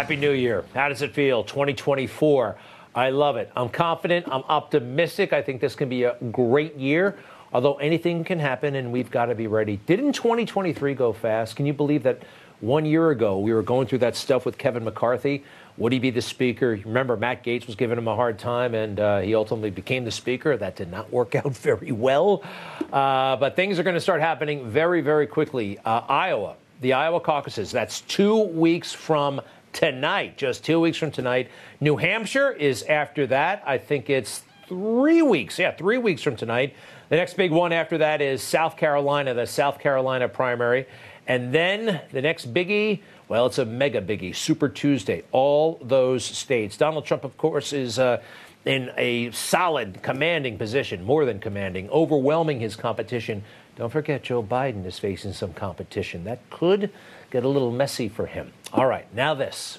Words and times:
Happy 0.00 0.16
New 0.16 0.32
Year. 0.32 0.64
How 0.72 0.88
does 0.88 1.02
it 1.02 1.12
feel? 1.12 1.44
2024. 1.44 2.56
I 2.94 3.10
love 3.10 3.36
it. 3.36 3.52
I'm 3.54 3.68
confident. 3.68 4.26
I'm 4.28 4.44
optimistic. 4.44 5.34
I 5.34 5.42
think 5.42 5.60
this 5.60 5.74
can 5.74 5.90
be 5.90 6.04
a 6.04 6.16
great 6.32 6.74
year, 6.76 7.18
although 7.52 7.74
anything 7.74 8.24
can 8.24 8.38
happen 8.38 8.76
and 8.76 8.92
we've 8.92 9.10
got 9.10 9.26
to 9.26 9.34
be 9.34 9.46
ready. 9.46 9.76
Didn't 9.84 10.14
2023 10.14 10.94
go 10.94 11.12
fast? 11.12 11.54
Can 11.54 11.66
you 11.66 11.74
believe 11.74 12.02
that 12.04 12.22
one 12.60 12.86
year 12.86 13.10
ago 13.10 13.40
we 13.40 13.52
were 13.52 13.60
going 13.60 13.86
through 13.86 13.98
that 13.98 14.16
stuff 14.16 14.46
with 14.46 14.56
Kevin 14.56 14.84
McCarthy? 14.84 15.44
Would 15.76 15.92
he 15.92 15.98
be 15.98 16.08
the 16.08 16.22
speaker? 16.22 16.80
Remember, 16.82 17.18
Matt 17.18 17.44
Gaetz 17.44 17.66
was 17.66 17.76
giving 17.76 17.98
him 17.98 18.08
a 18.08 18.16
hard 18.16 18.38
time, 18.38 18.74
and 18.74 18.98
uh, 18.98 19.20
he 19.20 19.34
ultimately 19.34 19.68
became 19.68 20.06
the 20.06 20.10
speaker. 20.10 20.56
That 20.56 20.76
did 20.76 20.90
not 20.90 21.12
work 21.12 21.34
out 21.34 21.54
very 21.54 21.92
well. 21.92 22.42
Uh, 22.90 23.36
but 23.36 23.54
things 23.54 23.78
are 23.78 23.82
going 23.82 23.96
to 23.96 24.00
start 24.00 24.22
happening 24.22 24.70
very, 24.70 25.02
very 25.02 25.26
quickly. 25.26 25.78
Uh, 25.84 26.00
Iowa, 26.08 26.56
the 26.80 26.94
Iowa 26.94 27.20
caucuses, 27.20 27.70
that's 27.70 28.00
two 28.00 28.44
weeks 28.44 28.94
from 28.94 29.42
tonight, 29.72 30.36
just 30.36 30.64
two 30.64 30.80
weeks 30.80 30.98
from 30.98 31.10
tonight. 31.10 31.48
New 31.80 31.96
Hampshire 31.96 32.50
is 32.50 32.82
after 32.84 33.26
that. 33.28 33.62
I 33.66 33.78
think 33.78 34.10
it's 34.10 34.42
three 34.68 35.22
weeks. 35.22 35.58
Yeah, 35.58 35.72
three 35.72 35.98
weeks 35.98 36.22
from 36.22 36.36
tonight. 36.36 36.74
The 37.08 37.16
next 37.16 37.34
big 37.34 37.50
one 37.50 37.72
after 37.72 37.98
that 37.98 38.20
is 38.20 38.42
South 38.42 38.76
Carolina, 38.76 39.34
the 39.34 39.46
South 39.46 39.80
Carolina 39.80 40.28
primary. 40.28 40.86
And 41.26 41.52
then 41.52 42.00
the 42.12 42.22
next 42.22 42.52
biggie, 42.54 43.00
well, 43.28 43.46
it's 43.46 43.58
a 43.58 43.64
mega 43.64 44.00
biggie, 44.00 44.34
Super 44.34 44.68
Tuesday. 44.68 45.22
All 45.32 45.80
those 45.82 46.24
states. 46.24 46.76
Donald 46.76 47.04
Trump, 47.04 47.24
of 47.24 47.36
course, 47.36 47.72
is 47.72 47.98
uh, 47.98 48.22
in 48.64 48.90
a 48.96 49.30
solid, 49.30 50.02
commanding 50.02 50.58
position, 50.58 51.04
more 51.04 51.24
than 51.24 51.40
commanding, 51.40 51.88
overwhelming 51.90 52.60
his 52.60 52.76
competition. 52.76 53.42
Don't 53.76 53.90
forget, 53.90 54.22
Joe 54.22 54.42
Biden 54.42 54.84
is 54.84 54.98
facing 54.98 55.32
some 55.32 55.52
competition. 55.52 56.24
That 56.24 56.38
could 56.50 56.90
get 57.30 57.44
a 57.44 57.48
little 57.48 57.70
messy 57.70 58.08
for 58.08 58.26
him. 58.26 58.52
All 58.72 58.86
right, 58.86 59.12
now 59.14 59.34
this. 59.34 59.78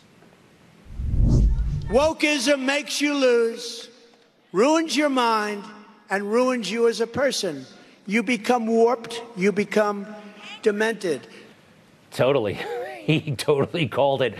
Wokeism 1.89 2.61
makes 2.61 3.01
you 3.01 3.13
lose, 3.13 3.89
ruins 4.51 4.95
your 4.95 5.09
mind, 5.09 5.63
and 6.09 6.31
ruins 6.31 6.69
you 6.69 6.87
as 6.87 7.01
a 7.01 7.07
person. 7.07 7.65
You 8.05 8.23
become 8.23 8.67
warped, 8.67 9.21
you 9.37 9.51
become 9.51 10.07
demented. 10.61 11.27
Totally. 12.11 12.59
He 13.01 13.35
totally 13.35 13.87
called 13.87 14.21
it. 14.21 14.35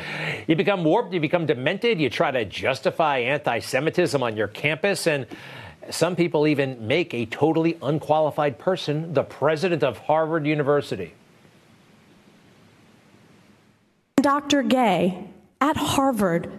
You 0.47 0.55
become 0.55 0.83
warped, 0.83 1.15
you 1.15 1.19
become 1.19 1.47
demented, 1.47 1.99
you 1.99 2.11
try 2.11 2.29
to 2.29 2.45
justify 2.45 3.17
anti 3.17 3.57
Semitism 3.57 4.21
on 4.21 4.37
your 4.37 4.49
campus, 4.49 5.07
and 5.07 5.25
some 5.89 6.15
people 6.15 6.45
even 6.45 6.87
make 6.87 7.11
a 7.15 7.25
totally 7.25 7.79
unqualified 7.81 8.59
person 8.59 9.15
the 9.15 9.23
president 9.23 9.83
of 9.83 9.97
Harvard 9.97 10.45
University. 10.45 11.15
Dr. 14.21 14.63
Gay 14.63 15.27
at 15.59 15.77
Harvard 15.77 16.51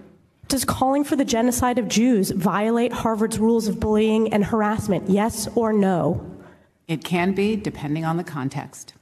does 0.49 0.65
calling 0.65 1.05
for 1.05 1.17
the 1.17 1.25
genocide 1.25 1.79
of 1.79 1.89
Jews 1.89 2.31
violate 2.31 2.93
Harvard's 2.93 3.39
rules 3.39 3.69
of 3.69 3.81
bullying 3.81 4.33
and 4.35 4.45
harassment? 4.45 5.09
Yes 5.09 5.49
or 5.55 5.73
no? 5.73 6.29
It 6.89 7.05
can 7.05 7.33
be, 7.33 7.57
depending 7.57 8.05
on 8.05 8.17
the 8.17 8.25
context. 8.25 8.95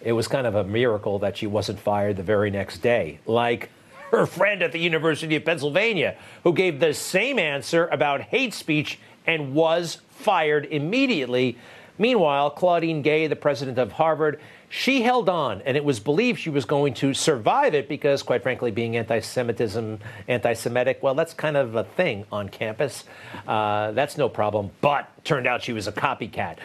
It 0.00 0.12
was 0.12 0.26
kind 0.26 0.46
of 0.46 0.54
a 0.56 0.64
miracle 0.64 1.20
that 1.20 1.36
she 1.36 1.46
wasn't 1.46 1.78
fired 1.78 2.16
the 2.16 2.24
very 2.24 2.50
next 2.50 2.78
day, 2.78 3.20
like 3.24 3.70
her 4.10 4.26
friend 4.26 4.62
at 4.62 4.72
the 4.72 4.80
University 4.80 5.36
of 5.36 5.44
Pennsylvania, 5.44 6.16
who 6.42 6.52
gave 6.52 6.80
the 6.80 6.92
same 6.92 7.38
answer 7.38 7.86
about 7.86 8.22
hate 8.22 8.52
speech 8.52 8.98
and 9.26 9.54
was 9.54 10.00
fired 10.10 10.66
immediately. 10.66 11.56
Meanwhile, 11.98 12.50
Claudine 12.50 13.02
Gay, 13.02 13.28
the 13.28 13.36
president 13.36 13.78
of 13.78 13.92
Harvard, 13.92 14.40
she 14.74 15.02
held 15.02 15.28
on, 15.28 15.60
and 15.66 15.76
it 15.76 15.84
was 15.84 16.00
believed 16.00 16.40
she 16.40 16.48
was 16.48 16.64
going 16.64 16.94
to 16.94 17.12
survive 17.12 17.74
it 17.74 17.90
because, 17.90 18.22
quite 18.22 18.42
frankly, 18.42 18.70
being 18.70 18.96
anti-Semitism, 18.96 19.98
anti-Semitic, 20.28 21.02
well, 21.02 21.14
that's 21.14 21.34
kind 21.34 21.58
of 21.58 21.74
a 21.74 21.84
thing 21.84 22.24
on 22.32 22.48
campus. 22.48 23.04
Uh, 23.46 23.92
that's 23.92 24.16
no 24.16 24.30
problem. 24.30 24.70
But 24.80 25.10
turned 25.24 25.46
out 25.46 25.62
she 25.62 25.74
was 25.74 25.88
a 25.88 25.92
copycat. 25.92 26.56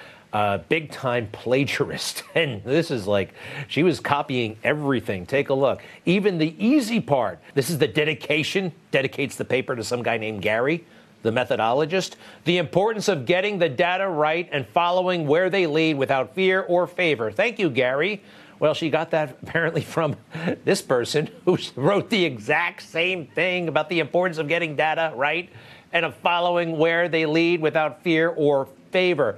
Big 0.70 0.90
time 0.90 1.28
plagiarist. 1.34 2.24
And 2.34 2.64
this 2.64 2.92
is 2.92 3.08
like, 3.08 3.34
she 3.68 3.84
was 3.84 4.00
copying 4.00 4.56
everything. 4.64 5.26
Take 5.26 5.50
a 5.50 5.54
look. 5.54 5.84
Even 6.06 6.38
the 6.38 6.56
easy 6.66 7.02
part. 7.02 7.40
This 7.56 7.70
is 7.70 7.78
the 7.78 7.90
dedication, 7.90 8.72
dedicates 8.92 9.36
the 9.36 9.44
paper 9.44 9.76
to 9.76 9.84
some 9.84 10.02
guy 10.02 10.16
named 10.18 10.42
Gary 10.42 10.86
the 11.24 11.32
methodologist, 11.32 12.16
the 12.46 12.58
importance 12.58 13.08
of 13.08 13.26
getting 13.26 13.60
the 13.60 13.70
data 13.70 14.08
right 14.08 14.48
and 14.52 14.68
following 14.68 15.28
where 15.28 15.50
they 15.50 15.68
lead 15.68 15.98
without 15.98 16.36
fear 16.36 16.62
or 16.62 16.88
favor. 16.88 17.32
Thank 17.32 17.60
you, 17.60 17.70
Gary. 17.70 18.22
Well, 18.60 18.74
she 18.74 18.90
got 18.90 19.12
that 19.12 19.38
apparently 19.44 19.82
from 19.82 20.16
this 20.64 20.82
person 20.82 21.30
who 21.46 21.58
wrote 21.76 22.10
the 22.10 22.26
exact 22.26 22.84
same 22.84 23.28
thing 23.28 23.68
about 23.68 23.90
the 23.90 24.00
importance 24.00 24.38
of 24.38 24.48
getting 24.48 24.76
data 24.76 25.14
right 25.16 25.50
and 25.94 26.06
of 26.06 26.16
following 26.16 26.78
where 26.78 27.10
they 27.10 27.26
lead 27.26 27.62
without 27.62 28.04
fear 28.04 28.30
or 28.30 28.68
favor. 28.92 29.38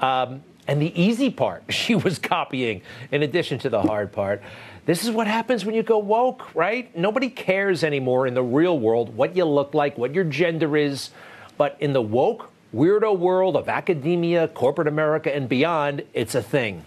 Um, 0.00 0.42
and 0.66 0.80
the 0.80 1.00
easy 1.00 1.30
part, 1.30 1.64
she 1.68 1.94
was 1.94 2.18
copying 2.18 2.82
in 3.10 3.22
addition 3.22 3.58
to 3.60 3.70
the 3.70 3.82
hard 3.82 4.12
part. 4.12 4.42
This 4.86 5.02
is 5.02 5.10
what 5.10 5.26
happens 5.26 5.64
when 5.64 5.74
you 5.74 5.82
go 5.82 5.96
woke, 5.98 6.54
right? 6.54 6.94
Nobody 6.94 7.30
cares 7.30 7.82
anymore 7.82 8.26
in 8.26 8.34
the 8.34 8.42
real 8.42 8.78
world 8.78 9.16
what 9.16 9.34
you 9.34 9.46
look 9.46 9.72
like, 9.72 9.96
what 9.96 10.14
your 10.14 10.24
gender 10.24 10.76
is. 10.76 11.10
But 11.56 11.76
in 11.80 11.94
the 11.94 12.02
woke, 12.02 12.50
weirdo 12.74 13.18
world 13.18 13.56
of 13.56 13.70
academia, 13.70 14.48
corporate 14.48 14.88
America, 14.88 15.34
and 15.34 15.48
beyond, 15.48 16.02
it's 16.12 16.34
a 16.34 16.42
thing. 16.42 16.84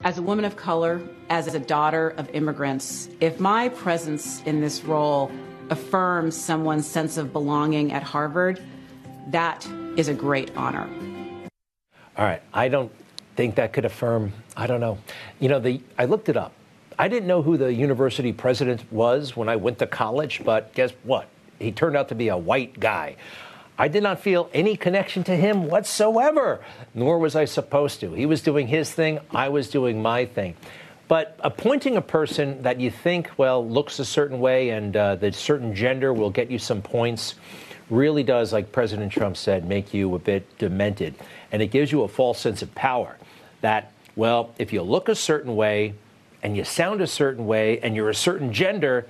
As 0.00 0.16
a 0.16 0.22
woman 0.22 0.46
of 0.46 0.56
color, 0.56 1.02
as 1.28 1.52
a 1.54 1.58
daughter 1.58 2.10
of 2.16 2.30
immigrants, 2.30 3.08
if 3.20 3.38
my 3.38 3.68
presence 3.68 4.42
in 4.46 4.60
this 4.60 4.84
role 4.84 5.30
affirms 5.68 6.34
someone's 6.34 6.86
sense 6.86 7.18
of 7.18 7.32
belonging 7.32 7.92
at 7.92 8.02
Harvard, 8.02 8.62
that 9.26 9.68
is 9.96 10.08
a 10.08 10.14
great 10.14 10.56
honor. 10.56 10.88
All 12.16 12.24
right. 12.24 12.42
I 12.54 12.68
don't 12.68 12.90
think 13.38 13.54
that 13.54 13.72
could 13.72 13.84
affirm, 13.84 14.32
I 14.56 14.66
don't 14.66 14.80
know. 14.80 14.98
You 15.38 15.48
know, 15.48 15.60
the, 15.60 15.80
I 15.96 16.06
looked 16.06 16.28
it 16.28 16.36
up. 16.36 16.54
I 16.98 17.06
didn't 17.06 17.28
know 17.28 17.40
who 17.40 17.56
the 17.56 17.72
university 17.72 18.32
president 18.32 18.82
was 18.92 19.36
when 19.36 19.48
I 19.48 19.54
went 19.54 19.78
to 19.78 19.86
college, 19.86 20.42
but 20.44 20.74
guess 20.74 20.90
what? 21.04 21.28
He 21.60 21.70
turned 21.70 21.96
out 21.96 22.08
to 22.08 22.16
be 22.16 22.30
a 22.30 22.36
white 22.36 22.80
guy. 22.80 23.14
I 23.78 23.86
did 23.86 24.02
not 24.02 24.18
feel 24.18 24.50
any 24.52 24.76
connection 24.76 25.22
to 25.22 25.36
him 25.36 25.68
whatsoever, 25.68 26.64
nor 26.94 27.20
was 27.20 27.36
I 27.36 27.44
supposed 27.44 28.00
to. 28.00 28.12
He 28.12 28.26
was 28.26 28.42
doing 28.42 28.66
his 28.66 28.90
thing, 28.90 29.20
I 29.30 29.50
was 29.50 29.70
doing 29.70 30.02
my 30.02 30.26
thing. 30.26 30.56
But 31.06 31.38
appointing 31.38 31.96
a 31.96 32.02
person 32.02 32.60
that 32.62 32.80
you 32.80 32.90
think, 32.90 33.30
well, 33.36 33.64
looks 33.64 34.00
a 34.00 34.04
certain 34.04 34.40
way 34.40 34.70
and 34.70 34.96
uh, 34.96 35.14
the 35.14 35.30
certain 35.30 35.76
gender 35.76 36.12
will 36.12 36.30
get 36.30 36.50
you 36.50 36.58
some 36.58 36.82
points 36.82 37.36
really 37.88 38.24
does, 38.24 38.52
like 38.52 38.72
President 38.72 39.12
Trump 39.12 39.36
said, 39.36 39.64
make 39.64 39.94
you 39.94 40.16
a 40.16 40.18
bit 40.18 40.58
demented. 40.58 41.14
And 41.52 41.62
it 41.62 41.68
gives 41.68 41.92
you 41.92 42.02
a 42.02 42.08
false 42.08 42.40
sense 42.40 42.62
of 42.62 42.74
power 42.74 43.16
that, 43.60 43.92
well, 44.16 44.54
if 44.58 44.72
you 44.72 44.82
look 44.82 45.08
a 45.08 45.14
certain 45.14 45.56
way 45.56 45.94
and 46.42 46.56
you 46.56 46.64
sound 46.64 47.00
a 47.00 47.06
certain 47.06 47.46
way 47.46 47.80
and 47.80 47.94
you're 47.96 48.10
a 48.10 48.14
certain 48.14 48.52
gender, 48.52 49.06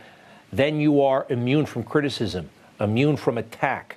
then 0.53 0.81
you 0.81 1.03
are 1.03 1.27
immune 1.29 1.67
from 1.67 1.83
criticism, 1.83 2.49
immune 2.81 3.17
from 3.17 3.39
attack. 3.39 3.97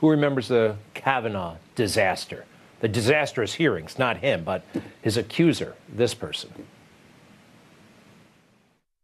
Who 0.00 0.10
remembers 0.10 0.48
the 0.48 0.76
Kavanaugh 0.94 1.56
disaster? 1.74 2.44
The 2.80 2.88
disastrous 2.88 3.54
hearings, 3.54 3.98
not 3.98 4.18
him, 4.18 4.44
but 4.44 4.64
his 5.00 5.16
accuser, 5.16 5.74
this 5.88 6.12
person. 6.14 6.52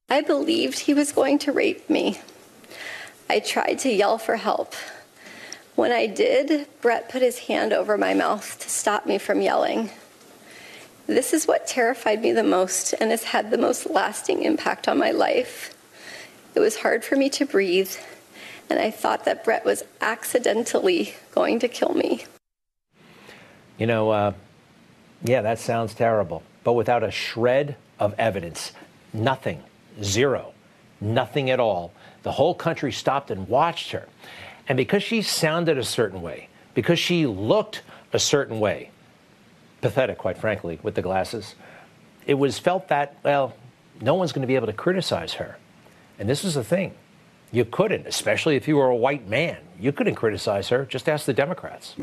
I 0.09 0.21
believed 0.23 0.81
he 0.81 0.95
was 0.95 1.13
going 1.13 1.39
to 1.41 1.53
rape 1.53 1.89
me. 1.89 2.21
I 3.29 3.39
tried 3.39 3.79
to 3.81 3.91
yell 3.91 4.19
for 4.19 4.37
help. 4.37 4.75
When 5.77 5.93
I 5.93 6.07
did, 6.07 6.67
Brett 6.83 7.09
put 7.09 7.23
his 7.23 7.39
hand 7.39 7.73
over 7.73 7.97
my 7.97 8.13
mouth 8.13 8.59
to 8.59 8.69
stop 8.69 9.07
me 9.07 9.19
from 9.19 9.41
yelling. 9.41 9.91
This 11.11 11.33
is 11.33 11.49
what 11.49 11.67
terrified 11.67 12.23
me 12.23 12.31
the 12.31 12.45
most 12.45 12.93
and 13.01 13.11
has 13.11 13.25
had 13.25 13.51
the 13.51 13.59
most 13.59 13.91
lasting 13.91 14.45
impact 14.45 14.87
on 14.87 14.97
my 14.97 15.11
life. 15.11 15.75
It 16.55 16.61
was 16.61 16.77
hard 16.77 17.05
for 17.05 17.17
me 17.17 17.29
to 17.31 17.45
breathe, 17.45 17.91
and 18.71 18.79
I 18.79 18.93
thought 18.93 19.25
that 19.25 19.43
Brett 19.43 19.65
was 19.65 19.83
accidentally 20.01 21.15
going 21.35 21.59
to 21.59 21.67
kill 21.67 21.95
me. 21.95 22.27
You 23.77 23.89
know, 23.89 24.11
uh, 24.11 24.33
yeah, 25.25 25.43
that 25.43 25.59
sounds 25.59 25.95
terrible, 25.95 26.45
but 26.63 26.75
without 26.75 27.03
a 27.03 27.11
shred 27.11 27.75
of 27.99 28.15
evidence, 28.17 28.71
nothing, 29.13 29.65
zero, 30.01 30.55
nothing 31.01 31.51
at 31.51 31.59
all. 31.59 31.93
The 32.23 32.31
whole 32.31 32.55
country 32.55 32.93
stopped 32.93 33.33
and 33.33 33.49
watched 33.49 33.91
her. 33.91 34.07
And 34.69 34.77
because 34.77 35.03
she 35.03 35.23
sounded 35.23 35.77
a 35.77 35.83
certain 35.83 36.23
way, 36.23 36.49
because 36.75 37.01
she 37.01 37.27
looked 37.27 37.83
a 38.13 38.21
certain 38.21 38.61
way, 38.61 38.90
pathetic, 39.81 40.19
quite 40.19 40.39
frankly, 40.39 40.79
with 40.83 40.95
the 40.95 41.03
glasses. 41.03 41.55
It 42.27 42.35
was 42.35 42.59
felt 42.59 42.89
that, 42.89 43.17
well, 43.23 43.55
no 44.01 44.15
one's 44.15 44.33
going 44.33 44.43
to 44.43 44.49
be 44.49 44.57
able 44.57 44.67
to 44.67 44.73
criticize 44.73 45.35
her. 45.35 45.57
And 46.19 46.29
this 46.29 46.45
is 46.45 46.55
the 46.55 46.65
thing. 46.65 46.95
You 47.53 47.65
couldn't, 47.65 48.07
especially 48.07 48.57
if 48.57 48.69
you 48.69 48.77
were 48.77 48.87
a 48.87 48.97
white 48.97 49.27
man. 49.27 49.59
You 49.79 49.93
couldn't 49.93 50.15
criticize 50.15 50.69
her. 50.69 50.85
Just 50.85 51.09
ask 51.09 51.27
the 51.27 51.33
Democrats. 51.33 51.97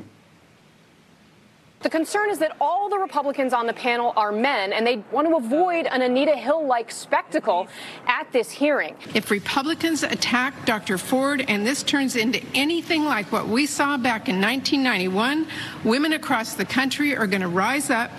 The 1.81 1.89
concern 1.91 2.31
is 2.31 2.39
that 2.39 2.57
all 2.59 2.89
the 2.89 2.97
Republicans 2.97 3.53
on 3.53 3.68
the 3.68 3.74
panel 3.74 4.12
are 4.18 4.31
men, 4.31 4.74
and 4.74 4.85
they 4.85 4.97
want 5.12 5.27
to 5.27 5.35
avoid 5.35 5.85
an 5.85 6.01
Anita 6.01 6.35
Hill 6.35 6.65
like 6.65 6.89
spectacle 6.89 7.68
at 8.07 8.31
this 8.31 8.50
hearing. 8.50 8.95
If 9.13 9.29
Republicans 9.29 10.01
attack 10.01 10.65
Dr. 10.65 10.97
Ford 10.97 11.45
and 11.47 11.68
this 11.68 11.83
turns 11.83 12.15
into 12.15 12.44
anything 12.56 13.06
like 13.06 13.31
what 13.31 13.47
we 13.47 13.68
saw 13.68 13.95
back 13.95 14.27
in 14.27 14.41
1991, 14.41 15.47
women 15.83 16.13
across 16.13 16.56
the 16.56 16.65
country 16.65 17.15
are 17.15 17.27
going 17.27 17.41
to 17.41 17.47
rise 17.47 17.91
up, 17.91 18.09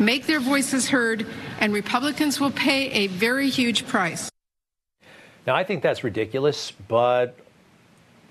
make 0.00 0.26
their 0.26 0.40
voices 0.40 0.88
heard, 0.88 1.26
and 1.60 1.72
Republicans 1.72 2.40
will 2.40 2.50
pay 2.50 2.90
a 2.90 3.06
very 3.06 3.48
huge 3.48 3.86
price. 3.86 4.28
Now, 5.46 5.54
I 5.54 5.62
think 5.62 5.80
that's 5.80 6.02
ridiculous, 6.02 6.72
but 6.88 7.36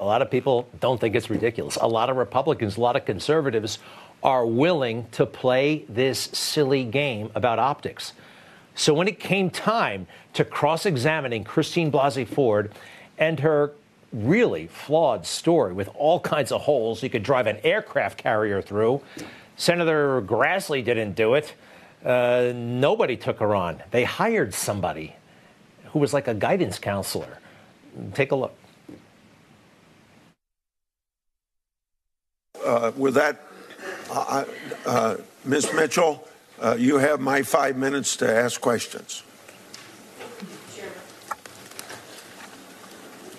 a 0.02 0.06
lot 0.06 0.22
of 0.22 0.30
people 0.30 0.68
don't 0.82 1.00
think 1.00 1.16
it's 1.16 1.30
ridiculous. 1.30 1.78
A 1.78 1.88
lot 1.88 2.10
of 2.10 2.18
Republicans, 2.18 2.76
a 2.76 2.82
lot 2.82 2.98
of 2.98 3.06
conservatives 3.06 3.80
are 4.26 4.44
willing 4.44 5.06
to 5.12 5.24
play 5.24 5.86
this 5.88 6.20
silly 6.34 6.84
game 6.84 7.30
about 7.36 7.60
optics. 7.60 8.14
So 8.74 8.92
when 8.92 9.08
it 9.08 9.20
came 9.20 9.52
time 9.52 10.08
to 10.34 10.44
cross 10.44 10.88
examining 10.88 11.44
Christine 11.44 11.92
Blasey 11.92 12.28
Ford 12.28 12.74
and 13.20 13.40
her 13.42 13.74
really 14.12 14.66
flawed 14.66 15.28
story 15.28 15.74
with 15.74 15.90
all 15.94 16.20
kinds 16.20 16.52
of 16.52 16.62
holes 16.62 17.04
you 17.04 17.10
could 17.10 17.22
drive 17.22 17.46
an 17.46 17.58
aircraft 17.64 18.18
carrier 18.18 18.64
through, 18.64 19.00
Senator 19.58 20.24
Grassley 20.24 20.84
didn't 20.84 21.14
do 21.14 21.36
it. 21.36 21.54
Uh, 22.04 22.52
nobody 22.56 23.16
took 23.16 23.38
her 23.38 23.54
on. 23.54 23.84
They 23.92 24.06
hired 24.06 24.56
somebody 24.56 25.16
who 25.92 26.00
was 26.00 26.16
like 26.16 26.28
a 26.28 26.34
guidance 26.34 26.80
counselor. 26.80 27.38
Take 28.16 28.32
a 28.32 28.36
look. 28.36 28.56
Uh, 32.66 32.92
with 32.98 33.14
that, 33.14 33.40
uh, 34.10 34.46
uh, 34.86 35.18
Ms. 35.44 35.74
Mitchell, 35.74 36.28
uh, 36.60 36.76
you 36.78 36.98
have 36.98 37.20
my 37.20 37.42
five 37.42 37.78
minutes 37.78 38.16
to 38.18 38.30
ask 38.30 38.62
questions. 38.62 39.24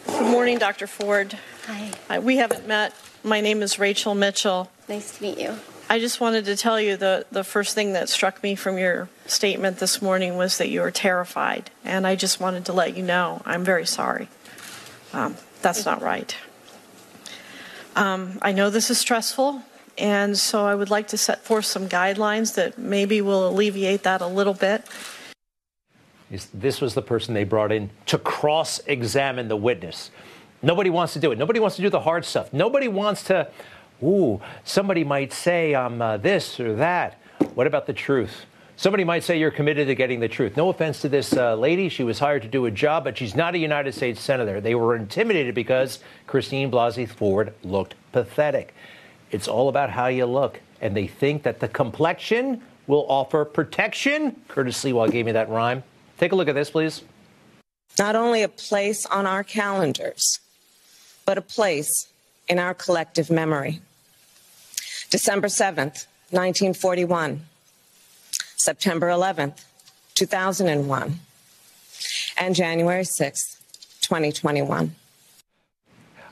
Good 0.07 0.31
morning, 0.31 0.59
Dr. 0.59 0.87
Ford. 0.87 1.39
Hi. 1.67 2.19
we 2.19 2.37
haven't 2.37 2.67
met. 2.67 2.95
My 3.23 3.41
name 3.41 3.63
is 3.63 3.79
Rachel 3.79 4.15
Mitchell. 4.15 4.71
Nice 4.89 5.17
to 5.17 5.23
meet 5.23 5.39
you. 5.39 5.57
I 5.89 6.01
just 6.01 6.21
wanted 6.21 6.47
to 6.47 6.57
tell 6.57 6.81
you 6.81 6.97
the, 6.97 7.27
the 7.31 7.45
first 7.45 7.75
thing 7.75 7.93
that 7.93 8.09
struck 8.09 8.43
me 8.43 8.57
from 8.57 8.77
your 8.77 9.09
statement 9.27 9.79
this 9.79 10.03
morning 10.03 10.37
was 10.37 10.59
that 10.59 10.69
you 10.69 10.81
were 10.81 10.91
terrified. 10.91 11.71
And 11.85 12.07
I 12.07 12.17
just 12.17 12.41
wanted 12.41 12.65
to 12.67 12.73
let 12.73 12.97
you 12.97 13.03
know 13.03 13.41
I'm 13.45 13.65
very 13.65 13.87
sorry. 13.87 14.29
Um, 15.13 15.37
that's 15.63 15.85
not 15.85 16.03
right. 16.03 16.37
Um, 17.95 18.39
I 18.43 18.53
know 18.53 18.69
this 18.69 18.91
is 18.91 18.99
stressful, 18.99 19.63
and 19.98 20.37
so 20.37 20.66
I 20.66 20.75
would 20.75 20.90
like 20.90 21.08
to 21.08 21.19
set 21.19 21.44
forth 21.44 21.64
some 21.64 21.88
guidelines 21.88 22.54
that 22.54 22.78
maybe 22.78 23.20
will 23.20 23.48
alleviate 23.48 24.02
that 24.02 24.20
a 24.20 24.26
little 24.26 24.54
bit. 24.54 24.84
This 26.52 26.81
was 26.81 26.94
the 26.94 27.02
person 27.02 27.34
they 27.34 27.44
brought 27.44 27.70
in 27.70 27.90
to 28.06 28.19
cross 28.19 28.81
examine 28.87 29.48
the 29.48 29.56
witness. 29.56 30.10
Nobody 30.62 30.90
wants 30.90 31.12
to 31.12 31.20
do 31.20 31.31
it. 31.31 31.38
Nobody 31.38 31.60
wants 31.60 31.76
to 31.76 31.82
do 31.82 31.90
the 31.90 32.00
hard 32.00 32.25
stuff. 32.25 32.52
Nobody 32.52 32.88
wants 32.88 33.22
to, 33.25 33.48
ooh, 34.02 34.40
somebody 34.64 35.04
might 35.04 35.32
say 35.32 35.75
I'm 35.75 36.02
uh, 36.02 36.16
this 36.16 36.58
or 36.58 36.75
that. 36.76 37.20
What 37.54 37.66
about 37.66 37.87
the 37.87 37.93
truth? 37.93 38.46
Somebody 38.78 39.04
might 39.04 39.25
say 39.25 39.38
you're 39.38 39.50
committed 39.50 39.87
to 39.87 39.94
getting 39.94 40.20
the 40.20 40.28
truth. 40.28 40.56
No 40.56 40.69
offense 40.69 41.00
to 41.00 41.08
this 41.08 41.34
uh, 41.34 41.54
lady. 41.54 41.88
She 41.88 42.04
was 42.04 42.19
hired 42.19 42.43
to 42.43 42.48
do 42.48 42.66
a 42.66 42.70
job, 42.70 43.04
but 43.04 43.16
she's 43.16 43.34
not 43.34 43.54
a 43.54 43.58
United 43.58 43.94
States 43.94 44.20
Senator. 44.20 44.60
They 44.60 44.75
were 44.75 44.96
intimidated 44.96 45.54
because 45.54 46.00
Christine 46.26 46.70
Blasey 46.70 47.08
Ford 47.08 47.54
looked 47.62 47.94
pathetic. 48.12 48.75
It's 49.37 49.49
all 49.49 49.69
about 49.69 49.91
how 49.91 50.06
you 50.06 50.25
look. 50.25 50.61
And 50.81 50.97
they 50.97 51.06
think 51.06 51.43
that 51.43 51.61
the 51.61 51.69
complexion 51.69 52.62
will 52.87 53.05
offer 53.09 53.44
protection. 53.44 54.35
Curtis 54.49 54.83
Sliwa 54.83 55.11
gave 55.12 55.27
me 55.27 55.33
that 55.33 55.50
rhyme. 55.50 55.83
Take 56.17 56.33
a 56.33 56.37
look 56.37 56.49
at 56.49 56.55
this, 56.55 56.71
please. 56.71 57.03
Not 57.99 58.17
only 58.17 58.43
a 58.43 58.49
place 58.49 59.05
on 59.05 59.27
our 59.27 59.44
calendars, 59.44 60.41
but 61.27 61.37
a 61.37 61.43
place 61.43 62.09
in 62.49 62.59
our 62.59 62.73
collective 62.73 63.31
memory. 63.31 63.81
December 65.11 65.49
7th, 65.49 66.06
1941. 66.31 67.43
September 68.56 69.09
11th, 69.09 69.65
2001, 70.15 71.21
and 72.39 72.55
January 72.55 73.05
6th, 73.05 73.61
2021. 74.00 74.94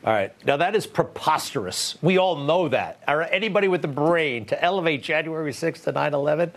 All 0.04 0.12
right. 0.12 0.34
Now, 0.44 0.58
that 0.58 0.76
is 0.76 0.86
preposterous. 0.86 1.96
We 2.02 2.18
all 2.18 2.36
know 2.36 2.68
that. 2.68 3.02
Anybody 3.08 3.68
with 3.68 3.80
the 3.80 3.88
brain 3.88 4.44
to 4.46 4.62
elevate 4.62 5.02
January 5.02 5.50
6th 5.50 5.84
to 5.84 5.92
9 5.92 6.12
11, 6.12 6.52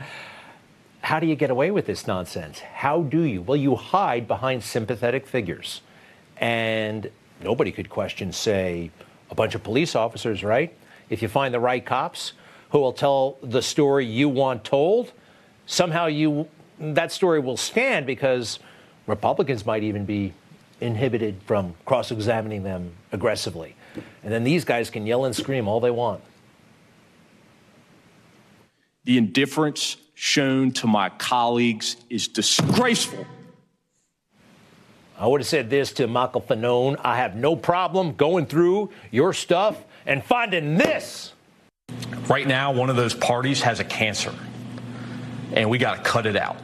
how 1.02 1.22
do 1.22 1.28
you 1.28 1.36
get 1.36 1.50
away 1.50 1.72
with 1.72 1.86
this 1.86 2.08
nonsense? 2.08 2.60
How 2.60 3.04
do 3.04 3.22
you? 3.22 3.42
Well, 3.42 3.56
you 3.56 3.76
hide 3.76 4.28
behind 4.28 4.64
sympathetic 4.64 5.26
figures. 5.26 5.82
And 6.36 7.10
nobody 7.42 7.72
could 7.72 7.90
question, 7.90 8.34
say, 8.34 8.92
a 9.32 9.36
bunch 9.36 9.56
of 9.56 9.64
police 9.64 9.96
officers, 9.96 10.44
right? 10.44 10.76
If 11.10 11.22
you 11.22 11.30
find 11.30 11.54
the 11.54 11.60
right 11.62 11.86
cops 11.86 12.34
who 12.72 12.80
will 12.80 12.92
tell 12.92 13.38
the 13.42 13.62
story 13.62 14.06
you 14.06 14.28
want 14.28 14.66
told, 14.66 15.14
somehow 15.66 16.08
you 16.08 16.50
that 16.80 17.14
story 17.14 17.40
will 17.40 17.58
stand 17.58 18.06
because 18.06 18.60
Republicans 19.08 19.66
might 19.66 19.84
even 19.84 20.06
be 20.06 20.34
inhibited 20.82 21.42
from 21.44 21.74
cross-examining 21.86 22.64
them 22.64 22.94
aggressively. 23.12 23.76
And 24.24 24.32
then 24.32 24.44
these 24.44 24.64
guys 24.64 24.90
can 24.90 25.08
yell 25.08 25.26
and 25.26 25.36
scream 25.36 25.68
all 25.68 25.80
they 25.80 25.92
want. 25.92 26.22
The 29.06 29.18
indifference 29.18 29.98
shown 30.14 30.72
to 30.72 30.88
my 30.88 31.10
colleagues 31.10 31.96
is 32.10 32.28
disgraceful. 32.28 33.26
I 35.18 35.26
would 35.26 35.42
have 35.42 35.48
said 35.48 35.70
this 35.70 35.94
to 35.94 36.08
Michael 36.08 36.42
Fanone. 36.42 37.00
I 37.04 37.18
have 37.18 37.36
no 37.36 37.56
problem 37.56 38.14
going 38.14 38.46
through 38.46 38.92
your 39.10 39.34
stuff 39.34 39.84
and 40.06 40.24
finding 40.24 40.78
this. 40.78 41.34
Right 42.28 42.48
now, 42.48 42.72
one 42.72 42.90
of 42.90 42.96
those 42.96 43.14
parties 43.14 43.62
has 43.62 43.80
a 43.80 43.84
cancer 43.84 44.34
and 45.54 45.70
we 45.70 45.78
got 45.78 45.96
to 45.96 46.02
cut 46.04 46.26
it 46.26 46.36
out. 46.36 46.58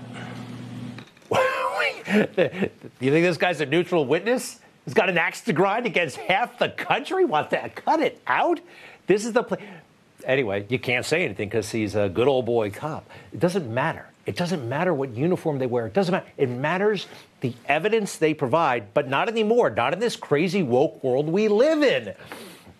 Do 2.05 2.69
you 2.99 3.11
think 3.11 3.25
this 3.25 3.37
guy's 3.37 3.61
a 3.61 3.65
neutral 3.65 4.05
witness? 4.05 4.59
He's 4.85 4.93
got 4.93 5.09
an 5.09 5.17
axe 5.17 5.41
to 5.41 5.53
grind 5.53 5.85
against 5.85 6.17
half 6.17 6.59
the 6.59 6.69
country. 6.69 7.25
Want 7.25 7.49
to 7.51 7.69
cut 7.69 8.01
it 8.01 8.21
out? 8.27 8.59
This 9.07 9.25
is 9.25 9.33
the 9.33 9.43
place. 9.43 9.61
Anyway, 10.25 10.65
you 10.69 10.79
can't 10.79 11.05
say 11.05 11.23
anything 11.23 11.49
because 11.49 11.71
he's 11.71 11.95
a 11.95 12.09
good 12.09 12.27
old 12.27 12.45
boy 12.45 12.71
cop. 12.71 13.09
It 13.33 13.39
doesn't 13.39 13.71
matter. 13.73 14.07
It 14.25 14.37
doesn't 14.37 14.67
matter 14.69 14.93
what 14.93 15.09
uniform 15.15 15.59
they 15.59 15.65
wear. 15.65 15.85
It 15.85 15.93
doesn't 15.93 16.13
matter. 16.13 16.27
It 16.37 16.49
matters 16.49 17.07
the 17.41 17.53
evidence 17.65 18.15
they 18.17 18.33
provide, 18.33 18.93
but 18.93 19.09
not 19.09 19.27
anymore. 19.27 19.69
Not 19.69 19.93
in 19.93 19.99
this 19.99 20.15
crazy 20.15 20.63
woke 20.63 21.03
world 21.03 21.27
we 21.27 21.49
live 21.49 21.83
in. 21.83 22.13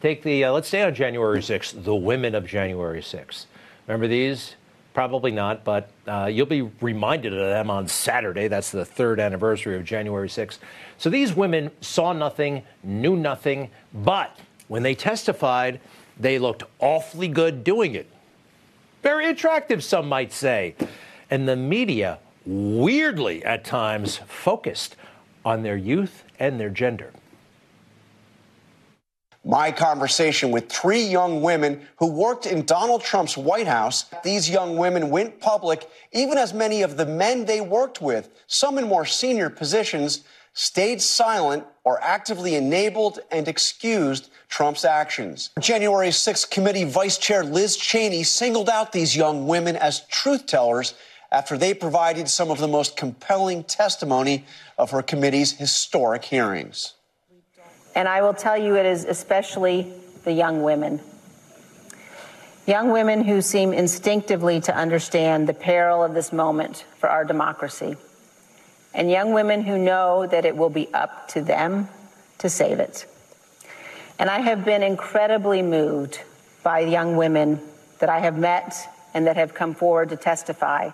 Take 0.01 0.23
the, 0.23 0.45
uh, 0.45 0.51
let's 0.53 0.69
say 0.69 0.83
on 0.83 0.95
January 0.95 1.39
6th, 1.39 1.83
the 1.83 1.95
women 1.95 2.33
of 2.35 2.45
January 2.45 3.01
6th. 3.01 3.45
Remember 3.87 4.07
these? 4.07 4.55
Probably 4.93 5.31
not, 5.31 5.63
but 5.63 5.89
uh, 6.07 6.29
you'll 6.31 6.45
be 6.45 6.61
reminded 6.79 7.33
of 7.33 7.39
them 7.39 7.71
on 7.71 7.87
Saturday. 7.87 8.47
That's 8.47 8.69
the 8.69 8.85
third 8.85 9.19
anniversary 9.19 9.75
of 9.75 9.83
January 9.83 10.27
6th. 10.27 10.59
So 10.99 11.09
these 11.09 11.33
women 11.33 11.71
saw 11.81 12.13
nothing, 12.13 12.63
knew 12.83 13.15
nothing, 13.15 13.71
but 13.91 14.37
when 14.67 14.83
they 14.83 14.93
testified, 14.93 15.79
they 16.19 16.37
looked 16.37 16.63
awfully 16.79 17.27
good 17.27 17.63
doing 17.63 17.95
it. 17.95 18.07
Very 19.01 19.27
attractive, 19.27 19.83
some 19.83 20.07
might 20.07 20.31
say. 20.31 20.75
And 21.29 21.47
the 21.47 21.55
media, 21.55 22.19
weirdly 22.45 23.43
at 23.43 23.65
times, 23.65 24.17
focused 24.27 24.95
on 25.43 25.63
their 25.63 25.75
youth 25.75 26.23
and 26.39 26.59
their 26.59 26.69
gender 26.69 27.11
my 29.43 29.71
conversation 29.71 30.51
with 30.51 30.71
three 30.71 31.03
young 31.03 31.41
women 31.41 31.81
who 31.97 32.07
worked 32.07 32.45
in 32.45 32.65
Donald 32.65 33.03
Trump's 33.03 33.37
White 33.37 33.67
House. 33.67 34.05
These 34.23 34.49
young 34.49 34.77
women 34.77 35.09
went 35.09 35.39
public, 35.39 35.89
even 36.11 36.37
as 36.37 36.53
many 36.53 36.81
of 36.81 36.95
the 36.95 37.05
men 37.05 37.45
they 37.45 37.59
worked 37.59 38.01
with, 38.01 38.29
some 38.47 38.77
in 38.77 38.87
more 38.87 39.05
senior 39.05 39.49
positions, 39.49 40.23
stayed 40.53 41.01
silent 41.01 41.65
or 41.83 42.01
actively 42.01 42.55
enabled 42.55 43.19
and 43.31 43.47
excused 43.47 44.29
Trump's 44.47 44.85
actions. 44.85 45.49
January 45.59 46.09
6th 46.09 46.49
committee 46.49 46.83
Vice 46.83 47.17
Chair 47.17 47.43
Liz 47.43 47.75
Cheney 47.75 48.23
singled 48.23 48.69
out 48.69 48.91
these 48.91 49.15
young 49.15 49.47
women 49.47 49.75
as 49.75 50.05
truth 50.07 50.45
tellers 50.45 50.93
after 51.31 51.57
they 51.57 51.73
provided 51.73 52.29
some 52.29 52.51
of 52.51 52.59
the 52.59 52.67
most 52.67 52.95
compelling 52.95 53.63
testimony 53.63 54.45
of 54.77 54.91
her 54.91 55.01
committee's 55.01 55.53
historic 55.53 56.23
hearings. 56.23 56.93
And 57.95 58.07
I 58.07 58.21
will 58.21 58.33
tell 58.33 58.57
you, 58.57 58.75
it 58.75 58.85
is 58.85 59.05
especially 59.05 59.93
the 60.23 60.31
young 60.31 60.63
women. 60.63 60.99
Young 62.65 62.91
women 62.91 63.23
who 63.23 63.41
seem 63.41 63.73
instinctively 63.73 64.61
to 64.61 64.75
understand 64.75 65.47
the 65.47 65.53
peril 65.53 66.03
of 66.03 66.13
this 66.13 66.31
moment 66.31 66.85
for 66.97 67.09
our 67.09 67.25
democracy. 67.25 67.97
And 68.93 69.11
young 69.11 69.33
women 69.33 69.63
who 69.63 69.77
know 69.77 70.25
that 70.27 70.45
it 70.45 70.55
will 70.55 70.69
be 70.69 70.91
up 70.93 71.27
to 71.29 71.41
them 71.41 71.89
to 72.37 72.49
save 72.49 72.79
it. 72.79 73.05
And 74.17 74.29
I 74.29 74.39
have 74.39 74.63
been 74.63 74.83
incredibly 74.83 75.61
moved 75.61 76.21
by 76.63 76.79
young 76.79 77.17
women 77.17 77.59
that 77.99 78.09
I 78.09 78.19
have 78.19 78.37
met 78.37 78.75
and 79.13 79.27
that 79.27 79.35
have 79.35 79.53
come 79.53 79.73
forward 79.73 80.09
to 80.09 80.15
testify. 80.15 80.91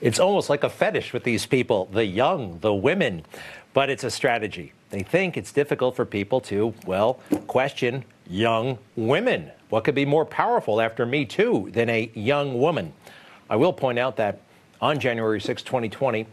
It's 0.00 0.18
almost 0.18 0.50
like 0.50 0.64
a 0.64 0.70
fetish 0.70 1.12
with 1.12 1.24
these 1.24 1.46
people, 1.46 1.86
the 1.86 2.04
young, 2.04 2.58
the 2.60 2.74
women, 2.74 3.24
but 3.72 3.88
it's 3.88 4.04
a 4.04 4.10
strategy. 4.10 4.72
They 4.92 5.02
think 5.02 5.38
it's 5.38 5.52
difficult 5.52 5.96
for 5.96 6.04
people 6.04 6.42
to, 6.42 6.74
well, 6.86 7.14
question 7.46 8.04
young 8.28 8.76
women. 8.94 9.50
What 9.70 9.84
could 9.84 9.94
be 9.94 10.04
more 10.04 10.26
powerful 10.26 10.82
after 10.82 11.06
Me 11.06 11.24
Too 11.24 11.70
than 11.72 11.88
a 11.88 12.10
young 12.14 12.58
woman? 12.58 12.92
I 13.48 13.56
will 13.56 13.72
point 13.72 13.98
out 13.98 14.16
that 14.16 14.40
on 14.82 15.00
January 15.00 15.40
6, 15.40 15.62
2020, 15.62 16.26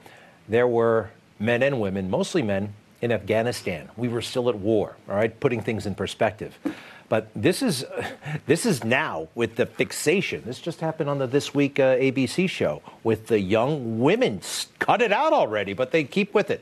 there 0.49 0.67
were 0.67 1.09
men 1.39 1.63
and 1.63 1.79
women, 1.79 2.09
mostly 2.09 2.41
men, 2.41 2.73
in 3.01 3.13
Afghanistan. 3.13 3.87
We 3.95 4.09
were 4.09 4.21
still 4.21 4.49
at 4.49 4.57
war, 4.57 4.97
all 5.07 5.15
right, 5.15 5.39
putting 5.39 5.61
things 5.61 5.85
in 5.85 5.95
perspective. 5.95 6.59
But 7.07 7.29
this 7.33 7.61
is 7.61 7.85
this 8.45 8.65
is 8.65 8.83
now 8.83 9.29
with 9.35 9.55
the 9.55 9.67
fixation. 9.67 10.43
This 10.45 10.59
just 10.59 10.81
happened 10.81 11.09
on 11.09 11.17
the 11.17 11.27
This 11.27 11.55
Week 11.55 11.79
uh, 11.79 11.95
ABC 11.95 12.49
show 12.49 12.81
with 13.05 13.27
the 13.27 13.39
young 13.39 14.01
women. 14.01 14.41
Cut 14.79 15.01
it 15.01 15.13
out 15.13 15.31
already, 15.31 15.71
but 15.71 15.91
they 15.91 16.03
keep 16.03 16.33
with 16.33 16.51
it. 16.51 16.61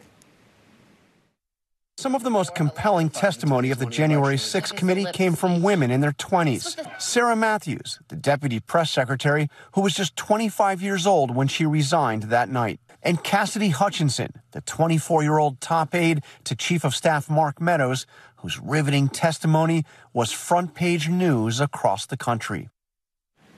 Some 1.99 2.13
of 2.13 2.21
the 2.21 2.29
most 2.29 2.53
compelling 2.53 3.09
testimony 3.09 3.71
of 3.71 3.79
the 3.79 3.87
January 3.87 4.37
6 4.37 4.71
committee 4.73 5.07
came 5.13 5.33
from 5.33 5.63
women 5.63 5.89
in 5.89 5.99
their 5.99 6.11
20s. 6.11 6.77
Sarah 7.01 7.35
Matthews, 7.35 7.97
the 8.09 8.15
deputy 8.15 8.59
press 8.59 8.91
secretary, 8.91 9.49
who 9.73 9.81
was 9.81 9.95
just 9.95 10.15
25 10.15 10.79
years 10.79 11.07
old 11.07 11.35
when 11.35 11.47
she 11.47 11.65
resigned 11.65 12.23
that 12.23 12.49
night. 12.49 12.79
And 13.01 13.23
Cassidy 13.23 13.69
Hutchinson, 13.69 14.29
the 14.51 14.61
24 14.61 15.23
year 15.23 15.39
old 15.39 15.59
top 15.59 15.95
aide 15.95 16.21
to 16.43 16.55
Chief 16.55 16.83
of 16.83 16.93
Staff 16.93 17.31
Mark 17.31 17.59
Meadows, 17.59 18.05
whose 18.35 18.59
riveting 18.59 19.09
testimony 19.09 19.83
was 20.13 20.31
front 20.31 20.75
page 20.75 21.09
news 21.09 21.59
across 21.59 22.05
the 22.05 22.17
country. 22.17 22.69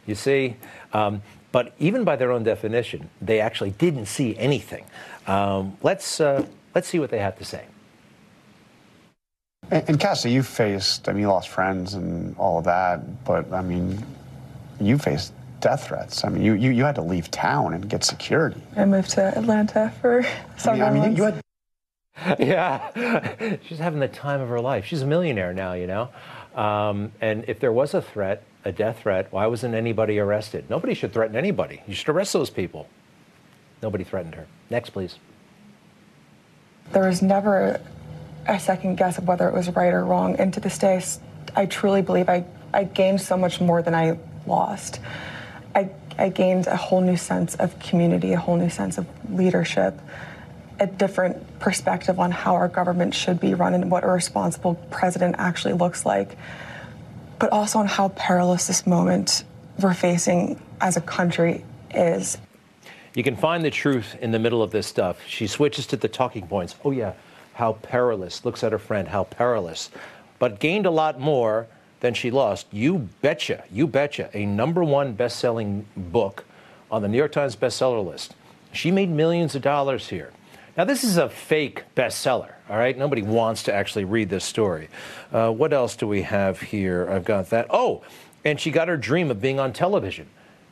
You 0.05 0.15
see, 0.15 0.55
um, 0.93 1.23
but 1.51 1.73
even 1.77 2.05
by 2.05 2.15
their 2.15 2.31
own 2.31 2.43
definition, 2.43 3.09
they 3.21 3.41
actually 3.41 3.71
didn't 3.71 4.05
see 4.05 4.37
anything. 4.37 4.85
Um, 5.27 5.77
let's, 5.83 6.21
uh, 6.21 6.45
let's 6.73 6.87
see 6.87 6.99
what 6.99 7.09
they 7.09 7.19
have 7.19 7.37
to 7.39 7.43
say. 7.43 7.65
And, 9.71 9.83
and 9.87 9.99
Cassie, 9.99 10.31
you 10.31 10.43
faced, 10.43 11.07
I 11.07 11.13
mean, 11.13 11.21
you 11.21 11.27
lost 11.27 11.49
friends 11.49 11.93
and 11.93 12.35
all 12.37 12.59
of 12.59 12.65
that, 12.65 13.23
but 13.23 13.51
I 13.53 13.61
mean, 13.61 14.03
you 14.79 14.97
faced 14.97 15.33
death 15.59 15.87
threats. 15.87 16.23
I 16.23 16.29
mean, 16.29 16.43
you, 16.43 16.53
you, 16.53 16.71
you 16.71 16.83
had 16.83 16.95
to 16.95 17.01
leave 17.01 17.29
town 17.31 17.73
and 17.73 17.89
get 17.89 18.03
security. 18.03 18.61
I 18.75 18.85
moved 18.85 19.11
to 19.11 19.37
Atlanta 19.37 19.93
for 20.01 20.23
several 20.57 20.87
I 20.87 20.91
mean, 20.91 21.03
I 21.03 21.07
mean 21.07 21.17
months. 21.17 21.17
you 21.17 21.23
had 21.23 21.41
yeah, 22.39 23.55
she's 23.63 23.79
having 23.79 23.99
the 23.99 24.07
time 24.07 24.41
of 24.41 24.49
her 24.49 24.59
life. 24.59 24.85
She's 24.85 25.01
a 25.01 25.07
millionaire 25.07 25.53
now, 25.53 25.73
you 25.73 25.87
know. 25.87 26.09
Um, 26.53 27.13
and 27.21 27.45
if 27.47 27.61
there 27.61 27.71
was 27.71 27.93
a 27.93 28.01
threat, 28.01 28.43
a 28.65 28.73
death 28.73 29.01
threat, 29.03 29.31
why 29.31 29.45
wasn't 29.45 29.73
anybody 29.73 30.19
arrested? 30.19 30.69
Nobody 30.69 30.93
should 30.93 31.13
threaten 31.13 31.37
anybody. 31.37 31.81
You 31.87 31.93
should 31.93 32.09
arrest 32.09 32.33
those 32.33 32.49
people. 32.49 32.89
Nobody 33.81 34.03
threatened 34.03 34.35
her. 34.35 34.47
Next, 34.69 34.89
please. 34.89 35.15
there 36.91 37.07
was 37.07 37.21
never 37.21 37.79
a 38.47 38.59
second 38.59 38.97
guess 38.97 39.17
of 39.17 39.27
whether 39.27 39.47
it 39.47 39.53
was 39.53 39.69
right 39.69 39.93
or 39.93 40.03
wrong. 40.03 40.35
And 40.37 40.53
to 40.53 40.59
this 40.59 40.77
day, 40.77 41.01
I 41.55 41.65
truly 41.65 42.01
believe 42.01 42.29
I, 42.29 42.45
I 42.73 42.83
gained 42.83 43.21
so 43.21 43.37
much 43.37 43.61
more 43.61 43.81
than 43.81 43.95
I 43.95 44.17
lost. 44.45 44.99
I, 45.75 45.89
I 46.17 46.29
gained 46.29 46.67
a 46.67 46.75
whole 46.75 47.01
new 47.01 47.17
sense 47.17 47.55
of 47.55 47.77
community, 47.79 48.33
a 48.33 48.39
whole 48.39 48.57
new 48.57 48.69
sense 48.69 48.97
of 48.97 49.07
leadership, 49.31 49.99
a 50.79 50.87
different 50.87 51.59
perspective 51.59 52.19
on 52.19 52.31
how 52.31 52.55
our 52.55 52.67
government 52.67 53.13
should 53.13 53.39
be 53.39 53.53
run 53.53 53.73
and 53.73 53.91
what 53.91 54.03
a 54.03 54.07
responsible 54.07 54.75
president 54.91 55.35
actually 55.37 55.73
looks 55.73 56.05
like, 56.05 56.37
but 57.37 57.51
also 57.51 57.79
on 57.79 57.87
how 57.87 58.09
perilous 58.09 58.67
this 58.67 58.87
moment 58.87 59.43
we're 59.79 59.93
facing 59.93 60.61
as 60.81 60.97
a 60.97 61.01
country 61.01 61.63
is. 61.93 62.37
You 63.15 63.23
can 63.23 63.35
find 63.35 63.65
the 63.65 63.71
truth 63.71 64.15
in 64.21 64.31
the 64.31 64.39
middle 64.39 64.61
of 64.61 64.71
this 64.71 64.87
stuff. 64.87 65.19
She 65.27 65.47
switches 65.47 65.87
to 65.87 65.97
the 65.97 66.07
talking 66.07 66.47
points. 66.47 66.75
Oh, 66.85 66.91
yeah, 66.91 67.13
how 67.59 67.73
perilous. 67.73 68.43
Looks 68.45 68.63
at 68.63 68.71
her 68.71 68.79
friend, 68.79 69.09
how 69.09 69.25
perilous. 69.25 69.91
But 70.39 70.59
gained 70.59 70.85
a 70.85 70.91
lot 70.91 71.19
more 71.19 71.67
than 71.99 72.13
she 72.13 72.31
lost. 72.31 72.65
You 72.71 73.09
betcha, 73.21 73.65
you 73.69 73.85
betcha. 73.85 74.29
A 74.33 74.45
number 74.45 74.83
one 74.83 75.13
best 75.13 75.39
selling 75.39 75.85
book 75.95 76.45
on 76.89 77.01
the 77.01 77.09
New 77.09 77.17
York 77.17 77.33
Times 77.33 77.55
bestseller 77.55 78.05
list. 78.05 78.33
She 78.71 78.91
made 78.91 79.09
millions 79.09 79.55
of 79.55 79.61
dollars 79.61 80.07
here. 80.07 80.31
Now, 80.77 80.85
this 80.85 81.03
is 81.03 81.17
a 81.17 81.27
fake 81.27 81.83
bestseller, 81.95 82.53
all 82.69 82.77
right? 82.77 82.97
Nobody 82.97 83.21
wants 83.21 83.63
to 83.63 83.73
actually 83.73 84.05
read 84.05 84.29
this 84.29 84.45
story. 84.45 84.87
Uh, 85.33 85.51
what 85.51 85.73
else 85.73 85.97
do 85.97 86.07
we 86.07 86.21
have 86.21 86.61
here? 86.61 87.09
I've 87.11 87.25
got 87.25 87.49
that. 87.49 87.67
Oh, 87.69 88.03
and 88.45 88.57
she 88.57 88.71
got 88.71 88.87
her 88.87 88.95
dream 88.95 89.29
of 89.29 89.41
being 89.41 89.59
on 89.59 89.73
television. 89.73 90.27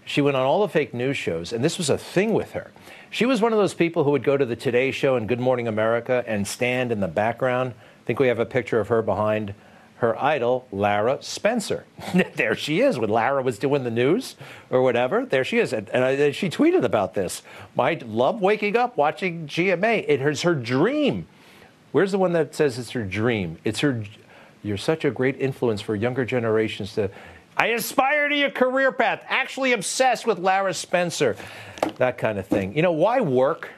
She 0.05 0.21
went 0.21 0.37
on 0.37 0.43
all 0.43 0.61
the 0.61 0.69
fake 0.69 0.93
news 0.93 1.17
shows, 1.17 1.51
and 1.51 1.65
this 1.65 1.77
was 1.77 1.89
a 1.89 1.97
thing 1.97 2.33
with 2.33 2.53
her. 2.53 2.71
She 3.09 3.25
was 3.25 3.41
one 3.41 3.53
of 3.53 3.57
those 3.57 3.73
people 3.73 4.03
who 4.03 4.11
would 4.11 4.23
go 4.23 4.35
to 4.35 4.45
the 4.45 4.55
Today 4.55 4.91
Show 4.91 5.15
and 5.15 5.29
Good 5.29 5.39
Morning 5.39 5.67
America 5.67 6.23
and 6.27 6.45
stand 6.45 6.91
in 6.91 6.99
the 6.99 7.07
background. 7.07 7.73
I 7.77 8.05
think 8.05 8.19
we 8.19 8.27
have 8.27 8.39
a 8.39 8.45
picture 8.45 8.79
of 8.79 8.89
her 8.89 9.01
behind 9.01 9.53
her 9.97 10.21
idol, 10.21 10.67
Lara 10.71 11.23
Spencer. 11.23 11.85
there 12.35 12.53
she 12.53 12.81
is 12.81 12.99
when 12.99 13.09
Lara 13.09 13.41
was 13.41 13.57
doing 13.57 13.85
the 13.85 13.91
news 13.91 14.35
or 14.69 14.81
whatever. 14.81 15.25
There 15.25 15.45
she 15.45 15.57
is. 15.57 15.71
And, 15.71 15.89
and 15.89 16.03
uh, 16.03 16.25
I, 16.25 16.31
she 16.31 16.49
tweeted 16.49 16.83
about 16.83 17.13
this. 17.13 17.41
I 17.79 17.93
love 18.05 18.41
waking 18.41 18.75
up 18.75 18.97
watching 18.97 19.47
GMA. 19.47 20.03
It 20.07 20.21
is 20.21 20.41
her 20.41 20.53
dream. 20.53 21.27
Where's 21.93 22.11
the 22.11 22.19
one 22.19 22.33
that 22.33 22.53
says 22.53 22.77
it's 22.77 22.91
her 22.91 23.05
dream? 23.05 23.57
It's 23.63 23.79
her. 23.79 24.03
You're 24.63 24.77
such 24.77 25.05
a 25.05 25.11
great 25.11 25.39
influence 25.39 25.79
for 25.81 25.95
younger 25.95 26.25
generations 26.25 26.93
to. 26.95 27.09
I 27.59 27.67
aspire 27.67 28.29
to 28.29 28.35
your 28.35 28.51
career 28.51 28.91
path. 28.91 29.23
Actually 29.27 29.73
obsessed 29.73 30.27
with 30.27 30.37
Lara 30.39 30.73
Spencer. 30.73 31.35
That 31.97 32.17
kind 32.17 32.37
of 32.37 32.45
thing. 32.45 32.75
You 32.75 32.83
know, 32.83 32.91
why 32.91 33.19
work? 33.19 33.69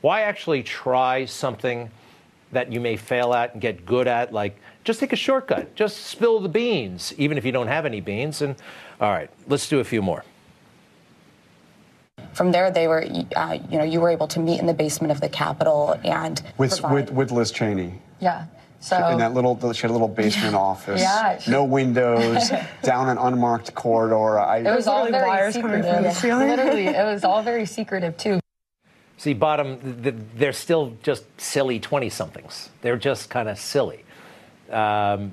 Why 0.00 0.22
actually 0.22 0.62
try 0.62 1.26
something 1.26 1.90
that 2.52 2.72
you 2.72 2.80
may 2.80 2.96
fail 2.96 3.34
at 3.34 3.52
and 3.52 3.60
get 3.60 3.84
good 3.84 4.08
at? 4.08 4.32
Like, 4.32 4.58
just 4.84 5.00
take 5.00 5.12
a 5.12 5.16
shortcut. 5.16 5.74
Just 5.74 6.06
spill 6.06 6.40
the 6.40 6.48
beans, 6.48 7.12
even 7.18 7.36
if 7.36 7.44
you 7.44 7.52
don't 7.52 7.66
have 7.66 7.84
any 7.84 8.00
beans. 8.00 8.40
And 8.40 8.56
all 9.00 9.10
right, 9.10 9.28
let's 9.46 9.68
do 9.68 9.80
a 9.80 9.84
few 9.84 10.00
more. 10.00 10.24
From 12.32 12.52
there, 12.52 12.70
they 12.70 12.86
were, 12.88 13.04
uh, 13.36 13.58
you 13.68 13.78
know, 13.78 13.84
you 13.84 14.00
were 14.00 14.10
able 14.10 14.28
to 14.28 14.40
meet 14.40 14.60
in 14.60 14.66
the 14.66 14.74
basement 14.74 15.10
of 15.10 15.20
the 15.20 15.28
Capitol 15.28 15.98
and 16.04 16.40
with, 16.56 16.70
provide- 16.80 16.92
with, 16.94 17.10
with 17.12 17.30
Liz 17.32 17.50
Cheney. 17.52 18.00
yeah. 18.20 18.46
So 18.80 19.08
in 19.08 19.18
that 19.18 19.34
little, 19.34 19.56
she 19.72 19.82
had 19.82 19.90
a 19.90 19.92
little 19.92 20.08
basement 20.08 20.54
office. 20.54 21.00
Yeah, 21.00 21.38
she- 21.38 21.50
no 21.50 21.64
windows, 21.64 22.50
down 22.82 23.08
an 23.08 23.18
unmarked 23.18 23.74
corridor. 23.74 24.38
I, 24.38 24.58
it 24.58 24.64
was 24.74 24.86
all 24.86 25.02
literally 25.04 25.18
very 25.18 25.28
wires 25.28 25.54
coming 25.56 25.82
from 25.82 26.02
the 26.04 26.12
secretive. 26.12 26.16
ceiling. 26.16 26.48
Literally, 26.48 26.86
it 26.86 27.04
was 27.04 27.24
all 27.24 27.42
very 27.42 27.66
secretive 27.66 28.16
too. 28.16 28.38
See, 29.16 29.34
bottom, 29.34 29.80
th- 29.80 30.02
th- 30.04 30.14
they're 30.36 30.52
still 30.52 30.96
just 31.02 31.24
silly 31.40 31.80
20 31.80 32.08
somethings. 32.08 32.70
They're 32.82 32.96
just 32.96 33.28
kind 33.30 33.48
of 33.48 33.58
silly. 33.58 34.04
Um, 34.70 35.32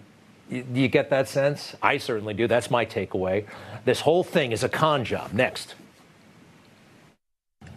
you, 0.49 0.65
you 0.73 0.87
get 0.87 1.11
that 1.11 1.27
sense? 1.29 1.75
I 1.83 1.99
certainly 1.99 2.33
do. 2.33 2.47
That's 2.47 2.71
my 2.71 2.83
takeaway. 2.83 3.45
This 3.85 4.01
whole 4.01 4.23
thing 4.23 4.53
is 4.53 4.63
a 4.63 4.69
con 4.69 5.05
job. 5.05 5.33
Next. 5.33 5.75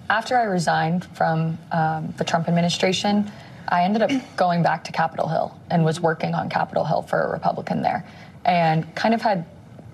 After 0.08 0.36
I 0.38 0.44
resigned 0.44 1.04
from 1.14 1.58
um, 1.72 2.14
the 2.16 2.24
Trump 2.24 2.48
administration, 2.48 3.30
I 3.70 3.84
ended 3.84 4.02
up 4.02 4.10
going 4.36 4.62
back 4.62 4.84
to 4.84 4.92
Capitol 4.92 5.28
Hill 5.28 5.58
and 5.70 5.84
was 5.84 6.00
working 6.00 6.34
on 6.34 6.48
Capitol 6.48 6.84
Hill 6.84 7.02
for 7.02 7.22
a 7.22 7.30
Republican 7.30 7.82
there 7.82 8.06
and 8.44 8.94
kind 8.94 9.14
of 9.14 9.20
had 9.20 9.44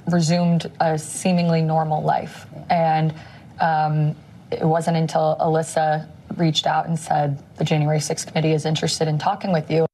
resumed 0.06 0.70
a 0.80 0.98
seemingly 0.98 1.60
normal 1.60 2.02
life. 2.02 2.46
And 2.70 3.14
um, 3.60 4.14
it 4.52 4.64
wasn't 4.64 4.96
until 4.96 5.36
Alyssa 5.40 6.08
reached 6.36 6.66
out 6.66 6.86
and 6.86 6.98
said, 6.98 7.42
the 7.56 7.64
January 7.64 7.98
6th 7.98 8.28
committee 8.28 8.52
is 8.52 8.64
interested 8.64 9.08
in 9.08 9.18
talking 9.18 9.52
with 9.52 9.70
you. 9.70 9.86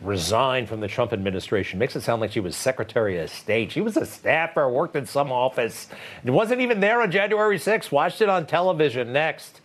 Resigned 0.00 0.68
from 0.68 0.80
the 0.80 0.88
Trump 0.88 1.12
administration. 1.12 1.78
Makes 1.78 1.96
it 1.96 2.02
sound 2.02 2.20
like 2.20 2.32
she 2.32 2.40
was 2.40 2.56
Secretary 2.56 3.18
of 3.18 3.28
State. 3.28 3.72
She 3.72 3.80
was 3.80 3.96
a 3.96 4.06
staffer, 4.06 4.68
worked 4.68 4.94
in 4.94 5.04
some 5.04 5.32
office, 5.32 5.88
wasn't 6.24 6.60
even 6.60 6.80
there 6.80 7.02
on 7.02 7.10
January 7.10 7.58
6th. 7.58 7.90
Watched 7.90 8.20
it 8.20 8.28
on 8.28 8.46
television. 8.46 9.12
Next. 9.12 9.60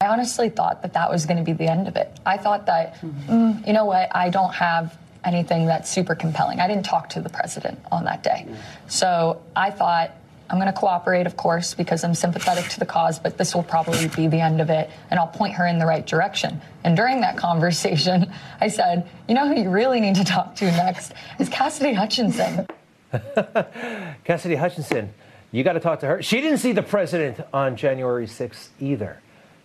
I 0.00 0.06
honestly 0.06 0.48
thought 0.48 0.82
that 0.82 0.92
that 0.92 1.10
was 1.10 1.26
going 1.26 1.38
to 1.38 1.42
be 1.42 1.52
the 1.52 1.66
end 1.66 1.88
of 1.88 1.96
it. 1.96 2.16
I 2.24 2.36
thought 2.36 2.66
that, 2.66 3.00
mm, 3.00 3.66
you 3.66 3.72
know 3.72 3.84
what, 3.84 4.14
I 4.14 4.30
don't 4.30 4.54
have 4.54 4.96
anything 5.24 5.66
that's 5.66 5.90
super 5.90 6.14
compelling. 6.14 6.60
I 6.60 6.68
didn't 6.68 6.84
talk 6.84 7.08
to 7.10 7.20
the 7.20 7.28
president 7.28 7.80
on 7.90 8.04
that 8.04 8.22
day. 8.22 8.46
So 8.86 9.42
I 9.56 9.72
thought, 9.72 10.12
I'm 10.50 10.58
going 10.58 10.72
to 10.72 10.78
cooperate, 10.78 11.26
of 11.26 11.36
course, 11.36 11.74
because 11.74 12.04
I'm 12.04 12.14
sympathetic 12.14 12.68
to 12.70 12.78
the 12.78 12.86
cause, 12.86 13.18
but 13.18 13.38
this 13.38 13.56
will 13.56 13.64
probably 13.64 14.06
be 14.06 14.28
the 14.28 14.38
end 14.38 14.60
of 14.60 14.70
it, 14.70 14.88
and 15.10 15.18
I'll 15.18 15.26
point 15.26 15.54
her 15.54 15.66
in 15.66 15.80
the 15.80 15.86
right 15.86 16.06
direction. 16.06 16.60
And 16.84 16.96
during 16.96 17.20
that 17.22 17.36
conversation, 17.36 18.32
I 18.60 18.68
said, 18.68 19.10
you 19.26 19.34
know 19.34 19.52
who 19.52 19.60
you 19.60 19.68
really 19.68 19.98
need 20.00 20.14
to 20.14 20.24
talk 20.24 20.54
to 20.56 20.66
next 20.66 21.12
is 21.40 21.48
Cassidy 21.48 21.94
Hutchinson. 21.94 22.68
Cassidy 24.22 24.54
Hutchinson, 24.54 25.12
you 25.50 25.64
got 25.64 25.72
to 25.72 25.80
talk 25.80 25.98
to 26.00 26.06
her. 26.06 26.22
She 26.22 26.40
didn't 26.40 26.58
see 26.58 26.70
the 26.70 26.84
president 26.84 27.40
on 27.52 27.74
January 27.74 28.28
6th 28.28 28.68
either. 28.78 29.20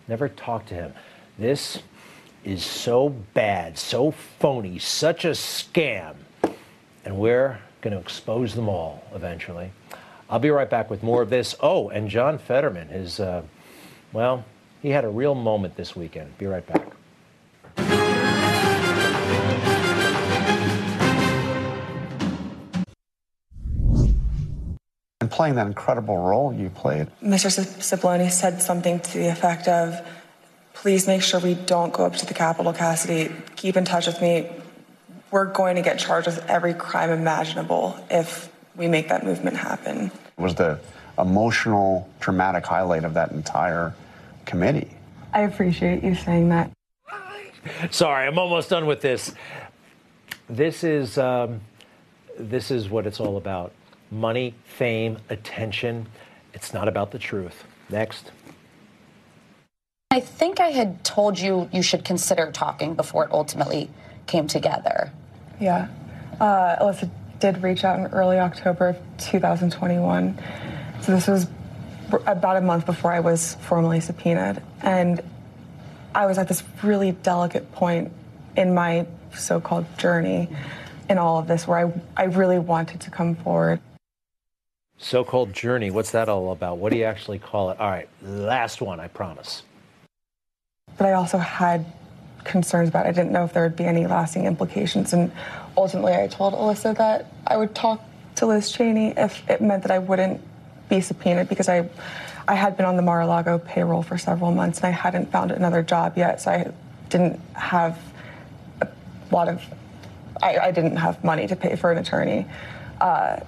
Never 0.08 0.28
talked 0.28 0.68
to 0.68 0.74
him. 0.74 0.92
This 1.38 1.80
is 2.44 2.64
so 2.64 3.08
bad, 3.08 3.78
so 3.78 4.10
phony, 4.10 4.78
such 4.78 5.24
a 5.24 5.30
scam. 5.30 6.14
And 7.04 7.16
we're 7.16 7.58
going 7.80 7.94
to 7.94 8.00
expose 8.00 8.54
them 8.54 8.68
all 8.68 9.04
eventually. 9.14 9.72
I'll 10.28 10.38
be 10.38 10.50
right 10.50 10.68
back 10.68 10.90
with 10.90 11.02
more 11.02 11.22
of 11.22 11.30
this. 11.30 11.54
Oh, 11.60 11.88
and 11.88 12.08
John 12.08 12.38
Fetterman, 12.38 12.88
his, 12.88 13.20
uh, 13.20 13.42
well, 14.12 14.44
he 14.82 14.90
had 14.90 15.04
a 15.04 15.08
real 15.08 15.34
moment 15.34 15.76
this 15.76 15.94
weekend. 15.94 16.36
Be 16.38 16.46
right 16.46 16.66
back. 16.66 16.86
Playing 25.34 25.56
that 25.56 25.66
incredible 25.66 26.16
role 26.16 26.54
you 26.54 26.70
played. 26.70 27.08
Mr. 27.20 27.50
Cipollone 27.80 28.30
said 28.30 28.62
something 28.62 29.00
to 29.00 29.18
the 29.18 29.26
effect 29.26 29.66
of, 29.66 30.00
please 30.74 31.08
make 31.08 31.22
sure 31.22 31.40
we 31.40 31.54
don't 31.54 31.92
go 31.92 32.04
up 32.04 32.14
to 32.14 32.24
the 32.24 32.34
Capitol, 32.34 32.72
Cassidy. 32.72 33.34
Keep 33.56 33.76
in 33.76 33.84
touch 33.84 34.06
with 34.06 34.22
me. 34.22 34.48
We're 35.32 35.46
going 35.52 35.74
to 35.74 35.82
get 35.82 35.98
charged 35.98 36.28
with 36.28 36.38
every 36.48 36.72
crime 36.72 37.10
imaginable 37.10 37.98
if 38.08 38.48
we 38.76 38.86
make 38.86 39.08
that 39.08 39.24
movement 39.24 39.56
happen. 39.56 40.12
It 40.38 40.40
was 40.40 40.54
the 40.54 40.78
emotional, 41.18 42.08
dramatic 42.20 42.64
highlight 42.64 43.02
of 43.02 43.14
that 43.14 43.32
entire 43.32 43.92
committee. 44.46 44.90
I 45.32 45.40
appreciate 45.40 46.04
you 46.04 46.14
saying 46.14 46.50
that. 46.50 46.70
Sorry, 47.90 48.28
I'm 48.28 48.38
almost 48.38 48.70
done 48.70 48.86
with 48.86 49.00
this. 49.00 49.34
This 50.48 50.84
is 50.84 51.18
um, 51.18 51.60
this 52.38 52.70
is 52.70 52.88
what 52.88 53.06
it's 53.06 53.18
all 53.18 53.36
about: 53.36 53.72
money, 54.14 54.54
fame, 54.64 55.18
attention. 55.28 56.06
It's 56.54 56.72
not 56.72 56.88
about 56.88 57.10
the 57.10 57.18
truth. 57.18 57.64
Next. 57.90 58.30
I 60.10 60.20
think 60.20 60.60
I 60.60 60.68
had 60.68 61.04
told 61.04 61.38
you 61.38 61.68
you 61.72 61.82
should 61.82 62.04
consider 62.04 62.52
talking 62.52 62.94
before 62.94 63.24
it 63.24 63.32
ultimately 63.32 63.90
came 64.26 64.46
together. 64.46 65.12
Yeah. 65.60 65.88
Uh, 66.40 66.76
Alyssa 66.76 67.10
did 67.40 67.62
reach 67.62 67.84
out 67.84 67.98
in 67.98 68.06
early 68.06 68.38
October 68.38 68.90
of 68.90 68.98
2021. 69.18 70.38
So 71.02 71.12
this 71.12 71.26
was 71.26 71.48
about 72.26 72.56
a 72.56 72.60
month 72.60 72.86
before 72.86 73.12
I 73.12 73.20
was 73.20 73.56
formally 73.56 74.00
subpoenaed. 74.00 74.62
And 74.82 75.20
I 76.14 76.26
was 76.26 76.38
at 76.38 76.46
this 76.46 76.62
really 76.82 77.10
delicate 77.12 77.72
point 77.72 78.12
in 78.56 78.72
my 78.72 79.06
so 79.34 79.60
called 79.60 79.86
journey 79.98 80.48
in 81.10 81.18
all 81.18 81.38
of 81.38 81.48
this 81.48 81.66
where 81.66 81.88
I, 81.88 82.02
I 82.16 82.24
really 82.26 82.58
wanted 82.58 83.00
to 83.00 83.10
come 83.10 83.34
forward. 83.34 83.80
So 84.98 85.24
called 85.24 85.52
journey. 85.52 85.90
What's 85.90 86.12
that 86.12 86.28
all 86.28 86.52
about? 86.52 86.78
What 86.78 86.92
do 86.92 86.98
you 86.98 87.04
actually 87.04 87.38
call 87.38 87.70
it? 87.70 87.78
All 87.78 87.90
right, 87.90 88.08
last 88.22 88.80
one, 88.80 89.00
I 89.00 89.08
promise. 89.08 89.62
But 90.96 91.06
I 91.08 91.12
also 91.12 91.38
had 91.38 91.84
concerns 92.44 92.88
about 92.88 93.06
it. 93.06 93.10
I 93.10 93.12
didn't 93.12 93.32
know 93.32 93.44
if 93.44 93.52
there 93.52 93.62
would 93.62 93.76
be 93.76 93.84
any 93.84 94.06
lasting 94.06 94.46
implications. 94.46 95.12
And 95.12 95.32
ultimately, 95.76 96.14
I 96.14 96.26
told 96.28 96.54
Alyssa 96.54 96.96
that 96.96 97.32
I 97.46 97.56
would 97.56 97.74
talk 97.74 98.02
to 98.36 98.46
Liz 98.46 98.70
Cheney 98.70 99.14
if 99.16 99.48
it 99.48 99.60
meant 99.60 99.82
that 99.82 99.90
I 99.90 99.98
wouldn't 99.98 100.40
be 100.88 101.00
subpoenaed 101.00 101.48
because 101.48 101.68
I, 101.68 101.88
I 102.46 102.54
had 102.54 102.76
been 102.76 102.86
on 102.86 102.96
the 102.96 103.02
Mar-a-Lago 103.02 103.58
payroll 103.58 104.02
for 104.02 104.18
several 104.18 104.52
months 104.52 104.78
and 104.78 104.86
I 104.86 104.90
hadn't 104.90 105.32
found 105.32 105.50
another 105.50 105.82
job 105.82 106.16
yet, 106.16 106.40
so 106.40 106.50
I 106.50 106.72
didn't 107.08 107.40
have 107.54 107.98
a 108.80 108.88
lot 109.32 109.48
of, 109.48 109.62
I, 110.42 110.58
I 110.58 110.70
didn't 110.70 110.96
have 110.96 111.24
money 111.24 111.46
to 111.46 111.56
pay 111.56 111.76
for 111.76 111.90
an 111.90 111.98
attorney. 111.98 112.46
Uh, 113.00 113.40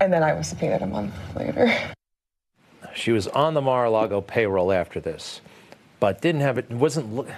and 0.00 0.12
then 0.12 0.22
I 0.22 0.32
was 0.32 0.48
subpoenaed 0.48 0.82
a 0.82 0.86
month 0.86 1.14
later. 1.36 1.72
She 2.94 3.10
was 3.10 3.26
on 3.28 3.54
the 3.54 3.60
Mar-a-Lago 3.60 4.20
payroll 4.20 4.72
after 4.72 5.00
this, 5.00 5.40
but 6.00 6.20
didn't 6.20 6.42
have 6.42 6.58
it. 6.58 6.70
Wasn't. 6.70 7.28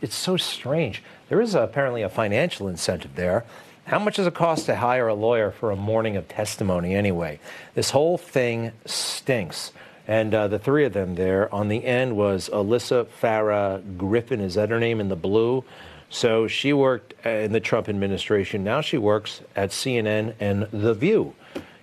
It's 0.00 0.14
so 0.14 0.36
strange. 0.36 1.02
There 1.28 1.40
is 1.40 1.54
apparently 1.54 2.02
a 2.02 2.08
financial 2.08 2.68
incentive 2.68 3.16
there. 3.16 3.44
How 3.86 3.98
much 3.98 4.16
does 4.16 4.26
it 4.26 4.34
cost 4.34 4.66
to 4.66 4.76
hire 4.76 5.08
a 5.08 5.14
lawyer 5.14 5.50
for 5.50 5.72
a 5.72 5.76
morning 5.76 6.16
of 6.16 6.28
testimony 6.28 6.94
anyway? 6.94 7.40
This 7.74 7.90
whole 7.90 8.18
thing 8.18 8.72
stinks. 8.86 9.72
And 10.06 10.34
uh, 10.34 10.48
the 10.48 10.58
three 10.58 10.84
of 10.84 10.92
them 10.92 11.16
there 11.16 11.52
on 11.54 11.68
the 11.68 11.84
end 11.84 12.16
was 12.16 12.48
Alyssa 12.52 13.06
Farah 13.20 13.96
Griffin. 13.96 14.40
Is 14.40 14.54
that 14.54 14.70
her 14.70 14.80
name 14.80 15.00
in 15.00 15.08
the 15.08 15.16
blue? 15.16 15.64
So 16.08 16.48
she 16.48 16.72
worked 16.72 17.14
in 17.24 17.52
the 17.52 17.60
Trump 17.60 17.88
administration. 17.88 18.64
Now 18.64 18.80
she 18.80 18.98
works 18.98 19.40
at 19.54 19.70
CNN 19.70 20.34
and 20.40 20.68
The 20.72 20.94
View. 20.94 21.34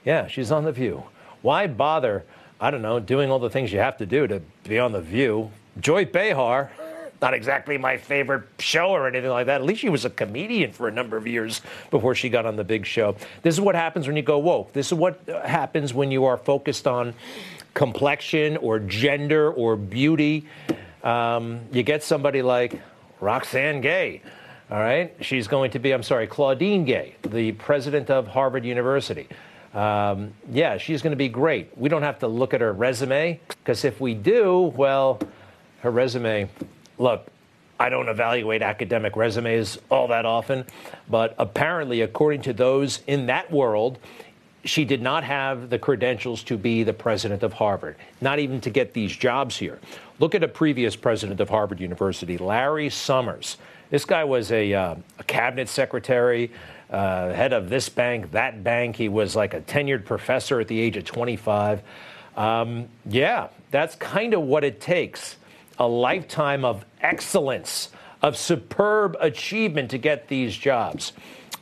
Yeah, 0.07 0.27
she's 0.27 0.53
on 0.53 0.63
The 0.63 0.71
View. 0.71 1.03
Why 1.41 1.67
bother, 1.67 2.23
I 2.61 2.71
don't 2.71 2.81
know, 2.81 2.97
doing 2.97 3.29
all 3.29 3.39
the 3.39 3.49
things 3.49 3.73
you 3.73 3.79
have 3.79 3.97
to 3.97 4.05
do 4.05 4.25
to 4.25 4.41
be 4.63 4.79
on 4.79 4.93
The 4.93 5.01
View? 5.01 5.51
Joy 5.81 6.05
Behar, 6.05 6.71
not 7.21 7.33
exactly 7.33 7.77
my 7.77 7.97
favorite 7.97 8.43
show 8.57 8.91
or 8.91 9.05
anything 9.09 9.29
like 9.29 9.47
that. 9.47 9.59
At 9.59 9.67
least 9.67 9.81
she 9.81 9.89
was 9.89 10.05
a 10.05 10.09
comedian 10.09 10.71
for 10.71 10.87
a 10.87 10.93
number 10.93 11.17
of 11.17 11.27
years 11.27 11.59
before 11.91 12.15
she 12.15 12.29
got 12.29 12.45
on 12.45 12.55
the 12.55 12.63
big 12.63 12.85
show. 12.85 13.17
This 13.41 13.55
is 13.55 13.59
what 13.59 13.75
happens 13.75 14.07
when 14.07 14.15
you 14.15 14.21
go 14.21 14.39
woke. 14.39 14.71
This 14.71 14.87
is 14.87 14.93
what 14.93 15.19
happens 15.27 15.93
when 15.93 16.09
you 16.09 16.23
are 16.23 16.37
focused 16.37 16.87
on 16.87 17.13
complexion 17.73 18.55
or 18.55 18.79
gender 18.79 19.51
or 19.51 19.75
beauty. 19.75 20.47
Um, 21.03 21.59
you 21.73 21.83
get 21.83 22.01
somebody 22.01 22.41
like 22.41 22.79
Roxane 23.19 23.81
Gay. 23.81 24.21
All 24.71 24.79
right. 24.79 25.13
She's 25.19 25.49
going 25.49 25.71
to 25.71 25.79
be, 25.79 25.91
I'm 25.91 26.03
sorry, 26.03 26.27
Claudine 26.27 26.85
Gay, 26.85 27.15
the 27.23 27.51
president 27.51 28.09
of 28.09 28.27
Harvard 28.27 28.63
University. 28.63 29.27
Um, 29.77 30.33
yeah, 30.51 30.79
she's 30.79 31.03
going 31.03 31.11
to 31.11 31.17
be 31.17 31.29
great. 31.29 31.77
We 31.77 31.87
don't 31.87 32.01
have 32.01 32.17
to 32.19 32.27
look 32.27 32.55
at 32.55 32.61
her 32.61 32.73
resume 32.73 33.39
because 33.47 33.85
if 33.85 34.01
we 34.01 34.15
do, 34.15 34.73
well, 34.75 35.19
her 35.81 35.91
resume, 35.91 36.49
look, 36.97 37.27
I 37.79 37.89
don't 37.89 38.09
evaluate 38.09 38.63
academic 38.63 39.15
resumes 39.15 39.77
all 39.91 40.07
that 40.07 40.25
often, 40.25 40.65
but 41.11 41.35
apparently, 41.37 42.01
according 42.01 42.41
to 42.41 42.53
those 42.53 43.01
in 43.05 43.27
that 43.27 43.51
world, 43.51 43.99
she 44.65 44.83
did 44.83 45.03
not 45.03 45.23
have 45.23 45.69
the 45.69 45.77
credentials 45.77 46.41
to 46.45 46.57
be 46.57 46.81
the 46.81 46.91
president 46.91 47.43
of 47.43 47.53
Harvard, 47.53 47.97
not 48.19 48.39
even 48.39 48.59
to 48.61 48.71
get 48.71 48.93
these 48.93 49.15
jobs 49.15 49.55
here. 49.57 49.79
Look 50.17 50.33
at 50.33 50.43
a 50.43 50.47
previous 50.47 50.95
president 50.95 51.39
of 51.39 51.49
Harvard 51.49 51.79
University, 51.79 52.39
Larry 52.39 52.89
Summers. 52.89 53.57
This 53.91 54.05
guy 54.05 54.23
was 54.23 54.51
a, 54.51 54.73
uh, 54.73 54.95
a 55.19 55.23
cabinet 55.25 55.69
secretary, 55.69 56.51
uh, 56.89 57.33
head 57.33 57.53
of 57.53 57.69
this 57.69 57.89
bank, 57.89 58.31
that 58.31 58.63
bank. 58.63 58.95
He 58.95 59.09
was 59.09 59.35
like 59.35 59.53
a 59.53 59.61
tenured 59.61 60.05
professor 60.05 60.59
at 60.59 60.67
the 60.67 60.79
age 60.79 60.97
of 60.97 61.05
25. 61.05 61.81
Um, 62.35 62.87
yeah, 63.09 63.47
that's 63.71 63.95
kind 63.95 64.33
of 64.33 64.41
what 64.41 64.63
it 64.63 64.79
takes 64.79 65.37
a 65.79 65.87
lifetime 65.87 66.65
of 66.65 66.85
excellence, 67.01 67.89
of 68.21 68.35
superb 68.35 69.15
achievement 69.19 69.91
to 69.91 69.97
get 69.97 70.27
these 70.27 70.55
jobs. 70.55 71.13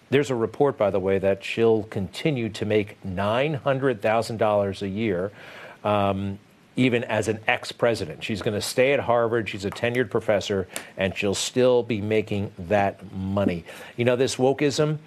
There's 0.10 0.30
a 0.30 0.36
report, 0.36 0.78
by 0.78 0.90
the 0.90 1.00
way, 1.00 1.20
that 1.20 1.44
she'll 1.44 1.84
continue 1.84 2.50
to 2.50 2.66
make 2.66 3.02
$900,000 3.04 4.82
a 4.82 4.88
year, 4.88 5.32
um, 5.84 6.40
even 6.76 7.04
as 7.06 7.28
an 7.28 7.40
ex 7.48 7.72
president. 7.72 8.24
She's 8.24 8.42
going 8.42 8.54
to 8.54 8.62
stay 8.62 8.94
at 8.94 9.00
Harvard. 9.00 9.50
She's 9.50 9.66
a 9.66 9.72
tenured 9.72 10.10
professor, 10.10 10.68
and 10.98 11.16
she'll 11.16 11.36
still 11.36 11.84
be 11.84 12.02
making 12.02 12.52
that 12.58 13.12
money. 13.14 13.64
You 13.98 14.06
know, 14.06 14.16
this 14.16 14.36
wokeism, 14.36 14.98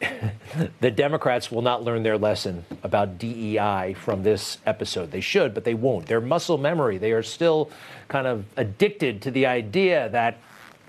the 0.80 0.90
Democrats 0.90 1.50
will 1.50 1.62
not 1.62 1.84
learn 1.84 2.02
their 2.02 2.18
lesson 2.18 2.64
about 2.82 3.18
DEI 3.18 3.94
from 3.94 4.22
this 4.22 4.58
episode. 4.66 5.10
They 5.10 5.20
should, 5.20 5.54
but 5.54 5.64
they 5.64 5.74
won't. 5.74 6.06
They're 6.06 6.20
muscle 6.20 6.58
memory. 6.58 6.98
They 6.98 7.12
are 7.12 7.22
still 7.22 7.70
kind 8.08 8.26
of 8.26 8.44
addicted 8.56 9.22
to 9.22 9.30
the 9.30 9.46
idea 9.46 10.08
that 10.10 10.38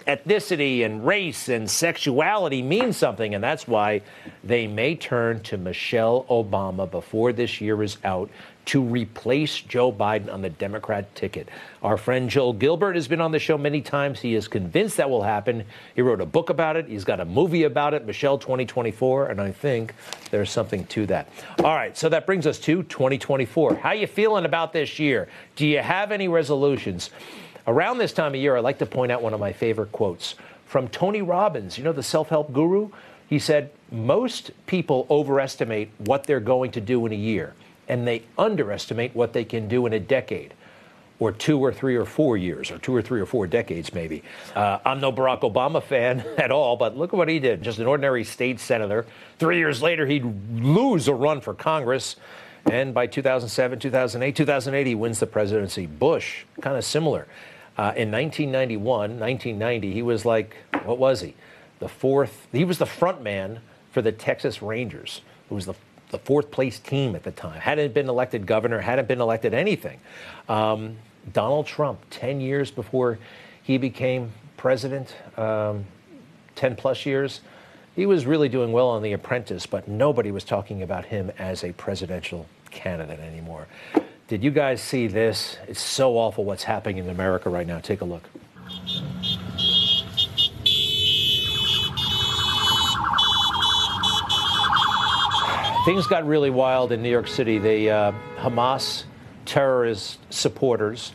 ethnicity 0.08 0.84
and 0.84 1.06
race 1.06 1.48
and 1.48 1.70
sexuality 1.70 2.62
mean 2.62 2.92
something, 2.92 3.36
and 3.36 3.44
that's 3.44 3.68
why 3.68 4.02
they 4.44 4.68
may 4.68 4.96
turn 4.96 5.42
to 5.42 5.58
Michelle 5.58 6.26
Obama 6.30 6.90
before 6.90 7.32
this 7.32 7.62
year 7.62 7.82
is 7.84 7.98
out 8.04 8.30
to 8.66 8.82
replace 8.82 9.60
Joe 9.60 9.92
Biden 9.92 10.32
on 10.32 10.42
the 10.42 10.50
Democrat 10.50 11.14
ticket. 11.16 11.50
Our 11.82 11.98
friend 11.98 12.30
Joel 12.30 12.54
Gilbert 12.54 12.96
has 12.96 13.08
been 13.08 13.22
on 13.22 13.32
the 13.32 13.40
show 13.40 13.58
many 13.58 13.82
times. 13.82 14.22
He 14.22 14.36
is 14.36 14.48
convinced 14.48 14.98
that 14.98 15.10
will 15.10 15.24
happen. 15.24 15.66
He 15.96 16.02
wrote 16.02 16.22
a 16.22 16.26
book 16.26 16.50
about 16.50 16.78
it. 16.78 16.88
He's 16.88 17.04
got 17.04 17.20
a 17.20 17.26
movie 17.26 17.64
about 17.64 17.94
it, 17.94 18.06
Michelle 18.06 18.38
2024, 18.38 19.28
and 19.28 19.42
I 19.42 19.52
think 19.52 19.94
there's 20.32 20.50
something 20.50 20.86
to 20.88 21.06
that. 21.08 21.30
All 21.60 21.76
right, 21.76 21.98
so 21.98 22.10
that 22.10 22.26
brings 22.26 22.48
us 22.48 22.60
to 22.60 22.84
2024. 22.84 23.76
How 23.76 23.92
you 23.92 24.08
feeling 24.08 24.46
about 24.46 24.74
this 24.74 24.98
year? 25.00 25.28
Do 25.56 25.68
you 25.68 25.80
have 25.80 26.12
any 26.12 26.28
resolutions? 26.28 27.10
Around 27.68 27.98
this 27.98 28.14
time 28.14 28.34
of 28.34 28.42
year, 28.42 28.58
I 28.58 28.60
like 28.60 28.80
to 28.80 28.86
point 28.86 29.12
out 29.12 29.22
one 29.22 29.34
of 29.34 29.40
my 29.40 29.54
favorite 29.54 29.92
quotes 29.92 30.36
from 30.66 30.88
Tony 30.88 31.22
Robbins, 31.22 31.78
you 31.78 31.84
know, 31.84 31.94
the 31.94 32.04
self 32.04 32.30
help 32.30 32.52
guru. 32.52 32.90
He 33.30 33.40
said, 33.40 33.72
Most 33.92 34.52
people 34.66 35.08
overestimate 35.10 35.90
what 36.00 36.26
they're 36.26 36.40
going 36.40 36.72
to 36.72 36.82
do 36.82 37.06
in 37.06 37.12
a 37.12 37.16
year, 37.16 37.54
and 37.88 38.08
they 38.08 38.24
underestimate 38.38 39.16
what 39.16 39.34
they 39.34 39.44
can 39.44 39.68
do 39.68 39.86
in 39.86 39.94
a 39.94 40.00
decade. 40.00 40.54
Or 41.20 41.32
two 41.32 41.60
or 41.60 41.72
three 41.72 41.96
or 41.96 42.06
four 42.06 42.36
years, 42.36 42.70
or 42.72 42.80
two 42.80 42.94
or 42.94 43.02
three 43.02 43.22
or 43.22 43.26
four 43.26 43.48
decades, 43.48 43.94
maybe. 43.94 44.24
Uh, 44.56 44.80
I'm 44.84 45.00
no 45.00 45.12
Barack 45.12 45.42
Obama 45.42 45.82
fan 45.82 46.20
at 46.38 46.52
all, 46.52 46.76
but 46.76 46.98
look 46.98 47.14
at 47.14 47.18
what 47.18 47.30
he 47.30 47.40
did. 47.40 47.62
Just 47.62 47.80
an 47.80 47.86
ordinary 47.86 48.24
state 48.24 48.60
senator. 48.60 49.06
Three 49.40 49.58
years 49.58 49.82
later, 49.82 50.06
he'd 50.06 50.26
lose 50.54 51.08
a 51.08 51.14
run 51.14 51.40
for 51.40 51.54
Congress. 51.54 52.18
And 52.66 52.94
by 52.94 53.08
2007, 53.08 53.80
2008, 53.80 54.36
2008, 54.36 54.88
he 54.88 54.96
wins 54.96 55.20
the 55.20 55.28
presidency. 55.28 55.86
Bush, 55.86 56.46
kind 56.62 56.78
of 56.78 56.84
similar. 56.84 57.28
Uh, 57.78 57.94
in 57.96 58.12
1991, 58.12 59.20
1990, 59.20 59.94
he 59.94 60.02
was 60.02 60.26
like, 60.26 60.56
what 60.84 60.98
was 60.98 61.22
he? 61.22 61.36
The 61.80 61.90
fourth, 61.90 62.48
he 62.52 62.64
was 62.66 62.78
the 62.78 62.86
front 62.86 63.22
man 63.22 63.62
for 63.92 64.02
the 64.02 64.12
Texas 64.12 64.62
Rangers. 64.62 65.22
who 65.50 65.56
was 65.56 65.66
the 65.66 65.74
the 66.14 66.20
fourth 66.20 66.52
place 66.52 66.80
team 66.80 67.16
at 67.16 67.24
the 67.24 67.32
time, 67.32 67.60
hadn't 67.60 67.94
been 67.94 68.08
elected 68.08 68.46
governor, 68.46 68.80
hadn't 68.80 69.08
been 69.08 69.20
elected 69.20 69.54
anything. 69.54 70.00
Um, 70.48 70.98
Donald 71.34 71.66
Trump, 71.66 72.00
10 72.12 72.40
years 72.40 72.70
before 72.70 73.18
he 73.64 73.80
became 73.80 74.32
president, 74.56 75.16
um, 75.38 75.86
10 76.56 76.76
plus 76.76 77.06
years, 77.06 77.42
he 77.96 78.06
was 78.06 78.28
really 78.28 78.48
doing 78.48 78.72
well 78.72 78.90
on 78.90 79.02
The 79.02 79.14
Apprentice, 79.14 79.66
but 79.66 79.88
nobody 79.88 80.30
was 80.30 80.44
talking 80.44 80.84
about 80.84 81.06
him 81.06 81.32
as 81.40 81.64
a 81.64 81.74
presidential 81.74 82.46
candidate 82.70 83.20
anymore. 83.20 83.68
Did 84.28 84.44
you 84.44 84.52
guys 84.52 84.82
see 84.82 85.08
this? 85.08 85.58
It's 85.68 85.82
so 85.82 86.16
awful 86.18 86.44
what's 86.44 86.64
happening 86.64 86.98
in 86.98 87.10
America 87.10 87.50
right 87.50 87.66
now. 87.66 87.80
Take 87.80 88.02
a 88.02 88.06
look. 88.06 88.30
Things 95.86 96.08
got 96.08 96.26
really 96.26 96.50
wild 96.50 96.94
in 96.94 97.04
New 97.04 97.10
York 97.10 97.28
City. 97.28 97.60
The 97.60 97.90
uh, 97.90 98.12
Hamas 98.38 99.04
terrorist 99.44 100.18
supporters 100.30 101.12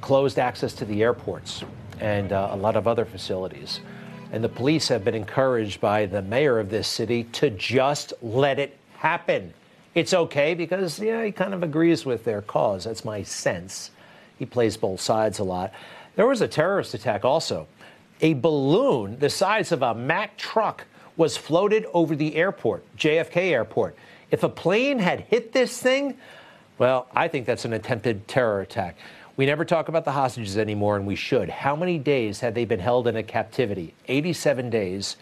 closed 0.00 0.38
access 0.38 0.72
to 0.74 0.84
the 0.84 1.02
airports 1.02 1.64
and 1.98 2.30
uh, 2.30 2.50
a 2.52 2.56
lot 2.56 2.76
of 2.76 2.86
other 2.86 3.04
facilities. 3.04 3.80
And 4.30 4.44
the 4.44 4.48
police 4.48 4.86
have 4.86 5.04
been 5.04 5.16
encouraged 5.16 5.80
by 5.80 6.06
the 6.06 6.22
mayor 6.22 6.60
of 6.60 6.70
this 6.70 6.86
city 6.86 7.24
to 7.32 7.50
just 7.50 8.12
let 8.22 8.60
it 8.60 8.76
happen. 8.96 9.52
It's 9.96 10.14
okay 10.14 10.54
because, 10.54 11.00
yeah, 11.00 11.24
he 11.24 11.32
kind 11.32 11.52
of 11.52 11.64
agrees 11.64 12.06
with 12.06 12.22
their 12.22 12.42
cause. 12.42 12.84
That's 12.84 13.04
my 13.04 13.24
sense. 13.24 13.90
He 14.38 14.46
plays 14.46 14.76
both 14.76 15.00
sides 15.00 15.40
a 15.40 15.44
lot. 15.44 15.72
There 16.14 16.28
was 16.28 16.42
a 16.42 16.48
terrorist 16.48 16.94
attack 16.94 17.24
also. 17.24 17.66
A 18.20 18.34
balloon 18.34 19.18
the 19.18 19.30
size 19.30 19.72
of 19.72 19.82
a 19.82 19.96
Mack 19.96 20.36
truck 20.36 20.86
was 21.16 21.36
floated 21.36 21.86
over 21.92 22.14
the 22.14 22.36
airport, 22.36 22.84
JFK 22.96 23.50
Airport. 23.50 23.96
If 24.30 24.42
a 24.42 24.48
plane 24.48 24.98
had 24.98 25.20
hit 25.20 25.52
this 25.52 25.80
thing, 25.80 26.16
well, 26.78 27.06
I 27.14 27.28
think 27.28 27.46
that's 27.46 27.64
an 27.64 27.72
attempted 27.72 28.28
terror 28.28 28.60
attack. 28.60 28.96
We 29.36 29.46
never 29.46 29.64
talk 29.64 29.88
about 29.88 30.04
the 30.04 30.12
hostages 30.12 30.56
anymore, 30.56 30.96
and 30.96 31.06
we 31.06 31.16
should. 31.16 31.48
How 31.48 31.76
many 31.76 31.98
days 31.98 32.40
had 32.40 32.54
they 32.54 32.64
been 32.64 32.80
held 32.80 33.06
in 33.06 33.16
a 33.16 33.22
captivity? 33.22 33.94
87 34.08 34.70
days, 34.70 35.16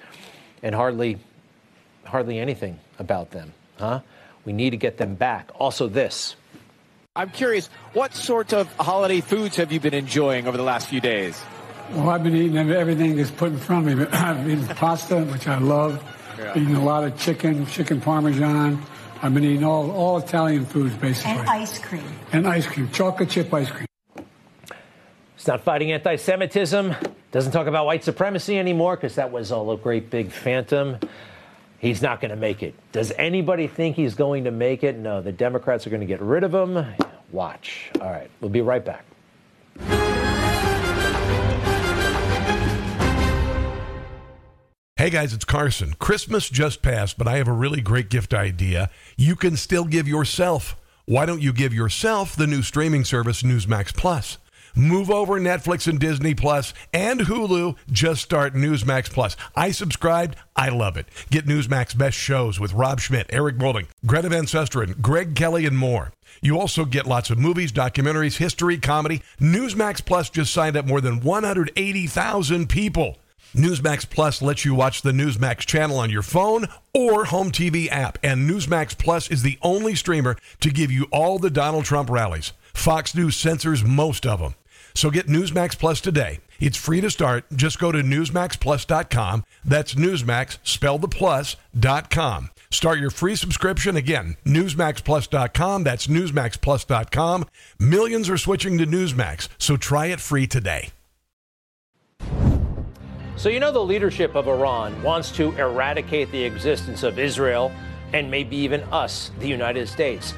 and 0.63 0.75
hardly, 0.75 1.19
hardly 2.05 2.39
anything 2.39 2.79
about 2.99 3.31
them, 3.33 3.53
huh? 3.79 4.01
We 4.45 4.53
need 4.53 4.71
to 4.71 4.77
get 4.77 4.99
them 4.99 5.15
back. 5.15 5.51
Also, 5.59 5.89
this. 5.89 6.37
I'm 7.17 7.31
curious, 7.31 7.69
what 7.93 8.15
sort 8.15 8.53
of 8.53 8.73
holiday 8.77 9.21
foods 9.21 9.57
have 9.57 9.73
you 9.73 9.81
been 9.81 9.95
enjoying 9.95 10.47
over 10.47 10.57
the 10.57 10.65
last 10.65 10.89
few 10.89 11.01
days? 11.01 11.41
Well, 11.91 12.09
I've 12.09 12.23
been 12.23 12.35
eating 12.35 12.57
everything 12.57 13.17
that's 13.17 13.31
put 13.31 13.53
in 13.53 13.59
front 13.59 13.89
of 13.89 13.99
me. 13.99 14.07
I've 14.13 14.45
been 14.45 14.59
eating 14.59 14.75
pasta, 14.75 15.25
which 15.25 15.47
I 15.47 15.59
love. 15.59 16.03
Yeah. 16.39 16.53
Eating 16.57 16.75
a 16.75 16.85
lot 16.85 17.05
of 17.05 17.19
chicken, 17.19 17.67
chicken 17.67 18.01
parmesan. 18.01 18.83
I've 19.23 19.33
been 19.33 19.45
eating 19.45 19.65
all, 19.65 19.91
all 19.91 20.19
Italian 20.19 20.67
foods, 20.67 20.95
basically. 20.97 21.33
And 21.33 21.49
ice 21.49 21.79
cream. 21.79 22.05
And 22.33 22.47
ice 22.47 22.67
cream, 22.67 22.91
chocolate 22.91 23.31
chip 23.31 23.53
ice 23.55 23.71
cream. 23.71 23.87
It's 25.37 25.47
not 25.47 25.63
fighting 25.63 25.93
anti 25.93 26.17
Semitism. 26.17 26.95
Doesn't 27.31 27.53
talk 27.53 27.67
about 27.67 27.87
white 27.87 28.05
supremacy 28.05 28.59
anymore 28.59 28.97
because 28.97 29.17
that 29.17 29.31
was 29.31 29.53
all 29.53 29.71
a 29.73 29.77
great 29.77 30.09
big 30.11 30.31
phantom. 30.31 30.99
He's 31.79 32.01
not 32.01 32.21
going 32.21 32.31
to 32.31 32.37
make 32.37 32.63
it. 32.63 32.75
Does 32.93 33.13
anybody 33.19 33.67
think 33.67 33.97
he's 33.97 34.15
going 34.15 34.45
to 34.45 34.51
make 34.51 34.85
it? 34.85 34.97
No, 34.97 35.21
the 35.21 35.33
Democrats 35.33 35.87
are 35.87 35.91
going 35.91 36.01
to 36.01 36.07
get 36.07 36.23
rid 36.23 36.45
of 36.45 36.55
him. 36.55 36.85
Watch. 37.31 37.91
All 38.01 38.11
right, 38.11 38.31
we'll 38.41 38.51
be 38.51 38.63
right 38.63 38.85
back. 38.85 39.05
Hey 45.05 45.11
guys, 45.11 45.35
it's 45.35 45.45
Carson. 45.45 45.93
Christmas 45.99 46.49
just 46.49 46.81
passed, 46.81 47.19
but 47.19 47.29
I 47.29 47.37
have 47.37 47.47
a 47.47 47.53
really 47.53 47.83
great 47.83 48.09
gift 48.09 48.33
idea. 48.33 48.89
You 49.19 49.37
can 49.37 49.55
still 49.55 49.85
give 49.85 50.09
yourself. 50.09 50.77
Why 51.05 51.27
don't 51.27 51.43
you 51.43 51.53
give 51.53 51.75
yourself 51.75 52.35
the 52.35 52.47
new 52.47 52.63
streaming 52.63 53.05
service 53.05 53.43
Newsmax 53.43 53.95
Plus? 53.95 54.39
Move 54.75 55.11
over 55.11 55.39
Netflix 55.39 55.87
and 55.87 56.01
Disney 56.01 56.33
Plus 56.33 56.73
and 56.95 57.21
Hulu. 57.21 57.77
Just 57.93 58.23
start 58.23 58.55
Newsmax 58.55 59.11
Plus. 59.11 59.37
I 59.55 59.73
subscribed. 59.73 60.37
I 60.57 60.71
love 60.71 60.97
it. 60.97 61.07
Get 61.31 61.45
Newsmax 61.45 61.99
best 61.99 62.17
shows 62.17 62.59
with 62.59 62.73
Rob 62.73 62.99
Schmitt, 62.99 63.27
Eric 63.29 63.59
Bolling, 63.59 63.89
Greta 64.07 64.31
Van 64.31 64.47
Susteren, 64.47 65.03
Greg 65.03 65.35
Kelly, 65.35 65.67
and 65.67 65.77
more. 65.77 66.15
You 66.41 66.59
also 66.59 66.87
get 66.87 67.07
lots 67.07 67.29
of 67.29 67.39
movies, 67.39 67.73
documentaries, 67.73 68.39
history, 68.39 68.79
comedy. 68.79 69.21
Newsmax 69.39 70.03
Plus 70.03 70.31
just 70.31 70.55
signed 70.55 70.79
up 70.79 70.87
more 70.87 71.03
than 71.03 71.21
180,000 71.21 72.71
people. 72.71 73.19
Newsmax 73.55 74.09
Plus 74.09 74.43
lets 74.43 74.65
you 74.65 74.75
watch 74.75 75.03
the 75.03 75.13
Newsmax 75.13 75.59
channel 75.61 75.99
on 75.99 76.11
your 76.11 76.23
phone 76.23 76.67
or 76.93 77.27
home 77.27 77.53
TV 77.53 77.91
app, 77.91 78.19
and 78.23 78.51
Newsmax 78.51 78.99
Plus 78.99 79.31
is 79.31 79.43
the 79.43 79.59
only 79.63 79.95
streamer 79.95 80.37
to 80.61 80.71
give 80.71 80.91
you 80.91 81.07
all 81.13 81.39
the 81.39 81.51
Donald 81.51 81.85
Trump 81.85 82.11
rallies. 82.11 82.53
Fox 82.73 83.15
News 83.15 83.37
censors 83.37 83.85
most 83.85 84.27
of 84.27 84.41
them. 84.41 84.55
So 84.95 85.11
get 85.11 85.29
Newsmax 85.29 85.79
Plus 85.79 86.01
today. 86.01 86.41
It's 86.59 86.77
free 86.77 87.01
to 87.01 87.11
start. 87.11 87.45
Just 87.55 87.79
go 87.79 87.93
to 87.93 87.99
newsmaxplus.com. 88.03 89.45
That's 89.65 89.95
Newsmax, 89.95 90.59
spell 90.65 90.99
the 90.99 91.09
plus.com. 91.09 92.51
Start 92.71 92.99
your 92.99 93.11
free 93.11 93.37
subscription 93.37 93.97
again, 93.97 94.37
newsmaxplus.com. 94.45 95.85
That's 95.85 96.09
newsmaxplus.com. 96.09 97.47
Millions 97.79 98.29
are 98.29 98.39
switching 98.39 98.79
to 98.79 98.87
Newsmax, 98.87 99.49
so 99.59 99.77
try 99.77 100.07
it 100.07 100.21
free 100.21 100.49
today. 100.49 100.91
So, 103.45 103.51
you 103.51 103.61
know, 103.61 103.73
the 103.73 103.85
leadership 103.85 104.37
of 104.37 104.49
Iran 104.49 105.03
wants 105.03 105.31
to 105.33 105.55
eradicate 105.59 106.33
the 106.33 106.43
existence 106.43 107.03
of 107.03 107.19
Israel 107.19 107.71
and 108.15 108.31
maybe 108.31 108.57
even 108.57 108.81
us, 108.85 109.33
the 109.39 109.47
United 109.47 109.87
States. 109.87 110.31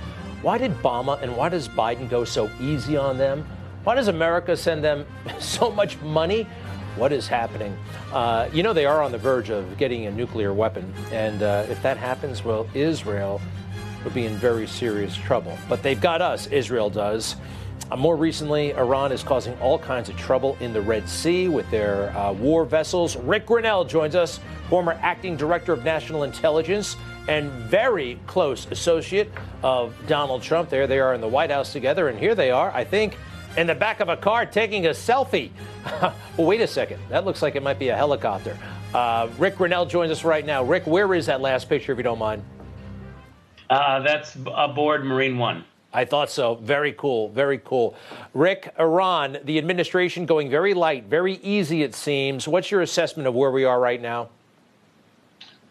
Why 0.42 0.58
did 0.58 0.72
Obama 0.72 1.22
and 1.22 1.36
why 1.36 1.48
does 1.48 1.68
Biden 1.68 2.10
go 2.10 2.24
so 2.24 2.50
easy 2.60 2.96
on 2.96 3.16
them? 3.16 3.46
Why 3.84 3.94
does 3.94 4.08
America 4.08 4.56
send 4.56 4.82
them 4.82 5.06
so 5.38 5.70
much 5.70 5.96
money? 6.00 6.48
What 6.96 7.12
is 7.12 7.28
happening? 7.28 7.78
Uh, 8.12 8.48
you 8.52 8.64
know, 8.64 8.72
they 8.72 8.86
are 8.86 9.00
on 9.00 9.12
the 9.12 9.18
verge 9.18 9.50
of 9.50 9.78
getting 9.78 10.06
a 10.06 10.10
nuclear 10.10 10.52
weapon. 10.52 10.92
And 11.12 11.44
uh, 11.44 11.64
if 11.68 11.80
that 11.82 11.98
happens, 11.98 12.42
well, 12.42 12.68
Israel 12.74 13.40
would 14.02 14.14
be 14.14 14.26
in 14.26 14.34
very 14.34 14.66
serious 14.66 15.16
trouble. 15.16 15.56
But 15.68 15.80
they've 15.84 16.00
got 16.00 16.22
us, 16.22 16.48
Israel 16.48 16.90
does. 16.90 17.36
Uh, 17.90 17.96
more 17.96 18.16
recently, 18.16 18.74
Iran 18.74 19.12
is 19.12 19.22
causing 19.22 19.56
all 19.60 19.78
kinds 19.78 20.08
of 20.08 20.16
trouble 20.16 20.56
in 20.60 20.72
the 20.72 20.80
Red 20.80 21.08
Sea 21.08 21.48
with 21.48 21.70
their 21.70 22.16
uh, 22.16 22.32
war 22.32 22.64
vessels. 22.64 23.16
Ric 23.16 23.46
Grenell 23.46 23.88
joins 23.88 24.16
us, 24.16 24.40
former 24.68 24.98
acting 25.02 25.36
director 25.36 25.72
of 25.72 25.84
national 25.84 26.24
intelligence 26.24 26.96
and 27.28 27.50
very 27.52 28.18
close 28.26 28.66
associate 28.72 29.30
of 29.62 29.94
Donald 30.08 30.42
Trump. 30.42 30.68
There 30.68 30.88
they 30.88 30.98
are 30.98 31.14
in 31.14 31.20
the 31.20 31.28
White 31.28 31.50
House 31.50 31.72
together, 31.72 32.08
and 32.08 32.18
here 32.18 32.34
they 32.34 32.50
are, 32.50 32.72
I 32.72 32.84
think, 32.84 33.16
in 33.56 33.68
the 33.68 33.74
back 33.74 34.00
of 34.00 34.08
a 34.08 34.16
car 34.16 34.46
taking 34.46 34.86
a 34.86 34.90
selfie. 34.90 35.50
well, 36.02 36.14
wait 36.38 36.60
a 36.60 36.66
second. 36.66 37.00
That 37.08 37.24
looks 37.24 37.40
like 37.40 37.54
it 37.54 37.62
might 37.62 37.78
be 37.78 37.88
a 37.88 37.96
helicopter. 37.96 38.58
Uh, 38.92 39.28
Ric 39.38 39.56
Grenell 39.56 39.88
joins 39.88 40.10
us 40.10 40.24
right 40.24 40.44
now. 40.44 40.64
Rick, 40.64 40.86
where 40.86 41.14
is 41.14 41.26
that 41.26 41.40
last 41.40 41.68
picture, 41.68 41.92
if 41.92 41.98
you 41.98 42.04
don't 42.04 42.18
mind? 42.18 42.42
Uh, 43.70 44.00
that's 44.00 44.36
aboard 44.54 45.04
Marine 45.04 45.38
One. 45.38 45.64
I 45.92 46.04
thought 46.04 46.30
so. 46.30 46.56
Very 46.56 46.92
cool. 46.92 47.30
Very 47.30 47.58
cool. 47.58 47.96
Rick, 48.34 48.74
Iran, 48.78 49.38
the 49.44 49.58
administration 49.58 50.26
going 50.26 50.50
very 50.50 50.74
light, 50.74 51.04
very 51.04 51.34
easy, 51.36 51.82
it 51.82 51.94
seems. 51.94 52.46
What's 52.46 52.70
your 52.70 52.82
assessment 52.82 53.26
of 53.26 53.34
where 53.34 53.50
we 53.50 53.64
are 53.64 53.80
right 53.80 54.00
now? 54.00 54.28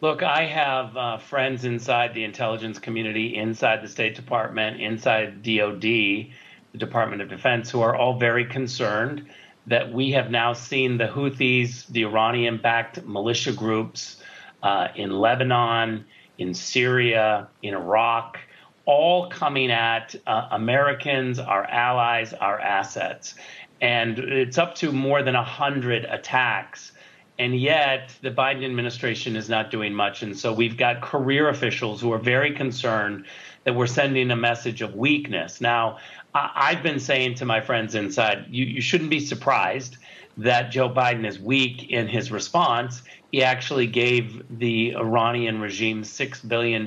Look, 0.01 0.23
I 0.23 0.45
have 0.45 0.97
uh, 0.97 1.17
friends 1.17 1.63
inside 1.63 2.13
the 2.13 2.23
intelligence 2.23 2.79
community, 2.79 3.35
inside 3.35 3.81
the 3.81 3.87
State 3.87 4.15
Department, 4.15 4.81
inside 4.81 5.41
DOD, 5.41 5.81
the 5.81 6.29
Department 6.77 7.21
of 7.21 7.29
Defense, 7.29 7.71
who 7.71 7.81
are 7.81 7.95
all 7.95 8.19
very 8.19 8.45
concerned 8.45 9.27
that 9.67 9.91
we 9.91 10.11
have 10.11 10.29
now 10.29 10.53
seen 10.53 10.97
the 10.97 11.07
Houthis, 11.07 11.87
the 11.87 12.03
Iranian 12.03 12.57
backed 12.57 13.03
militia 13.05 13.51
groups 13.51 14.17
uh, 14.63 14.89
in 14.95 15.11
Lebanon, 15.11 16.05
in 16.37 16.53
Syria, 16.53 17.47
in 17.63 17.73
Iraq 17.73 18.37
all 18.85 19.29
coming 19.29 19.71
at 19.71 20.15
uh, 20.27 20.49
Americans, 20.51 21.39
our 21.39 21.65
allies, 21.65 22.33
our 22.33 22.59
assets. 22.59 23.35
And 23.81 24.19
it's 24.19 24.57
up 24.57 24.75
to 24.75 24.91
more 24.91 25.23
than 25.23 25.33
100 25.33 26.05
attacks. 26.05 26.91
And 27.37 27.59
yet, 27.59 28.15
the 28.21 28.31
Biden 28.31 28.63
administration 28.63 29.35
is 29.35 29.49
not 29.49 29.69
doing 29.69 29.93
much. 29.93 30.23
And 30.23 30.37
so 30.37 30.53
we've 30.53 30.77
got 30.77 31.01
career 31.01 31.49
officials 31.49 31.99
who 31.99 32.13
are 32.13 32.19
very 32.19 32.53
concerned 32.53 33.25
that 33.65 33.75
we're 33.75 33.87
sending 33.87 34.31
a 34.31 34.35
message 34.35 34.81
of 34.81 34.95
weakness. 34.95 35.59
Now, 35.59 35.97
I- 36.33 36.73
have 36.73 36.83
been 36.83 36.99
saying 36.99 37.35
to 37.35 37.45
my 37.45 37.59
friends 37.59 37.95
inside, 37.95 38.45
you, 38.49 38.65
you 38.65 38.81
shouldn't 38.81 39.09
be 39.09 39.19
surprised 39.19 39.97
that 40.37 40.71
Joe 40.71 40.89
Biden 40.89 41.25
is 41.25 41.39
weak 41.39 41.89
in 41.89 42.07
his 42.07 42.31
response. 42.31 43.01
He 43.31 43.43
actually 43.43 43.87
gave 43.87 44.43
the 44.59 44.95
Iranian 44.95 45.59
regime 45.59 46.03
$6 46.03 46.47
billion 46.47 46.85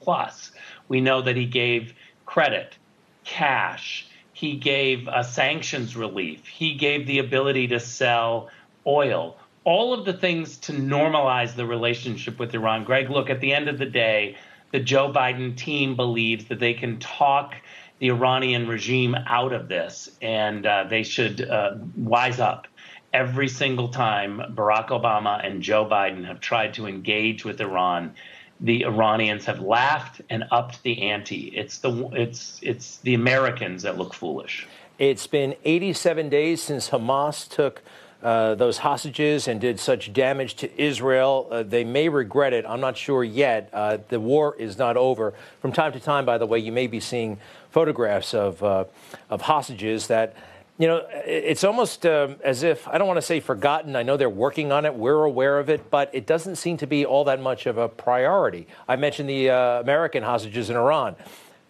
plus 0.00 0.52
we 0.88 1.00
know 1.00 1.22
that 1.22 1.36
he 1.36 1.46
gave 1.46 1.94
credit, 2.26 2.76
cash. 3.24 4.06
He 4.32 4.56
gave 4.56 5.08
a 5.08 5.24
sanctions 5.24 5.96
relief. 5.96 6.46
He 6.46 6.74
gave 6.74 7.06
the 7.06 7.18
ability 7.18 7.68
to 7.68 7.80
sell 7.80 8.50
oil. 8.86 9.36
All 9.64 9.92
of 9.92 10.04
the 10.04 10.12
things 10.12 10.56
to 10.58 10.72
normalize 10.72 11.54
the 11.54 11.66
relationship 11.66 12.38
with 12.38 12.54
Iran. 12.54 12.84
Greg, 12.84 13.10
look, 13.10 13.28
at 13.28 13.40
the 13.40 13.52
end 13.52 13.68
of 13.68 13.78
the 13.78 13.86
day, 13.86 14.36
the 14.72 14.80
Joe 14.80 15.12
Biden 15.12 15.56
team 15.56 15.96
believes 15.96 16.46
that 16.46 16.60
they 16.60 16.74
can 16.74 16.98
talk 16.98 17.54
the 17.98 18.08
Iranian 18.08 18.68
regime 18.68 19.16
out 19.26 19.52
of 19.52 19.68
this, 19.68 20.10
and 20.22 20.64
uh, 20.64 20.84
they 20.88 21.02
should 21.02 21.40
uh, 21.40 21.76
wise 21.96 22.38
up. 22.38 22.68
Every 23.12 23.48
single 23.48 23.88
time 23.88 24.40
Barack 24.54 24.88
Obama 24.88 25.44
and 25.44 25.62
Joe 25.62 25.86
Biden 25.86 26.24
have 26.26 26.40
tried 26.40 26.74
to 26.74 26.86
engage 26.86 27.44
with 27.44 27.60
Iran, 27.60 28.14
the 28.60 28.84
Iranians 28.84 29.44
have 29.44 29.60
laughed 29.60 30.20
and 30.30 30.44
upped 30.50 30.82
the 30.82 31.02
ante. 31.02 31.52
It's 31.54 31.78
the 31.78 32.08
it's 32.12 32.58
it's 32.62 32.98
the 32.98 33.14
Americans 33.14 33.82
that 33.82 33.96
look 33.96 34.14
foolish. 34.14 34.66
It's 34.98 35.28
been 35.28 35.54
87 35.64 36.28
days 36.28 36.60
since 36.60 36.90
Hamas 36.90 37.48
took 37.48 37.82
uh, 38.20 38.56
those 38.56 38.78
hostages 38.78 39.46
and 39.46 39.60
did 39.60 39.78
such 39.78 40.12
damage 40.12 40.54
to 40.56 40.80
Israel. 40.80 41.46
Uh, 41.50 41.62
they 41.62 41.84
may 41.84 42.08
regret 42.08 42.52
it. 42.52 42.64
I'm 42.66 42.80
not 42.80 42.96
sure 42.96 43.22
yet. 43.22 43.70
Uh, 43.72 43.98
the 44.08 44.18
war 44.18 44.56
is 44.58 44.76
not 44.76 44.96
over. 44.96 45.34
From 45.60 45.70
time 45.70 45.92
to 45.92 46.00
time, 46.00 46.26
by 46.26 46.36
the 46.36 46.46
way, 46.46 46.58
you 46.58 46.72
may 46.72 46.88
be 46.88 46.98
seeing 46.98 47.38
photographs 47.70 48.34
of 48.34 48.62
uh, 48.62 48.84
of 49.30 49.42
hostages 49.42 50.08
that. 50.08 50.34
You 50.78 50.86
know, 50.86 51.06
it's 51.26 51.64
almost 51.64 52.06
um, 52.06 52.36
as 52.44 52.62
if 52.62 52.86
I 52.86 52.98
don't 52.98 53.08
want 53.08 53.18
to 53.18 53.22
say 53.22 53.40
forgotten. 53.40 53.96
I 53.96 54.04
know 54.04 54.16
they're 54.16 54.30
working 54.30 54.70
on 54.70 54.84
it. 54.84 54.94
We're 54.94 55.24
aware 55.24 55.58
of 55.58 55.68
it, 55.68 55.90
but 55.90 56.08
it 56.12 56.24
doesn't 56.24 56.54
seem 56.54 56.76
to 56.76 56.86
be 56.86 57.04
all 57.04 57.24
that 57.24 57.40
much 57.40 57.66
of 57.66 57.78
a 57.78 57.88
priority. 57.88 58.68
I 58.86 58.94
mentioned 58.94 59.28
the 59.28 59.50
uh, 59.50 59.80
American 59.80 60.22
hostages 60.22 60.70
in 60.70 60.76
Iran. 60.76 61.16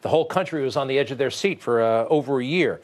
The 0.03 0.11
whole 0.11 0.27
country 0.27 0.62
was 0.62 0.77
on 0.77 0.88
the 0.88 0.99
edge 0.99 1.11
of 1.11 1.16
their 1.16 1.31
seat 1.31 1.62
for 1.62 1.81
over 1.81 2.38
a 2.38 2.44
year. 2.44 2.81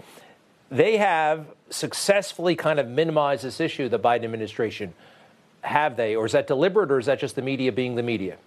They 0.70 0.96
have 0.96 1.46
successfully 1.70 2.56
kind 2.56 2.80
of 2.80 2.88
minimized 2.88 3.44
this 3.44 3.60
issue, 3.60 3.88
the 3.88 3.98
Biden 3.98 4.24
administration. 4.24 4.94
Have 5.60 5.96
they, 5.96 6.16
or 6.16 6.26
is 6.26 6.32
that 6.32 6.46
deliberate, 6.46 6.90
or 6.90 6.98
is 6.98 7.06
that 7.06 7.20
just 7.20 7.36
the 7.36 7.42
media 7.42 7.70
being 7.70 7.94
the 7.94 8.02
media? 8.02 8.38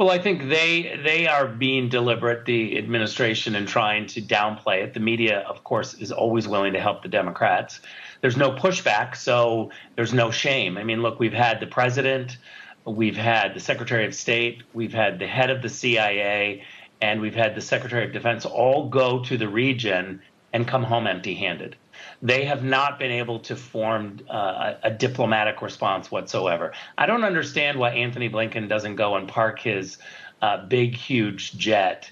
Well, 0.00 0.10
I 0.10 0.16
think 0.16 0.48
they 0.48 0.98
they 1.04 1.26
are 1.26 1.46
being 1.46 1.90
deliberate, 1.90 2.46
the 2.46 2.78
administration, 2.78 3.54
in 3.54 3.66
trying 3.66 4.06
to 4.06 4.22
downplay 4.22 4.82
it. 4.82 4.94
The 4.94 5.00
media, 5.00 5.40
of 5.40 5.62
course, 5.62 5.92
is 5.92 6.10
always 6.10 6.48
willing 6.48 6.72
to 6.72 6.80
help 6.80 7.02
the 7.02 7.08
Democrats. 7.10 7.80
There's 8.22 8.38
no 8.38 8.50
pushback, 8.50 9.14
so 9.14 9.70
there's 9.96 10.14
no 10.14 10.30
shame. 10.30 10.78
I 10.78 10.84
mean, 10.84 11.02
look, 11.02 11.20
we've 11.20 11.34
had 11.34 11.60
the 11.60 11.66
president, 11.66 12.38
we've 12.86 13.18
had 13.18 13.52
the 13.52 13.60
Secretary 13.60 14.06
of 14.06 14.14
State, 14.14 14.62
we've 14.72 14.94
had 14.94 15.18
the 15.18 15.26
head 15.26 15.50
of 15.50 15.60
the 15.60 15.68
CIA, 15.68 16.64
and 17.02 17.20
we've 17.20 17.34
had 17.34 17.54
the 17.54 17.60
Secretary 17.60 18.06
of 18.06 18.14
Defense 18.14 18.46
all 18.46 18.88
go 18.88 19.22
to 19.24 19.36
the 19.36 19.48
region 19.48 20.22
and 20.52 20.66
come 20.66 20.82
home 20.82 21.06
empty 21.06 21.34
handed. 21.34 21.76
They 22.22 22.44
have 22.44 22.64
not 22.64 22.98
been 22.98 23.10
able 23.10 23.40
to 23.40 23.56
form 23.56 24.20
uh, 24.28 24.74
a 24.82 24.90
diplomatic 24.90 25.62
response 25.62 26.10
whatsoever. 26.10 26.72
I 26.98 27.06
don't 27.06 27.24
understand 27.24 27.78
why 27.78 27.90
Antony 27.90 28.28
Blinken 28.28 28.68
doesn't 28.68 28.96
go 28.96 29.16
and 29.16 29.28
park 29.28 29.60
his 29.60 29.98
uh, 30.42 30.66
big, 30.66 30.96
huge 30.96 31.52
jet 31.52 32.10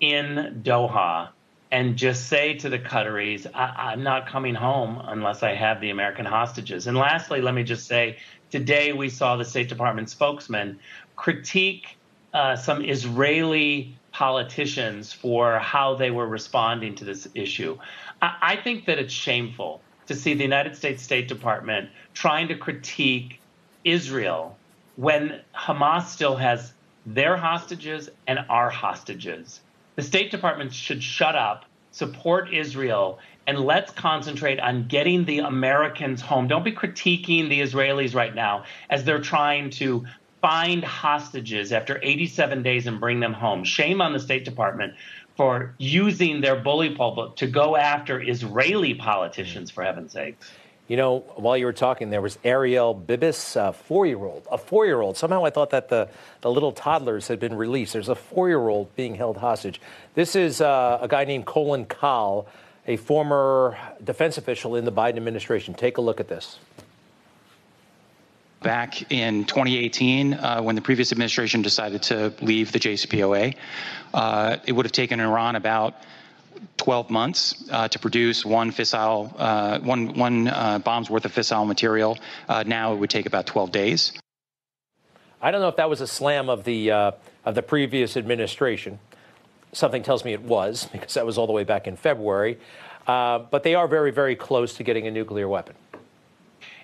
in 0.00 0.60
Doha 0.62 1.30
and 1.70 1.96
just 1.96 2.28
say 2.28 2.54
to 2.54 2.68
the 2.68 2.78
Qataris, 2.78 3.46
I- 3.54 3.92
am 3.92 4.02
not 4.02 4.26
coming 4.28 4.54
home 4.54 5.00
unless 5.04 5.42
I 5.42 5.54
have 5.54 5.80
the 5.80 5.90
American 5.90 6.24
hostages. 6.24 6.86
And 6.86 6.96
lastly, 6.96 7.40
let 7.40 7.54
me 7.54 7.62
just 7.62 7.86
say 7.86 8.18
today 8.50 8.92
we 8.92 9.08
saw 9.08 9.36
the 9.36 9.44
State 9.44 9.68
Department 9.68 10.10
spokesman 10.10 10.80
critique 11.16 11.98
uh, 12.32 12.56
some 12.56 12.84
Israeli 12.84 14.00
politicians 14.18 15.12
for 15.12 15.60
how 15.60 15.94
they 15.94 16.10
were 16.10 16.26
responding 16.26 16.92
to 16.92 17.04
this 17.04 17.28
issue. 17.36 17.78
I, 18.20 18.36
I 18.42 18.56
think 18.56 18.86
that 18.86 18.98
it's 18.98 19.14
shameful 19.14 19.80
to 20.08 20.16
see 20.16 20.34
the 20.34 20.42
United 20.42 20.74
States 20.74 21.04
State 21.04 21.28
Department 21.28 21.88
trying 22.14 22.48
to 22.48 22.56
critique 22.56 23.38
Israel 23.84 24.56
when 24.96 25.40
Hamas 25.54 26.06
still 26.06 26.34
has 26.34 26.72
their 27.06 27.36
hostages 27.36 28.10
and 28.26 28.40
our 28.48 28.70
hostages. 28.70 29.60
The 29.94 30.02
State 30.02 30.32
Department 30.32 30.72
should 30.72 31.00
shut 31.00 31.36
up, 31.36 31.64
support 31.92 32.52
Israel, 32.52 33.20
and 33.46 33.60
let's 33.60 33.92
concentrate 33.92 34.58
on 34.58 34.88
getting 34.88 35.26
the 35.26 35.38
Americans 35.38 36.20
home. 36.22 36.48
Don't 36.48 36.64
be 36.64 36.72
critiquing 36.72 37.48
the 37.48 37.60
Israelis 37.60 38.16
right 38.16 38.34
now 38.34 38.64
as 38.90 39.04
they're 39.04 39.20
trying 39.20 39.70
to 39.70 40.06
find 40.40 40.84
hostages 40.84 41.72
after 41.72 42.00
87 42.02 42.62
days 42.62 42.86
and 42.86 43.00
bring 43.00 43.20
them 43.20 43.32
home. 43.32 43.64
Shame 43.64 44.00
on 44.00 44.12
the 44.12 44.20
State 44.20 44.44
Department 44.44 44.94
for 45.36 45.74
using 45.78 46.40
their 46.40 46.56
bully 46.56 46.94
pulpit 46.94 47.36
to 47.36 47.46
go 47.46 47.76
after 47.76 48.20
Israeli 48.20 48.94
politicians, 48.94 49.70
for 49.70 49.84
heaven's 49.84 50.12
sakes. 50.12 50.50
You 50.88 50.96
know, 50.96 51.18
while 51.36 51.56
you 51.56 51.66
were 51.66 51.74
talking, 51.74 52.08
there 52.10 52.22
was 52.22 52.38
Ariel 52.44 52.94
Bibas, 52.94 53.56
a 53.56 53.72
four-year-old. 53.72 54.48
A 54.50 54.56
four-year-old. 54.56 55.16
Somehow 55.18 55.44
I 55.44 55.50
thought 55.50 55.70
that 55.70 55.90
the, 55.90 56.08
the 56.40 56.50
little 56.50 56.72
toddlers 56.72 57.28
had 57.28 57.38
been 57.38 57.54
released. 57.54 57.92
There's 57.92 58.08
a 58.08 58.14
four-year-old 58.14 58.96
being 58.96 59.14
held 59.14 59.36
hostage. 59.36 59.80
This 60.14 60.34
is 60.34 60.62
uh, 60.62 60.98
a 61.00 61.06
guy 61.06 61.24
named 61.24 61.44
Colin 61.44 61.84
Kahl, 61.84 62.48
a 62.86 62.96
former 62.96 63.76
defense 64.02 64.38
official 64.38 64.76
in 64.76 64.86
the 64.86 64.92
Biden 64.92 65.18
administration. 65.18 65.74
Take 65.74 65.98
a 65.98 66.00
look 66.00 66.20
at 66.20 66.28
this 66.28 66.58
back 68.62 69.10
in 69.12 69.44
2018 69.44 70.34
uh, 70.34 70.60
when 70.60 70.74
the 70.74 70.80
previous 70.80 71.12
administration 71.12 71.62
decided 71.62 72.02
to 72.02 72.32
leave 72.40 72.72
the 72.72 72.78
JCPOA. 72.78 73.54
Uh, 74.12 74.56
it 74.66 74.72
would 74.72 74.84
have 74.84 74.92
taken 74.92 75.20
Iran 75.20 75.56
about 75.56 75.94
12 76.78 77.10
months 77.10 77.64
uh, 77.70 77.88
to 77.88 77.98
produce 77.98 78.44
one 78.44 78.72
fissile, 78.72 79.32
uh, 79.38 79.78
one, 79.80 80.14
one 80.14 80.48
uh, 80.48 80.78
bomb's 80.80 81.08
worth 81.08 81.24
of 81.24 81.32
fissile 81.32 81.66
material. 81.66 82.18
Uh, 82.48 82.64
now 82.66 82.92
it 82.94 82.96
would 82.96 83.10
take 83.10 83.26
about 83.26 83.46
12 83.46 83.70
days. 83.70 84.12
I 85.40 85.50
don't 85.52 85.60
know 85.60 85.68
if 85.68 85.76
that 85.76 85.88
was 85.88 86.00
a 86.00 86.06
slam 86.06 86.48
of 86.48 86.64
the, 86.64 86.90
of 86.90 87.54
the 87.54 87.62
previous 87.62 88.16
administration. 88.16 88.98
Something 89.72 90.02
tells 90.02 90.24
me 90.24 90.32
it 90.32 90.42
was, 90.42 90.86
because 90.92 91.14
that 91.14 91.26
was 91.26 91.38
all 91.38 91.46
the 91.46 91.52
way 91.52 91.64
back 91.64 91.86
in 91.86 91.96
February. 91.96 92.58
but 93.06 93.62
they 93.62 93.76
are 93.76 93.86
very, 93.86 94.10
very 94.10 94.34
close 94.34 94.74
to 94.74 94.82
getting 94.82 95.06
a 95.06 95.10
nuclear 95.12 95.48
weapon 95.48 95.76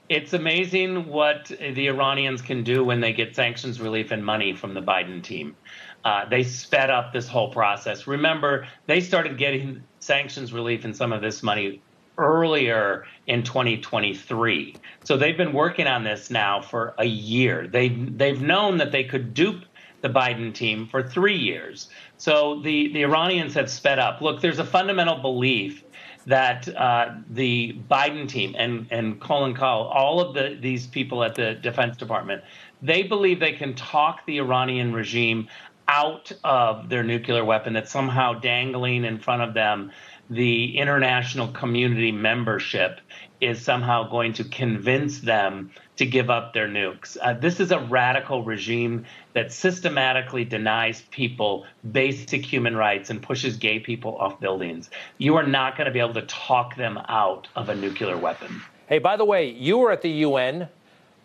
it's 0.08 0.32
amazing 0.32 1.06
what 1.08 1.46
the 1.46 1.88
Iranians 1.88 2.42
can 2.42 2.62
do 2.62 2.84
when 2.84 3.00
they 3.00 3.12
get 3.12 3.34
sanctions 3.34 3.80
relief 3.80 4.10
and 4.10 4.24
money 4.24 4.54
from 4.54 4.74
the 4.74 4.82
Biden 4.82 5.22
team. 5.22 5.56
Uh, 6.04 6.28
they 6.28 6.42
sped 6.42 6.90
up 6.90 7.12
this 7.12 7.26
whole 7.26 7.50
process. 7.50 8.06
Remember, 8.06 8.66
they 8.86 9.00
started 9.00 9.38
getting 9.38 9.82
sanctions 10.00 10.52
relief 10.52 10.84
and 10.84 10.94
some 10.94 11.12
of 11.12 11.22
this 11.22 11.42
money 11.42 11.80
earlier 12.18 13.06
in 13.26 13.42
2023. 13.42 14.76
So 15.04 15.16
they've 15.16 15.36
been 15.36 15.54
working 15.54 15.86
on 15.86 16.04
this 16.04 16.30
now 16.30 16.60
for 16.60 16.94
a 16.98 17.06
year. 17.06 17.66
They 17.66 17.88
they've 17.88 18.40
known 18.40 18.76
that 18.78 18.92
they 18.92 19.04
could 19.04 19.32
dupe 19.32 19.64
the 20.02 20.10
Biden 20.10 20.52
team 20.52 20.86
for 20.86 21.02
three 21.02 21.38
years. 21.38 21.88
So 22.18 22.60
the, 22.60 22.92
the 22.92 23.02
Iranians 23.04 23.54
have 23.54 23.70
sped 23.70 23.98
up. 23.98 24.20
Look, 24.20 24.42
there's 24.42 24.58
a 24.58 24.64
fundamental 24.64 25.16
belief 25.16 25.82
that 26.26 26.68
uh, 26.76 27.14
the 27.30 27.76
Biden 27.90 28.28
team 28.28 28.54
and 28.58 28.86
and 28.90 29.20
Colin 29.20 29.54
Kahl, 29.54 29.84
all 29.84 30.20
of 30.20 30.34
the 30.34 30.58
these 30.60 30.86
people 30.86 31.22
at 31.24 31.34
the 31.34 31.54
Defense 31.54 31.96
Department, 31.96 32.42
they 32.82 33.02
believe 33.02 33.40
they 33.40 33.52
can 33.52 33.74
talk 33.74 34.24
the 34.26 34.38
Iranian 34.38 34.92
regime 34.92 35.48
out 35.88 36.32
of 36.44 36.88
their 36.88 37.02
nuclear 37.02 37.44
weapon. 37.44 37.74
That's 37.74 37.90
somehow 37.90 38.34
dangling 38.34 39.04
in 39.04 39.18
front 39.18 39.42
of 39.42 39.54
them 39.54 39.92
the 40.30 40.78
international 40.78 41.48
community 41.48 42.12
membership 42.12 43.00
is 43.40 43.60
somehow 43.60 44.08
going 44.08 44.32
to 44.32 44.44
convince 44.44 45.20
them 45.20 45.70
to 45.96 46.06
give 46.06 46.30
up 46.30 46.54
their 46.54 46.66
nukes. 46.66 47.16
Uh, 47.20 47.34
this 47.34 47.60
is 47.60 47.70
a 47.70 47.78
radical 47.78 48.42
regime 48.42 49.04
that 49.34 49.52
systematically 49.52 50.44
denies 50.44 51.02
people 51.10 51.66
basic 51.92 52.44
human 52.44 52.76
rights 52.76 53.10
and 53.10 53.22
pushes 53.22 53.56
gay 53.56 53.78
people 53.78 54.16
off 54.16 54.40
buildings. 54.40 54.90
You 55.18 55.36
are 55.36 55.46
not 55.46 55.76
going 55.76 55.86
to 55.86 55.90
be 55.90 56.00
able 56.00 56.14
to 56.14 56.22
talk 56.22 56.76
them 56.76 56.98
out 57.08 57.48
of 57.54 57.68
a 57.68 57.74
nuclear 57.74 58.16
weapon. 58.16 58.62
Hey, 58.86 58.98
by 58.98 59.16
the 59.16 59.24
way, 59.24 59.50
you 59.50 59.78
were 59.78 59.92
at 59.92 60.02
the 60.02 60.10
UN, 60.10 60.68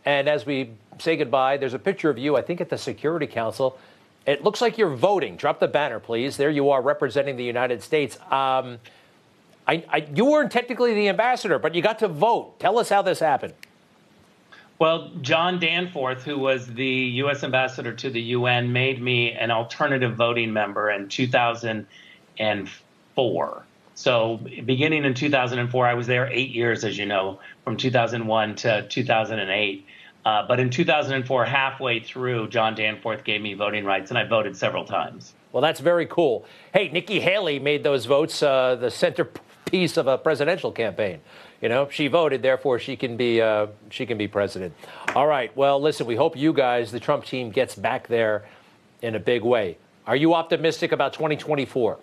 and 0.06 0.28
as 0.28 0.46
we 0.46 0.72
say 1.00 1.16
goodbye, 1.16 1.58
there's 1.58 1.74
a 1.74 1.80
picture 1.80 2.10
of 2.10 2.18
you, 2.18 2.36
I 2.38 2.42
think, 2.42 2.62
at 2.62 2.70
the 2.70 2.78
Security 2.78 3.28
Council. 3.28 3.78
It 4.26 4.44
looks 4.44 4.62
like 4.62 4.78
you're 4.78 4.96
voting. 4.96 5.38
Drop 5.38 5.60
the 5.60 5.68
banner, 5.68 6.00
please. 6.00 6.38
There 6.38 6.52
you 6.52 6.70
are 6.70 6.82
representing 6.82 7.36
the 7.36 7.44
United 7.44 7.82
States. 7.82 8.18
Um, 8.32 8.78
I, 9.68 9.84
I, 9.90 10.08
you 10.16 10.26
weren't 10.26 10.52
technically 10.52 10.94
the 10.94 11.10
ambassador, 11.10 11.60
but 11.60 11.76
you 11.76 11.82
got 11.82 12.00
to 12.00 12.08
vote. 12.08 12.60
Tell 12.60 12.80
us 12.80 12.90
how 12.90 13.02
this 13.02 13.20
happened. 13.20 13.54
Well, 14.80 15.12
John 15.22 15.60
Danforth, 15.60 16.24
who 16.24 16.40
was 16.40 16.68
the 16.68 16.86
U.S. 16.86 17.44
ambassador 17.44 17.94
to 17.94 18.10
the 18.10 18.22
UN, 18.22 18.72
made 18.72 19.02
me 19.02 19.34
an 19.34 19.52
alternative 19.52 20.16
voting 20.16 20.54
member 20.54 20.90
in 20.90 21.10
2004. 21.10 23.66
So, 23.96 24.40
beginning 24.66 25.04
in 25.04 25.14
2004, 25.14 25.86
I 25.86 25.94
was 25.94 26.08
there 26.08 26.30
eight 26.32 26.52
years, 26.52 26.86
as 26.86 26.98
you 26.98 27.06
know, 27.06 27.42
from 27.66 27.76
2001 27.76 28.56
to 28.56 28.88
2008. 28.88 29.86
Uh, 30.26 30.46
but 30.48 30.60
in 30.60 30.70
2004, 30.70 31.46
halfway 31.46 32.00
through, 32.00 32.50
John 32.50 32.76
Danforth 32.76 33.24
gave 33.24 33.42
me 33.42 33.54
voting 33.54 33.86
rights, 33.86 34.12
and 34.12 34.18
I 34.18 34.26
voted 34.26 34.56
several 34.56 34.86
times. 34.86 35.34
Well, 35.52 35.62
that's 35.62 35.80
very 35.80 36.06
cool. 36.06 36.46
Hey, 36.74 36.90
Nikki 36.90 37.20
Haley 37.20 37.58
made 37.60 37.84
those 37.84 38.06
votes 38.06 38.44
uh, 38.44 38.76
the 38.76 38.92
centerpiece 38.92 39.98
of 39.98 40.08
a 40.08 40.18
presidential 40.18 40.72
campaign. 40.72 41.22
You 41.62 41.70
know, 41.70 41.90
she 41.90 42.08
voted, 42.08 42.42
therefore 42.42 42.80
she 42.80 42.96
can 42.96 43.18
be 43.18 43.42
uh, 43.42 43.68
she 43.90 44.06
can 44.06 44.18
be 44.18 44.28
president. 44.28 44.74
All 45.16 45.28
right. 45.28 45.56
Well, 45.58 45.82
listen, 45.82 46.06
we 46.06 46.16
hope 46.16 46.38
you 46.38 46.54
guys, 46.54 46.92
the 46.92 47.00
Trump 47.00 47.26
team, 47.26 47.50
gets 47.50 47.76
back 47.76 48.08
there 48.08 48.46
in 49.02 49.16
a 49.16 49.20
big 49.20 49.44
way. 49.44 49.78
Are 50.08 50.16
you 50.16 50.34
optimistic 50.34 50.92
about 50.92 51.14
2024? 51.14 52.00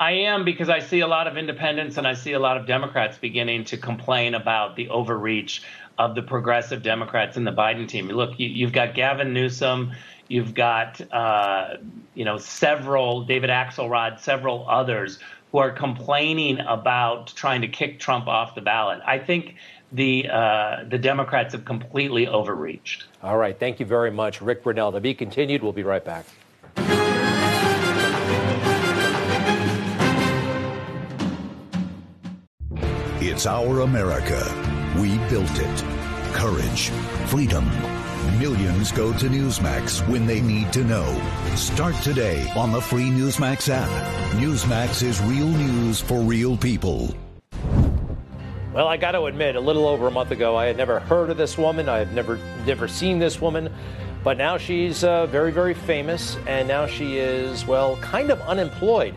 I 0.00 0.12
am 0.12 0.44
because 0.44 0.68
I 0.68 0.78
see 0.78 1.00
a 1.00 1.08
lot 1.08 1.26
of 1.26 1.36
independents 1.36 1.96
and 1.96 2.06
I 2.06 2.14
see 2.14 2.32
a 2.32 2.38
lot 2.38 2.56
of 2.56 2.66
Democrats 2.66 3.18
beginning 3.18 3.64
to 3.64 3.76
complain 3.76 4.34
about 4.34 4.76
the 4.76 4.88
overreach 4.90 5.62
of 5.98 6.14
the 6.14 6.22
progressive 6.22 6.82
Democrats 6.82 7.36
in 7.36 7.44
the 7.44 7.52
Biden 7.52 7.88
team. 7.88 8.08
Look, 8.08 8.38
you, 8.38 8.64
have 8.66 8.72
got 8.72 8.94
Gavin 8.94 9.32
Newsom, 9.32 9.92
you've 10.28 10.54
got 10.54 11.00
uh, 11.12 11.76
you 12.14 12.24
know 12.24 12.38
several 12.38 13.24
David 13.24 13.50
Axelrod, 13.50 14.20
several 14.20 14.68
others 14.68 15.18
who 15.50 15.58
are 15.58 15.70
complaining 15.70 16.60
about 16.60 17.28
trying 17.34 17.62
to 17.62 17.68
kick 17.68 17.98
Trump 17.98 18.28
off 18.28 18.54
the 18.54 18.60
ballot. 18.60 19.00
I 19.06 19.18
think 19.18 19.56
the 19.92 20.28
uh, 20.30 20.84
the 20.88 20.98
Democrats 20.98 21.52
have 21.52 21.64
completely 21.64 22.28
overreached. 22.28 23.06
All 23.22 23.38
right, 23.38 23.58
thank 23.58 23.80
you 23.80 23.86
very 23.86 24.10
much, 24.10 24.40
Ric 24.40 24.62
Grenell. 24.62 24.92
To 24.92 25.00
be 25.00 25.14
continued. 25.14 25.62
We'll 25.62 25.72
be 25.72 25.82
right 25.82 26.04
back. 26.04 26.26
It's 33.20 33.46
our 33.46 33.80
America. 33.80 34.67
We 34.96 35.18
built 35.28 35.50
it. 35.54 35.84
Courage, 36.32 36.88
freedom. 37.28 37.68
Millions 38.38 38.90
go 38.90 39.12
to 39.12 39.26
Newsmax 39.26 40.06
when 40.08 40.26
they 40.26 40.40
need 40.40 40.72
to 40.72 40.82
know. 40.82 41.20
Start 41.54 41.94
today 41.96 42.50
on 42.56 42.72
the 42.72 42.80
free 42.80 43.08
Newsmax 43.08 43.68
app. 43.68 43.88
Newsmax 44.36 45.02
is 45.02 45.20
real 45.20 45.46
news 45.46 46.00
for 46.00 46.20
real 46.20 46.56
people. 46.56 47.14
Well, 48.72 48.88
I 48.88 48.96
got 48.96 49.12
to 49.12 49.24
admit, 49.24 49.56
a 49.56 49.60
little 49.60 49.86
over 49.86 50.06
a 50.06 50.10
month 50.10 50.30
ago, 50.30 50.56
I 50.56 50.66
had 50.66 50.76
never 50.76 51.00
heard 51.00 51.30
of 51.30 51.36
this 51.36 51.58
woman. 51.58 51.88
I 51.88 51.98
had 51.98 52.14
never 52.14 52.38
never 52.66 52.88
seen 52.88 53.18
this 53.18 53.40
woman, 53.40 53.72
but 54.24 54.38
now 54.38 54.56
she's 54.56 55.04
uh, 55.04 55.26
very, 55.26 55.52
very 55.52 55.74
famous, 55.74 56.36
and 56.46 56.66
now 56.66 56.86
she 56.86 57.18
is 57.18 57.66
well, 57.66 57.96
kind 57.98 58.30
of 58.30 58.40
unemployed. 58.42 59.14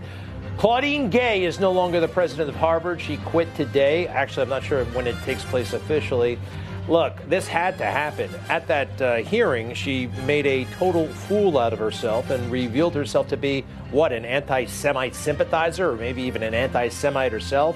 Claudine 0.61 1.09
Gay 1.09 1.43
is 1.43 1.59
no 1.59 1.71
longer 1.71 1.99
the 1.99 2.07
president 2.07 2.47
of 2.47 2.55
Harvard. 2.55 3.01
She 3.01 3.17
quit 3.17 3.51
today. 3.55 4.05
Actually, 4.07 4.43
I'm 4.43 4.49
not 4.49 4.63
sure 4.63 4.85
when 4.85 5.07
it 5.07 5.15
takes 5.23 5.43
place 5.43 5.73
officially. 5.73 6.37
Look, 6.87 7.17
this 7.27 7.47
had 7.47 7.79
to 7.79 7.85
happen. 7.85 8.29
At 8.47 8.67
that 8.67 9.01
uh, 9.01 9.15
hearing, 9.23 9.73
she 9.73 10.05
made 10.27 10.45
a 10.45 10.65
total 10.65 11.07
fool 11.07 11.57
out 11.57 11.73
of 11.73 11.79
herself 11.79 12.29
and 12.29 12.51
revealed 12.51 12.93
herself 12.93 13.27
to 13.29 13.37
be, 13.37 13.61
what, 13.89 14.11
an 14.11 14.23
anti 14.23 14.65
Semite 14.65 15.15
sympathizer, 15.15 15.89
or 15.89 15.95
maybe 15.95 16.21
even 16.21 16.43
an 16.43 16.53
anti 16.53 16.89
Semite 16.89 17.31
herself. 17.31 17.75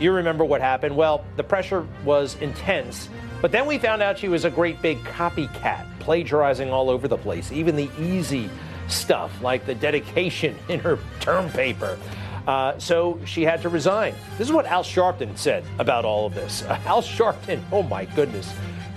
You 0.00 0.10
remember 0.10 0.44
what 0.44 0.60
happened. 0.60 0.96
Well, 0.96 1.24
the 1.36 1.44
pressure 1.44 1.86
was 2.04 2.34
intense, 2.40 3.08
but 3.40 3.52
then 3.52 3.64
we 3.64 3.78
found 3.78 4.02
out 4.02 4.18
she 4.18 4.28
was 4.28 4.44
a 4.44 4.50
great 4.50 4.82
big 4.82 4.98
copycat, 5.04 5.86
plagiarizing 6.00 6.70
all 6.70 6.90
over 6.90 7.06
the 7.06 7.16
place, 7.16 7.52
even 7.52 7.76
the 7.76 7.88
easy 7.96 8.50
stuff 8.88 9.42
like 9.42 9.66
the 9.66 9.74
dedication 9.74 10.56
in 10.68 10.80
her 10.80 10.98
term 11.20 11.50
paper. 11.50 11.98
Uh, 12.46 12.78
so 12.78 13.20
she 13.26 13.44
had 13.44 13.60
to 13.60 13.68
resign. 13.68 14.14
This 14.38 14.48
is 14.48 14.52
what 14.52 14.64
Al 14.64 14.82
Sharpton 14.82 15.36
said 15.36 15.64
about 15.78 16.06
all 16.06 16.26
of 16.26 16.34
this. 16.34 16.62
Uh, 16.62 16.80
Al 16.86 17.02
Sharpton, 17.02 17.62
oh 17.70 17.82
my 17.82 18.06
goodness. 18.06 18.52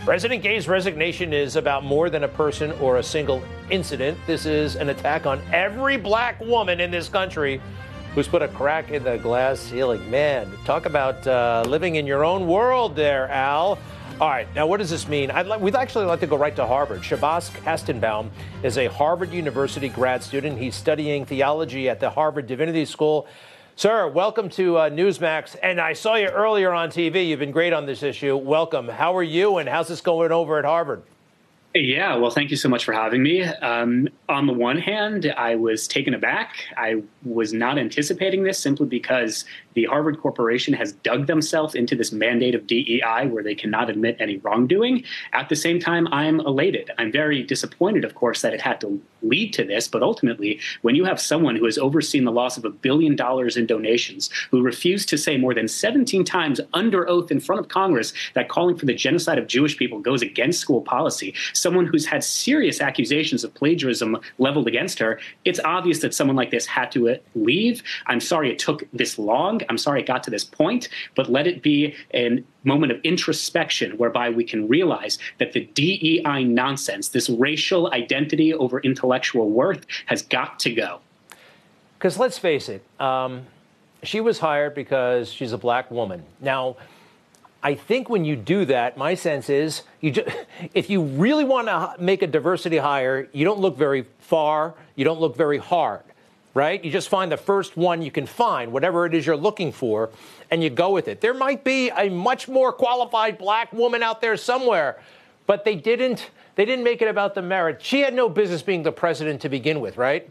President 0.05 0.41
Gay's 0.41 0.67
resignation 0.67 1.31
is 1.31 1.57
about 1.57 1.83
more 1.83 2.09
than 2.09 2.23
a 2.23 2.27
person 2.27 2.71
or 2.79 2.97
a 2.97 3.03
single 3.03 3.43
incident. 3.69 4.17
This 4.25 4.47
is 4.47 4.75
an 4.75 4.89
attack 4.89 5.27
on 5.27 5.39
every 5.53 5.95
black 5.95 6.39
woman 6.39 6.79
in 6.79 6.89
this 6.89 7.07
country 7.07 7.61
who's 8.15 8.27
put 8.27 8.41
a 8.41 8.47
crack 8.47 8.89
in 8.89 9.03
the 9.03 9.17
glass 9.17 9.59
ceiling. 9.59 10.09
Man, 10.09 10.51
talk 10.65 10.85
about 10.85 11.25
uh, 11.27 11.63
living 11.67 11.95
in 11.95 12.07
your 12.07 12.25
own 12.25 12.47
world 12.47 12.95
there, 12.95 13.29
Al. 13.29 13.77
All 14.21 14.29
right, 14.29 14.47
now 14.53 14.67
what 14.67 14.77
does 14.77 14.91
this 14.91 15.07
mean? 15.07 15.31
I'd 15.31 15.59
we'd 15.59 15.73
actually 15.73 16.05
like 16.05 16.19
to 16.19 16.27
go 16.27 16.37
right 16.37 16.55
to 16.55 16.67
Harvard. 16.67 17.03
Shabbos 17.03 17.49
Kestenbaum 17.49 18.29
is 18.61 18.77
a 18.77 18.85
Harvard 18.85 19.33
University 19.33 19.89
grad 19.89 20.21
student. 20.21 20.59
He's 20.59 20.75
studying 20.75 21.25
theology 21.25 21.89
at 21.89 21.99
the 21.99 22.11
Harvard 22.11 22.45
Divinity 22.45 22.85
School. 22.85 23.25
Sir, 23.75 24.07
welcome 24.07 24.47
to 24.49 24.77
uh, 24.77 24.89
Newsmax. 24.91 25.55
And 25.63 25.81
I 25.81 25.93
saw 25.93 26.13
you 26.13 26.27
earlier 26.27 26.71
on 26.71 26.89
TV. 26.89 27.29
You've 27.29 27.39
been 27.39 27.49
great 27.49 27.73
on 27.73 27.87
this 27.87 28.03
issue. 28.03 28.37
Welcome. 28.37 28.87
How 28.89 29.17
are 29.17 29.23
you, 29.23 29.57
and 29.57 29.67
how's 29.67 29.87
this 29.87 30.01
going 30.01 30.31
over 30.31 30.59
at 30.59 30.65
Harvard? 30.65 31.01
Yeah, 31.73 32.15
well, 32.15 32.31
thank 32.31 32.51
you 32.51 32.57
so 32.57 32.67
much 32.67 32.83
for 32.83 32.91
having 32.91 33.23
me. 33.23 33.43
Um, 33.43 34.09
on 34.27 34.45
the 34.45 34.51
one 34.51 34.77
hand, 34.77 35.33
I 35.37 35.55
was 35.55 35.87
taken 35.87 36.13
aback. 36.13 36.55
I 36.75 37.01
was 37.23 37.53
not 37.53 37.77
anticipating 37.77 38.43
this 38.43 38.59
simply 38.59 38.87
because 38.87 39.45
the 39.73 39.85
Harvard 39.85 40.19
Corporation 40.19 40.73
has 40.73 40.91
dug 40.91 41.27
themselves 41.27 41.73
into 41.73 41.95
this 41.95 42.11
mandate 42.11 42.55
of 42.55 42.67
DEI 42.67 43.27
where 43.27 43.41
they 43.41 43.55
cannot 43.55 43.89
admit 43.89 44.17
any 44.19 44.37
wrongdoing. 44.39 45.05
At 45.31 45.47
the 45.47 45.55
same 45.55 45.79
time, 45.79 46.09
I'm 46.11 46.41
elated. 46.41 46.91
I'm 46.97 47.09
very 47.09 47.41
disappointed, 47.41 48.03
of 48.03 48.15
course, 48.15 48.41
that 48.41 48.53
it 48.53 48.59
had 48.59 48.81
to 48.81 49.01
lead 49.21 49.53
to 49.53 49.63
this. 49.63 49.87
But 49.87 50.03
ultimately, 50.03 50.59
when 50.81 50.95
you 50.95 51.05
have 51.05 51.19
someone 51.19 51.55
who 51.55 51.65
has 51.65 51.77
overseen 51.77 52.25
the 52.25 52.31
loss 52.31 52.57
of 52.57 52.65
a 52.65 52.69
billion 52.69 53.15
dollars 53.15 53.57
in 53.57 53.65
donations, 53.65 54.29
who 54.49 54.61
refused 54.61 55.09
to 55.09 55.17
say 55.17 55.37
more 55.37 55.53
than 55.53 55.67
17 55.67 56.23
times 56.23 56.59
under 56.73 57.07
oath 57.07 57.31
in 57.31 57.39
front 57.39 57.59
of 57.59 57.69
Congress 57.69 58.13
that 58.33 58.49
calling 58.49 58.77
for 58.77 58.85
the 58.85 58.93
genocide 58.93 59.37
of 59.37 59.47
Jewish 59.47 59.77
people 59.77 59.99
goes 59.99 60.21
against 60.21 60.59
school 60.59 60.81
policy, 60.81 61.33
someone 61.53 61.85
who's 61.85 62.05
had 62.05 62.23
serious 62.23 62.81
accusations 62.81 63.43
of 63.43 63.53
plagiarism 63.53 64.17
leveled 64.37 64.67
against 64.67 64.99
her, 64.99 65.19
it's 65.45 65.59
obvious 65.63 65.99
that 65.99 66.13
someone 66.13 66.35
like 66.35 66.51
this 66.51 66.65
had 66.65 66.91
to 66.91 67.09
uh, 67.09 67.15
leave. 67.35 67.83
I'm 68.07 68.19
sorry 68.19 68.51
it 68.51 68.59
took 68.59 68.83
this 68.93 69.17
long. 69.17 69.61
I'm 69.69 69.77
sorry 69.77 70.01
it 70.01 70.07
got 70.07 70.23
to 70.23 70.31
this 70.31 70.43
point, 70.43 70.89
but 71.15 71.29
let 71.29 71.47
it 71.47 71.61
be 71.61 71.95
a 72.13 72.43
moment 72.63 72.91
of 72.91 73.01
introspection 73.03 73.97
whereby 73.97 74.29
we 74.29 74.43
can 74.43 74.67
realize 74.67 75.17
that 75.39 75.53
the 75.53 75.61
DEI 75.73 76.43
nonsense, 76.43 77.09
this 77.09 77.29
racial 77.29 77.91
identity 77.91 78.53
over 78.53 78.79
intellectual 78.81 79.10
worth, 79.33 79.85
has 80.05 80.21
got 80.21 80.59
to 80.61 80.73
go. 80.73 80.99
Because 81.97 82.17
let's 82.17 82.37
face 82.37 82.69
it, 82.69 82.83
um, 82.99 83.45
she 84.03 84.19
was 84.19 84.39
hired 84.39 84.73
because 84.73 85.31
she's 85.31 85.53
a 85.53 85.57
black 85.57 85.91
woman. 85.91 86.23
Now, 86.39 86.77
I 87.63 87.75
think 87.75 88.09
when 88.09 88.25
you 88.25 88.35
do 88.35 88.65
that, 88.65 88.97
my 88.97 89.13
sense 89.13 89.49
is 89.49 89.83
you 89.99 90.11
just, 90.11 90.27
if 90.73 90.89
you 90.89 91.03
really 91.03 91.43
want 91.43 91.67
to 91.67 91.95
make 91.99 92.21
a 92.21 92.27
diversity 92.27 92.77
hire, 92.77 93.29
you 93.33 93.45
don't 93.45 93.59
look 93.59 93.77
very 93.77 94.05
far, 94.19 94.73
you 94.95 95.05
don't 95.05 95.19
look 95.19 95.35
very 95.35 95.59
hard 95.59 96.01
right? 96.53 96.83
You 96.83 96.91
just 96.91 97.09
find 97.09 97.31
the 97.31 97.37
first 97.37 97.77
one 97.77 98.01
you 98.01 98.11
can 98.11 98.25
find, 98.25 98.71
whatever 98.71 99.05
it 99.05 99.13
is 99.13 99.25
you're 99.25 99.37
looking 99.37 99.71
for, 99.71 100.09
and 100.49 100.61
you 100.63 100.69
go 100.69 100.91
with 100.91 101.07
it. 101.07 101.21
There 101.21 101.33
might 101.33 101.63
be 101.63 101.89
a 101.89 102.09
much 102.09 102.47
more 102.47 102.73
qualified 102.73 103.37
black 103.37 103.71
woman 103.71 104.03
out 104.03 104.21
there 104.21 104.35
somewhere, 104.37 104.99
but 105.45 105.65
they 105.65 105.75
didn't 105.75 106.31
they 106.55 106.65
didn't 106.65 106.83
make 106.83 107.01
it 107.01 107.07
about 107.07 107.33
the 107.33 107.41
merit. 107.41 107.81
She 107.81 108.01
had 108.01 108.13
no 108.13 108.27
business 108.27 108.61
being 108.61 108.83
the 108.83 108.91
president 108.91 109.41
to 109.41 109.49
begin 109.49 109.79
with, 109.79 109.97
right? 109.97 110.29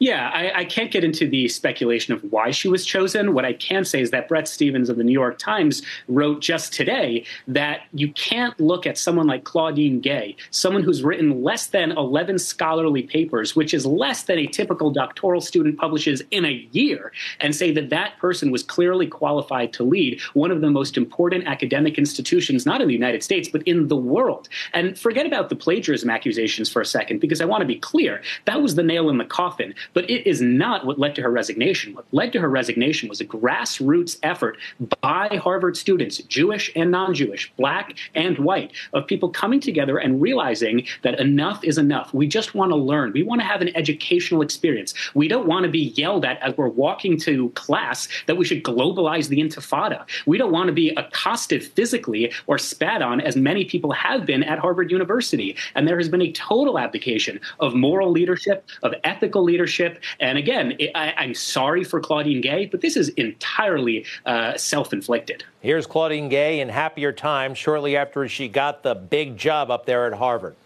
Yeah, 0.00 0.30
I, 0.32 0.60
I, 0.60 0.64
can't 0.64 0.90
get 0.90 1.04
into 1.04 1.28
the 1.28 1.46
speculation 1.48 2.14
of 2.14 2.22
why 2.32 2.52
she 2.52 2.68
was 2.68 2.86
chosen. 2.86 3.34
What 3.34 3.44
I 3.44 3.52
can 3.52 3.84
say 3.84 4.00
is 4.00 4.10
that 4.12 4.28
Bret 4.28 4.48
Stephens 4.48 4.88
of 4.88 4.96
the 4.96 5.04
New 5.04 5.12
York 5.12 5.36
Times 5.36 5.82
wrote 6.08 6.40
just 6.40 6.72
today 6.72 7.26
that 7.48 7.82
you 7.92 8.10
can't 8.12 8.58
look 8.58 8.86
at 8.86 8.96
someone 8.96 9.26
like 9.26 9.44
Claudine 9.44 10.00
Gay, 10.00 10.36
someone 10.52 10.82
who's 10.82 11.02
written 11.02 11.42
less 11.44 11.66
than 11.66 11.92
11 11.92 12.38
scholarly 12.38 13.02
papers, 13.02 13.54
which 13.54 13.74
is 13.74 13.84
less 13.84 14.22
than 14.22 14.38
a 14.38 14.46
typical 14.46 14.90
doctoral 14.90 15.42
student 15.42 15.76
publishes 15.76 16.22
in 16.30 16.46
a 16.46 16.66
year, 16.72 17.12
and 17.38 17.54
say 17.54 17.70
that 17.70 17.90
that 17.90 18.16
person 18.16 18.50
was 18.50 18.62
clearly 18.62 19.06
qualified 19.06 19.70
to 19.74 19.82
lead 19.82 20.18
one 20.32 20.50
of 20.50 20.62
the 20.62 20.70
most 20.70 20.96
important 20.96 21.46
academic 21.46 21.98
institutions, 21.98 22.64
not 22.64 22.80
in 22.80 22.88
the 22.88 22.94
United 22.94 23.22
States, 23.22 23.50
but 23.50 23.62
in 23.64 23.88
the 23.88 23.96
world. 23.96 24.48
And 24.72 24.98
forget 24.98 25.26
about 25.26 25.50
the 25.50 25.56
plagiarism 25.56 26.08
accusations 26.08 26.72
for 26.72 26.80
a 26.80 26.86
second, 26.86 27.20
because 27.20 27.42
I 27.42 27.44
want 27.44 27.60
to 27.60 27.66
be 27.66 27.78
clear 27.78 28.22
that 28.46 28.62
was 28.62 28.76
the 28.76 28.82
nail 28.82 29.10
in 29.10 29.18
the 29.18 29.26
coffin. 29.26 29.74
But 29.94 30.08
it 30.08 30.26
is 30.28 30.40
not 30.40 30.86
what 30.86 30.98
led 30.98 31.14
to 31.16 31.22
her 31.22 31.30
resignation. 31.30 31.94
What 31.94 32.06
led 32.12 32.32
to 32.32 32.40
her 32.40 32.48
resignation 32.48 33.08
was 33.08 33.20
a 33.20 33.24
grassroots 33.24 34.18
effort 34.22 34.56
by 35.00 35.40
Harvard 35.42 35.76
students, 35.76 36.18
Jewish 36.18 36.70
and 36.76 36.90
non 36.90 37.14
Jewish, 37.14 37.52
black 37.56 37.96
and 38.14 38.38
white, 38.38 38.72
of 38.92 39.06
people 39.06 39.28
coming 39.28 39.60
together 39.60 39.98
and 39.98 40.20
realizing 40.20 40.86
that 41.02 41.18
enough 41.20 41.64
is 41.64 41.78
enough. 41.78 42.12
We 42.14 42.26
just 42.26 42.54
want 42.54 42.70
to 42.70 42.76
learn. 42.76 43.12
We 43.12 43.22
want 43.22 43.40
to 43.40 43.46
have 43.46 43.60
an 43.60 43.74
educational 43.76 44.42
experience. 44.42 44.94
We 45.14 45.28
don't 45.28 45.46
want 45.46 45.64
to 45.64 45.70
be 45.70 45.92
yelled 45.96 46.24
at 46.24 46.40
as 46.42 46.56
we're 46.56 46.68
walking 46.68 47.18
to 47.20 47.50
class 47.50 48.08
that 48.26 48.36
we 48.36 48.44
should 48.44 48.62
globalize 48.62 49.28
the 49.28 49.40
intifada. 49.40 50.06
We 50.26 50.38
don't 50.38 50.52
want 50.52 50.68
to 50.68 50.72
be 50.72 50.90
accosted 50.90 51.64
physically 51.64 52.32
or 52.46 52.58
spat 52.58 53.02
on 53.02 53.20
as 53.20 53.36
many 53.36 53.64
people 53.64 53.92
have 53.92 54.26
been 54.26 54.42
at 54.42 54.58
Harvard 54.58 54.90
University. 54.90 55.56
And 55.74 55.86
there 55.86 55.98
has 55.98 56.08
been 56.08 56.22
a 56.22 56.32
total 56.32 56.78
abdication 56.78 57.40
of 57.58 57.74
moral 57.74 58.10
leadership, 58.10 58.68
of 58.82 58.94
ethical 59.04 59.42
leadership 59.42 59.79
leadership. 59.80 60.02
And 60.18 60.38
again, 60.38 60.76
I, 60.94 61.24
am 61.24 61.34
sorry 61.34 61.84
for 61.84 62.00
Claudine 62.00 62.40
Gay, 62.40 62.66
but 62.66 62.80
this 62.80 62.96
is 62.96 63.08
entirely 63.10 64.04
uh, 64.26 64.56
self 64.56 64.92
inflicted. 64.92 65.44
Here's 65.60 65.86
Claudine 65.86 66.28
Gay 66.28 66.60
in 66.60 66.68
happier 66.68 67.12
times 67.12 67.58
shortly 67.58 67.96
after 67.96 68.28
she 68.28 68.48
got 68.48 68.82
the 68.82 68.94
big 68.94 69.36
job 69.36 69.70
up 69.70 69.86
there 69.86 70.06
at 70.06 70.12
Harvard. 70.12 70.56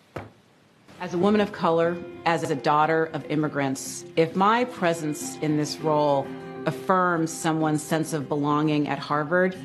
As 1.00 1.12
a 1.14 1.18
woman 1.18 1.40
of 1.40 1.52
color, 1.52 1.96
as 2.24 2.48
a 2.50 2.54
daughter 2.54 3.06
of 3.12 3.28
immigrants, 3.30 4.04
if 4.16 4.36
my 4.36 4.64
presence 4.64 5.36
in 5.38 5.56
this 5.56 5.78
role 5.78 6.26
affirms 6.66 7.32
someone's 7.32 7.82
sense 7.82 8.12
of 8.12 8.28
belonging 8.28 8.88
at 8.88 8.98
Harvard, 8.98 9.56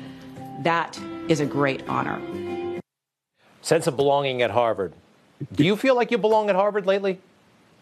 that 0.62 1.00
is 1.28 1.40
a 1.40 1.46
great 1.46 1.88
honor. 1.88 2.20
Sense 3.62 3.86
of 3.86 3.96
belonging 3.96 4.42
at 4.42 4.50
Harvard. 4.50 4.92
Do 5.52 5.64
you 5.64 5.76
feel 5.76 5.94
like 5.94 6.10
you 6.10 6.18
belong 6.18 6.50
at 6.50 6.56
Harvard 6.56 6.84
lately? 6.84 7.18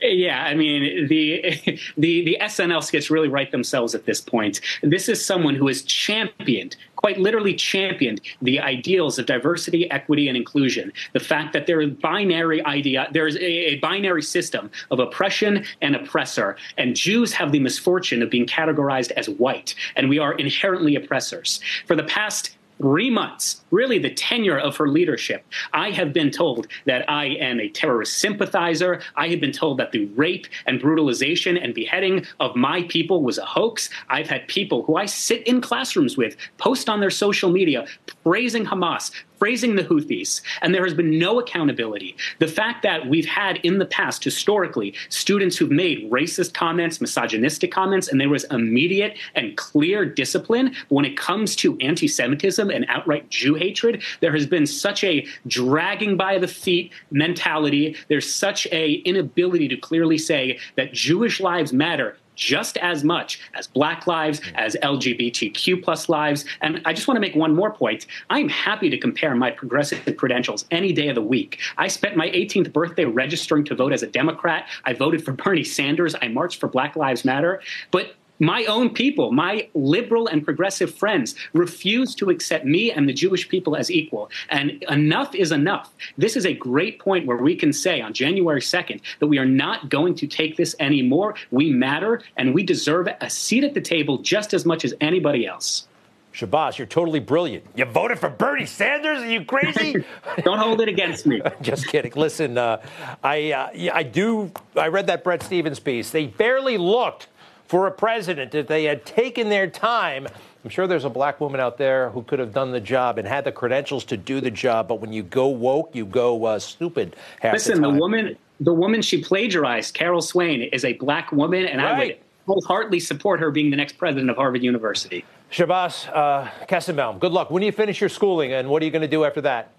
Yeah, 0.01 0.45
I 0.45 0.55
mean 0.55 1.09
the 1.09 1.43
the 1.97 2.25
the 2.25 2.39
SNL 2.41 2.83
skits 2.83 3.11
really 3.11 3.29
write 3.29 3.51
themselves 3.51 3.95
at 3.95 4.05
this 4.05 4.21
point. 4.21 4.61
This 4.83 5.09
is 5.09 5.25
someone 5.25 5.55
who 5.55 5.67
has 5.67 5.83
championed, 5.83 6.77
quite 6.97 7.19
literally 7.19 7.55
championed, 7.55 8.21
the 8.43 8.61
ideals 8.61 9.19
of 9.19 9.27
diversity, 9.27 9.91
equity, 9.91 10.29
and 10.29 10.37
inclusion. 10.37 10.93
The 11.15 11.21
fact 11.21 11.53
that 11.53 11.67
there 11.67 11.81
is 11.81 11.91
binary 11.91 12.65
idea, 12.65 13.09
there 13.13 13.27
is 13.27 13.37
a, 13.37 13.45
a 13.45 13.75
binary 13.77 14.23
system 14.23 14.71
of 14.91 15.01
oppression 15.01 15.65
and 15.83 15.97
oppressor, 15.97 16.57
and 16.77 16.95
Jews 16.95 17.33
have 17.33 17.53
the 17.53 17.61
misfortune 17.61 18.23
of 18.23 18.31
being 18.31 18.47
categorized 18.47 19.11
as 19.13 19.29
white, 19.29 19.75
and 19.97 20.09
we 20.09 20.19
are 20.19 20.35
inherently 20.35 20.95
oppressors. 20.95 21.61
For 21.87 21.97
the 21.97 22.05
past 22.05 22.58
three 22.79 23.11
months, 23.11 23.63
really 23.71 23.99
the 23.99 24.11
tenure 24.11 24.59
of 24.59 24.77
her 24.77 24.89
leadership, 24.89 25.45
I 25.73 25.91
have 25.91 26.13
been 26.13 26.31
told 26.31 26.69
that 26.87 27.09
I 27.11 27.27
am 27.27 27.61
a 27.61 27.69
terrorist 27.69 28.19
sympathizer. 28.19 29.01
I 29.17 29.29
have 29.29 29.41
been 29.41 29.53
told 29.53 29.79
that 29.79 29.93
the 29.93 30.07
rape 30.17 30.47
and 30.67 30.81
brutalization 30.81 31.57
and 31.57 31.75
beheading 31.75 32.27
of 32.41 32.57
my 32.57 32.85
people 32.85 33.23
was 33.23 33.39
a 33.39 33.45
hoax. 33.45 33.91
I've 34.09 34.29
had 34.29 34.49
people 34.49 34.85
who 34.85 34.97
I 34.97 35.07
sit 35.07 35.47
in 35.47 35.61
classrooms 35.61 36.17
with 36.17 36.37
post 36.57 36.89
on 36.89 37.01
their 37.01 37.11
social 37.11 37.51
media 37.51 37.87
praising 38.25 38.65
Hamas, 38.65 39.11
praising 39.39 39.77
the 39.77 39.85
Houthis, 39.85 40.41
and 40.63 40.75
there 40.75 40.85
has 40.85 40.95
been 40.95 41.19
no 41.19 41.39
accountability. 41.39 42.17
The 42.39 42.49
fact 42.49 42.83
that 42.83 43.09
we've 43.09 43.27
had 43.27 43.59
in 43.59 43.79
the 43.79 43.87
past, 43.87 44.25
historically, 44.25 44.95
students 45.09 45.57
who've 45.57 45.71
made 45.71 46.11
racist 46.11 46.55
comments, 46.55 47.01
misogynistic 47.01 47.71
comments, 47.71 48.09
and 48.09 48.21
there 48.21 48.29
was 48.29 48.45
immediate 48.45 49.17
and 49.35 49.57
clear 49.57 50.05
discipline 50.05 50.75
when 50.89 51.05
it 51.05 51.17
comes 51.17 51.57
to 51.57 51.79
anti 51.79 52.09
Semitism 52.09 52.71
and 52.71 52.85
outright 52.89 53.29
Jew 53.31 53.55
hatred, 53.55 54.03
there 54.21 54.33
has 54.33 54.47
been 54.47 54.67
such 54.67 55.05
a 55.05 55.27
dragging 55.47 56.17
by 56.17 56.39
the 56.39 56.49
feet 56.49 56.93
mentality. 57.11 57.97
There's 58.09 58.33
such 58.33 58.67
a 58.73 58.95
inability 59.05 59.69
to 59.69 59.77
clearly 59.77 60.19
say 60.19 60.59
that 60.77 60.93
Jewish 60.93 61.41
lives 61.41 61.73
matter 61.73 62.17
just 62.39 62.79
as 62.79 63.05
much 63.05 63.41
as 63.55 63.67
black 63.67 64.07
lives, 64.07 64.41
mm. 64.41 64.55
as 64.55 64.77
LGBTQ 64.83 65.83
plus 65.83 66.09
lives. 66.09 66.47
And 66.63 66.81
I 66.87 66.95
just 66.95 67.07
want 67.07 67.17
to 67.17 67.21
make 67.21 67.35
one 67.35 67.55
more 67.55 67.71
point. 67.71 68.07
I'm 68.31 68.49
happy 68.49 68.89
to 68.89 68.97
compare 68.97 69.35
my 69.35 69.51
progressive 69.51 70.17
credentials 70.17 70.65
any 70.71 70.93
day 70.93 71.09
of 71.09 71.17
the 71.17 71.23
week. 71.23 71.59
I 71.77 71.89
spent 71.89 72.17
my 72.17 72.29
18th 72.31 72.73
birthday 72.73 73.05
registering 73.05 73.65
to 73.65 73.75
vote 73.75 73.93
as 73.93 74.03
a 74.03 74.07
Democrat. 74.07 74.69
I 74.85 74.95
voted 74.95 75.25
for 75.25 75.33
Bernie 75.33 75.65
Sanders. 75.65 76.15
I 76.23 76.29
marched 76.29 76.61
for 76.61 76.69
Black 76.69 76.97
Lives 76.97 77.25
Matter. 77.25 77.61
But 77.91 78.15
my 78.39 78.65
own 78.65 78.91
people, 78.91 79.33
my 79.33 79.69
liberal 79.75 80.27
and 80.27 80.45
progressive 80.45 80.95
friends, 80.95 81.35
refuse 81.53 82.15
to 82.17 82.31
accept 82.31 82.65
me 82.65 82.91
and 82.91 83.09
the 83.09 83.13
Jewish 83.13 83.49
people 83.49 83.77
as 83.77 83.91
equal. 83.91 84.31
And 84.49 84.83
enough 84.89 85.35
is 85.35 85.53
enough. 85.53 85.93
This 86.17 86.37
is 86.37 86.47
a 86.47 86.55
great 86.55 86.99
point 86.99 87.27
where 87.27 87.37
we 87.37 87.57
can 87.57 87.73
say 87.73 88.01
on 88.01 88.13
January 88.13 88.61
2nd 88.61 89.01
that 89.19 89.27
we 89.27 89.39
are 89.39 89.47
not 89.47 89.89
going 89.89 90.15
to 90.17 90.27
take 90.27 90.57
this 90.57 90.75
anymore. 90.81 91.35
We 91.51 91.71
matter 91.71 92.23
and 92.37 92.55
we 92.55 92.63
deserve 92.63 93.09
a 93.21 93.31
seat 93.31 93.65
at 93.65 93.75
the 93.75 93.81
table 93.81 94.19
just 94.19 94.55
as 94.55 94.65
much 94.65 94.85
as 94.85 94.95
anybody 95.01 95.47
else. 95.47 95.89
Shabbos, 96.33 96.79
you're 96.79 96.87
totally 96.87 97.19
brilliant. 97.19 97.65
You 97.75 97.85
voted 97.85 98.21
for 98.21 98.29
Bernie 98.29 98.65
Sanders? 98.65 99.23
Are 99.23 99.31
you 99.31 99.45
crazy? 99.45 100.05
Don't 100.45 100.59
hold 100.59 100.81
it 100.81 100.89
against 100.89 101.27
me. 101.27 101.43
Just 101.63 101.89
kidding. 101.89 102.13
Listen, 102.15 102.57
uh, 102.57 102.81
I 103.25 103.51
uh, 103.51 103.91
I 103.93 104.05
do. 104.05 104.53
I 104.77 104.87
read 104.87 105.09
that 105.09 105.25
Bret 105.25 105.43
Stephens 105.43 105.81
piece. 105.81 106.11
They 106.11 106.29
barely 106.29 106.79
looked 106.79 107.27
for 107.69 107.87
a 107.87 107.93
president 107.93 108.55
if 108.55 108.67
they 108.67 108.85
had 108.85 109.05
taken 109.05 109.49
their 109.49 109.69
time. 109.69 110.27
I'm 110.65 110.71
sure 110.71 110.87
there's 110.87 111.05
a 111.05 111.11
black 111.11 111.41
woman 111.41 111.61
out 111.61 111.79
there 111.79 112.11
who 112.11 112.23
could 112.23 112.39
have 112.39 112.53
done 112.53 112.73
the 112.73 112.81
job 112.81 113.19
and 113.19 113.29
had 113.29 113.45
the 113.45 113.53
credentials 113.53 114.05
to 114.07 114.17
do 114.17 114.41
the 114.41 114.51
job, 114.51 114.89
but 114.89 115.01
when 115.01 115.13
you 115.13 115.23
go 115.23 115.49
woke, 115.49 115.95
you 115.95 116.05
go 116.05 116.45
uh, 116.47 116.59
stupid. 116.59 117.15
Listen, 117.45 117.81
the, 117.81 117.93
the, 117.93 117.99
woman, 117.99 118.37
the 118.61 118.73
woman 118.73 119.03
she 119.03 119.23
plagiarized, 119.23 119.95
Carol 119.95 120.23
Swain, 120.23 120.63
is 120.63 120.85
a 120.85 120.95
black 120.95 121.31
woman, 121.31 121.67
and 121.67 121.81
right. 121.83 121.95
I 121.95 121.99
would 121.99 122.19
wholeheartedly 122.47 123.01
support 123.01 123.39
her 123.41 123.51
being 123.51 123.71
the 123.71 123.77
next 123.77 123.99
president 123.99 124.31
of 124.31 124.37
Harvard 124.37 124.63
University. 124.63 125.25
Shabbos 125.51 126.07
uh, 126.09 126.51
Kestenbaum, 126.69 127.21
good 127.21 127.33
luck. 127.33 127.51
When 127.51 127.61
do 127.61 127.67
you 127.67 127.73
finish 127.73 128.01
your 128.01 128.11
schooling, 128.11 128.53
and 128.55 128.69
what 128.69 128.83
are 128.83 128.87
you 128.87 128.91
going 128.91 129.03
to 129.03 129.09
do 129.09 129.25
after 129.25 129.43
that? 129.43 129.73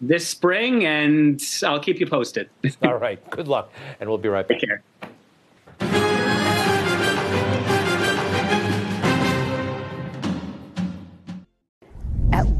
This 0.00 0.26
spring, 0.26 0.84
and 0.86 1.40
I'll 1.62 1.80
keep 1.80 2.00
you 2.00 2.06
posted. 2.06 2.48
All 2.82 2.96
right. 2.96 3.30
Good 3.30 3.48
luck, 3.48 3.70
and 4.00 4.08
we'll 4.08 4.18
be 4.18 4.28
right 4.28 4.46
back. 4.48 4.60
Take 4.60 4.68
care. 4.68 4.82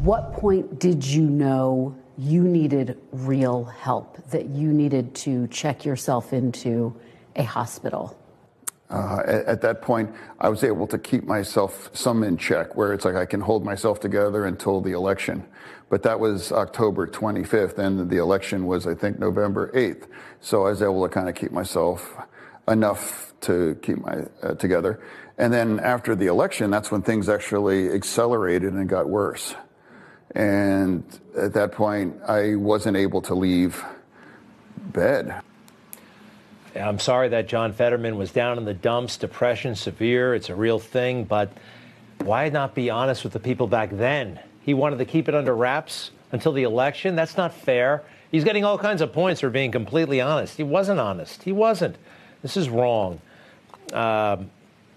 What 0.04 0.34
point 0.34 0.78
did 0.78 1.02
you 1.02 1.22
know 1.22 1.96
you 2.18 2.42
needed 2.44 2.98
real 3.10 3.64
help, 3.64 4.18
that 4.30 4.50
you 4.50 4.70
needed 4.70 5.14
to 5.14 5.46
check 5.46 5.86
yourself 5.86 6.34
into 6.34 6.94
a 7.36 7.42
hospital? 7.42 8.14
Uh, 8.90 9.22
at, 9.26 9.44
at, 9.46 9.60
that 9.62 9.80
point, 9.80 10.14
I 10.38 10.50
was 10.50 10.62
able 10.62 10.86
to 10.88 10.98
keep 10.98 11.24
myself 11.24 11.88
some 11.94 12.22
in 12.22 12.36
check, 12.36 12.76
where 12.76 12.92
it's 12.92 13.06
like 13.06 13.14
I 13.14 13.24
can 13.24 13.40
hold 13.40 13.64
myself 13.64 13.98
together 13.98 14.44
until 14.44 14.82
the 14.82 14.92
election. 14.92 15.42
But 15.88 16.02
that 16.02 16.20
was 16.20 16.52
October 16.52 17.06
25th, 17.06 17.78
and 17.78 18.10
the 18.10 18.18
election 18.18 18.66
was, 18.66 18.86
I 18.86 18.94
think, 18.94 19.18
November 19.18 19.72
8th. 19.72 20.06
So 20.42 20.66
I 20.66 20.70
was 20.70 20.82
able 20.82 21.02
to 21.02 21.08
kind 21.08 21.30
of 21.30 21.34
keep 21.34 21.50
myself 21.50 22.14
enough 22.68 23.32
to 23.40 23.78
keep 23.80 24.04
my 24.04 24.24
uh, 24.42 24.54
together. 24.54 25.00
And 25.38 25.50
then 25.50 25.80
after 25.80 26.14
the 26.14 26.26
election, 26.26 26.70
that's 26.70 26.90
when 26.90 27.00
things 27.00 27.30
actually 27.30 27.90
accelerated 27.90 28.74
and 28.74 28.86
got 28.86 29.08
worse. 29.08 29.54
And 30.34 31.04
at 31.36 31.52
that 31.54 31.72
point, 31.72 32.20
I 32.26 32.56
wasn't 32.56 32.96
able 32.96 33.22
to 33.22 33.34
leave 33.34 33.84
bed. 34.76 35.40
I'm 36.74 36.98
sorry 36.98 37.28
that 37.28 37.46
John 37.46 37.72
Fetterman 37.72 38.16
was 38.16 38.32
down 38.32 38.58
in 38.58 38.64
the 38.64 38.74
dumps, 38.74 39.16
depression 39.16 39.76
severe. 39.76 40.34
It's 40.34 40.48
a 40.48 40.56
real 40.56 40.80
thing, 40.80 41.24
but 41.24 41.52
why 42.18 42.48
not 42.48 42.74
be 42.74 42.90
honest 42.90 43.22
with 43.22 43.32
the 43.32 43.38
people 43.38 43.68
back 43.68 43.90
then? 43.92 44.40
He 44.60 44.74
wanted 44.74 44.98
to 44.98 45.04
keep 45.04 45.28
it 45.28 45.36
under 45.36 45.54
wraps 45.54 46.10
until 46.32 46.52
the 46.52 46.64
election. 46.64 47.14
That's 47.14 47.36
not 47.36 47.54
fair. 47.54 48.02
He's 48.32 48.42
getting 48.42 48.64
all 48.64 48.76
kinds 48.76 49.02
of 49.02 49.12
points 49.12 49.40
for 49.40 49.50
being 49.50 49.70
completely 49.70 50.20
honest. 50.20 50.56
He 50.56 50.64
wasn't 50.64 50.98
honest. 50.98 51.44
He 51.44 51.52
wasn't. 51.52 51.96
This 52.42 52.56
is 52.56 52.68
wrong. 52.68 53.20
Um, 53.92 54.50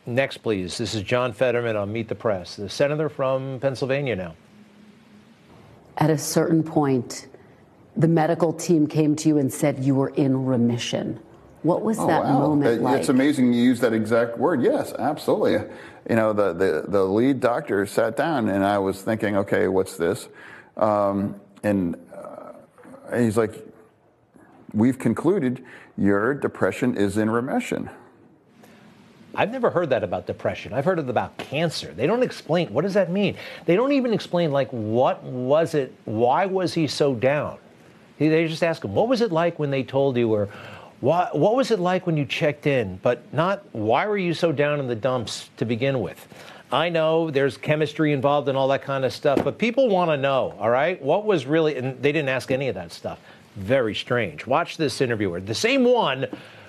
next, 0.07 0.37
please. 0.37 0.79
This 0.79 0.95
is 0.95 1.03
John 1.03 1.31
Fetterman 1.31 1.75
on 1.75 1.93
Meet 1.93 2.07
the 2.07 2.15
Press, 2.15 2.55
the 2.55 2.69
senator 2.69 3.09
from 3.09 3.59
Pennsylvania 3.59 4.15
now 4.15 4.33
at 5.97 6.09
a 6.09 6.17
certain 6.17 6.63
point, 6.63 7.27
the 7.95 8.07
medical 8.07 8.53
team 8.53 8.87
came 8.87 9.15
to 9.17 9.29
you 9.29 9.37
and 9.37 9.51
said 9.51 9.83
you 9.83 9.95
were 9.95 10.09
in 10.09 10.45
remission. 10.45 11.19
What 11.63 11.81
was 11.81 11.97
oh, 11.99 12.07
that 12.07 12.23
wow. 12.23 12.39
moment 12.39 12.81
like? 12.81 12.99
It's 12.99 13.09
amazing 13.09 13.51
you 13.51 13.63
use 13.63 13.79
that 13.79 13.93
exact 13.93 14.37
word. 14.37 14.61
Yes, 14.61 14.93
absolutely. 14.93 15.53
You 16.09 16.15
know, 16.15 16.31
the, 16.31 16.53
the, 16.53 16.85
the 16.87 17.03
lead 17.03 17.39
doctor 17.39 17.85
sat 17.85 18.15
down 18.15 18.47
and 18.47 18.63
I 18.63 18.77
was 18.77 19.01
thinking, 19.01 19.35
okay, 19.37 19.67
what's 19.67 19.97
this? 19.97 20.29
Um, 20.77 21.35
and 21.63 21.97
uh, 22.15 23.17
he's 23.17 23.35
like, 23.35 23.55
we've 24.73 24.99
concluded 24.99 25.65
your 25.97 26.35
depression 26.35 26.95
is 26.95 27.17
in 27.17 27.29
remission. 27.29 27.89
I've 29.35 29.51
never 29.51 29.69
heard 29.69 29.89
that 29.91 30.03
about 30.03 30.25
depression. 30.25 30.73
I've 30.73 30.85
heard 30.85 30.99
it 30.99 31.09
about 31.09 31.37
cancer. 31.37 31.93
They 31.93 32.07
don't 32.07 32.23
explain 32.23 32.73
what 32.73 32.81
does 32.81 32.95
that 32.95 33.11
mean. 33.11 33.35
They 33.65 33.75
don't 33.75 33.91
even 33.91 34.13
explain 34.13 34.51
like 34.51 34.69
what 34.71 35.23
was 35.23 35.73
it? 35.73 35.93
Why 36.05 36.45
was 36.45 36.73
he 36.73 36.87
so 36.87 37.13
down? 37.13 37.57
They 38.19 38.47
just 38.47 38.63
ask 38.63 38.83
him, 38.83 38.95
what 38.95 39.07
was 39.07 39.21
it 39.21 39.31
like 39.31 39.59
when 39.59 39.69
they 39.69 39.83
told 39.83 40.17
you, 40.17 40.33
or 40.33 40.49
what, 41.01 41.37
what 41.37 41.55
was 41.55 41.69
it 41.69 41.79
like 41.79 42.07
when 42.07 42.17
you 42.17 42.25
checked 42.25 42.65
in? 42.65 42.97
But 43.03 43.31
not 43.31 43.63
why 43.73 44.07
were 44.07 44.17
you 44.17 44.33
so 44.33 44.51
down 44.51 44.79
in 44.79 44.87
the 44.87 44.95
dumps 44.95 45.51
to 45.57 45.65
begin 45.65 46.01
with? 46.01 46.27
I 46.71 46.89
know 46.89 47.29
there's 47.29 47.55
chemistry 47.57 48.11
involved 48.11 48.49
and 48.49 48.57
all 48.57 48.67
that 48.69 48.81
kind 48.81 49.05
of 49.05 49.13
stuff, 49.13 49.43
but 49.43 49.57
people 49.57 49.87
want 49.87 50.09
to 50.09 50.17
know, 50.17 50.55
all 50.59 50.69
right? 50.69 51.01
What 51.01 51.25
was 51.25 51.45
really, 51.45 51.77
and 51.77 52.01
they 52.01 52.11
didn't 52.11 52.29
ask 52.29 52.51
any 52.51 52.67
of 52.67 52.75
that 52.75 52.91
stuff. 52.91 53.19
Very 53.55 53.95
strange. 53.95 54.45
Watch 54.45 54.77
this 54.77 54.99
interviewer, 54.99 55.39
the 55.39 55.55
same 55.55 55.83
one 55.83 56.27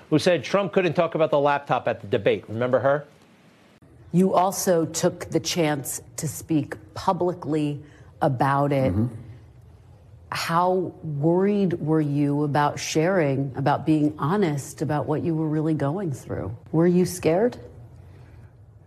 who 0.09 0.19
said 0.19 0.43
Trump 0.43 0.73
couldn't 0.73 0.93
talk 0.93 1.15
about 1.15 1.31
the 1.31 1.39
laptop 1.39 1.87
at 1.87 2.01
the 2.01 2.07
debate. 2.07 2.45
Remember 2.47 2.79
her? 2.79 3.05
You 4.11 4.33
also 4.33 4.85
took 4.85 5.29
the 5.29 5.39
chance 5.39 6.01
to 6.17 6.27
speak 6.27 6.75
publicly 6.95 7.81
about 8.21 8.71
it. 8.71 8.91
Mm-hmm. 8.93 9.13
How 10.31 10.93
worried 11.03 11.73
were 11.73 12.01
you 12.01 12.43
about 12.43 12.79
sharing, 12.79 13.51
about 13.55 13.85
being 13.85 14.13
honest 14.19 14.81
about 14.81 15.07
what 15.07 15.23
you 15.23 15.35
were 15.35 15.47
really 15.47 15.73
going 15.73 16.11
through? 16.11 16.55
Were 16.71 16.87
you 16.87 17.05
scared? 17.05 17.57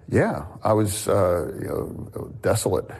Yeah, 0.09 0.45
I 0.63 0.73
was 0.73 1.09
uh, 1.09 1.53
you 1.61 1.69
know, 1.69 2.33
desolate. 2.43 2.91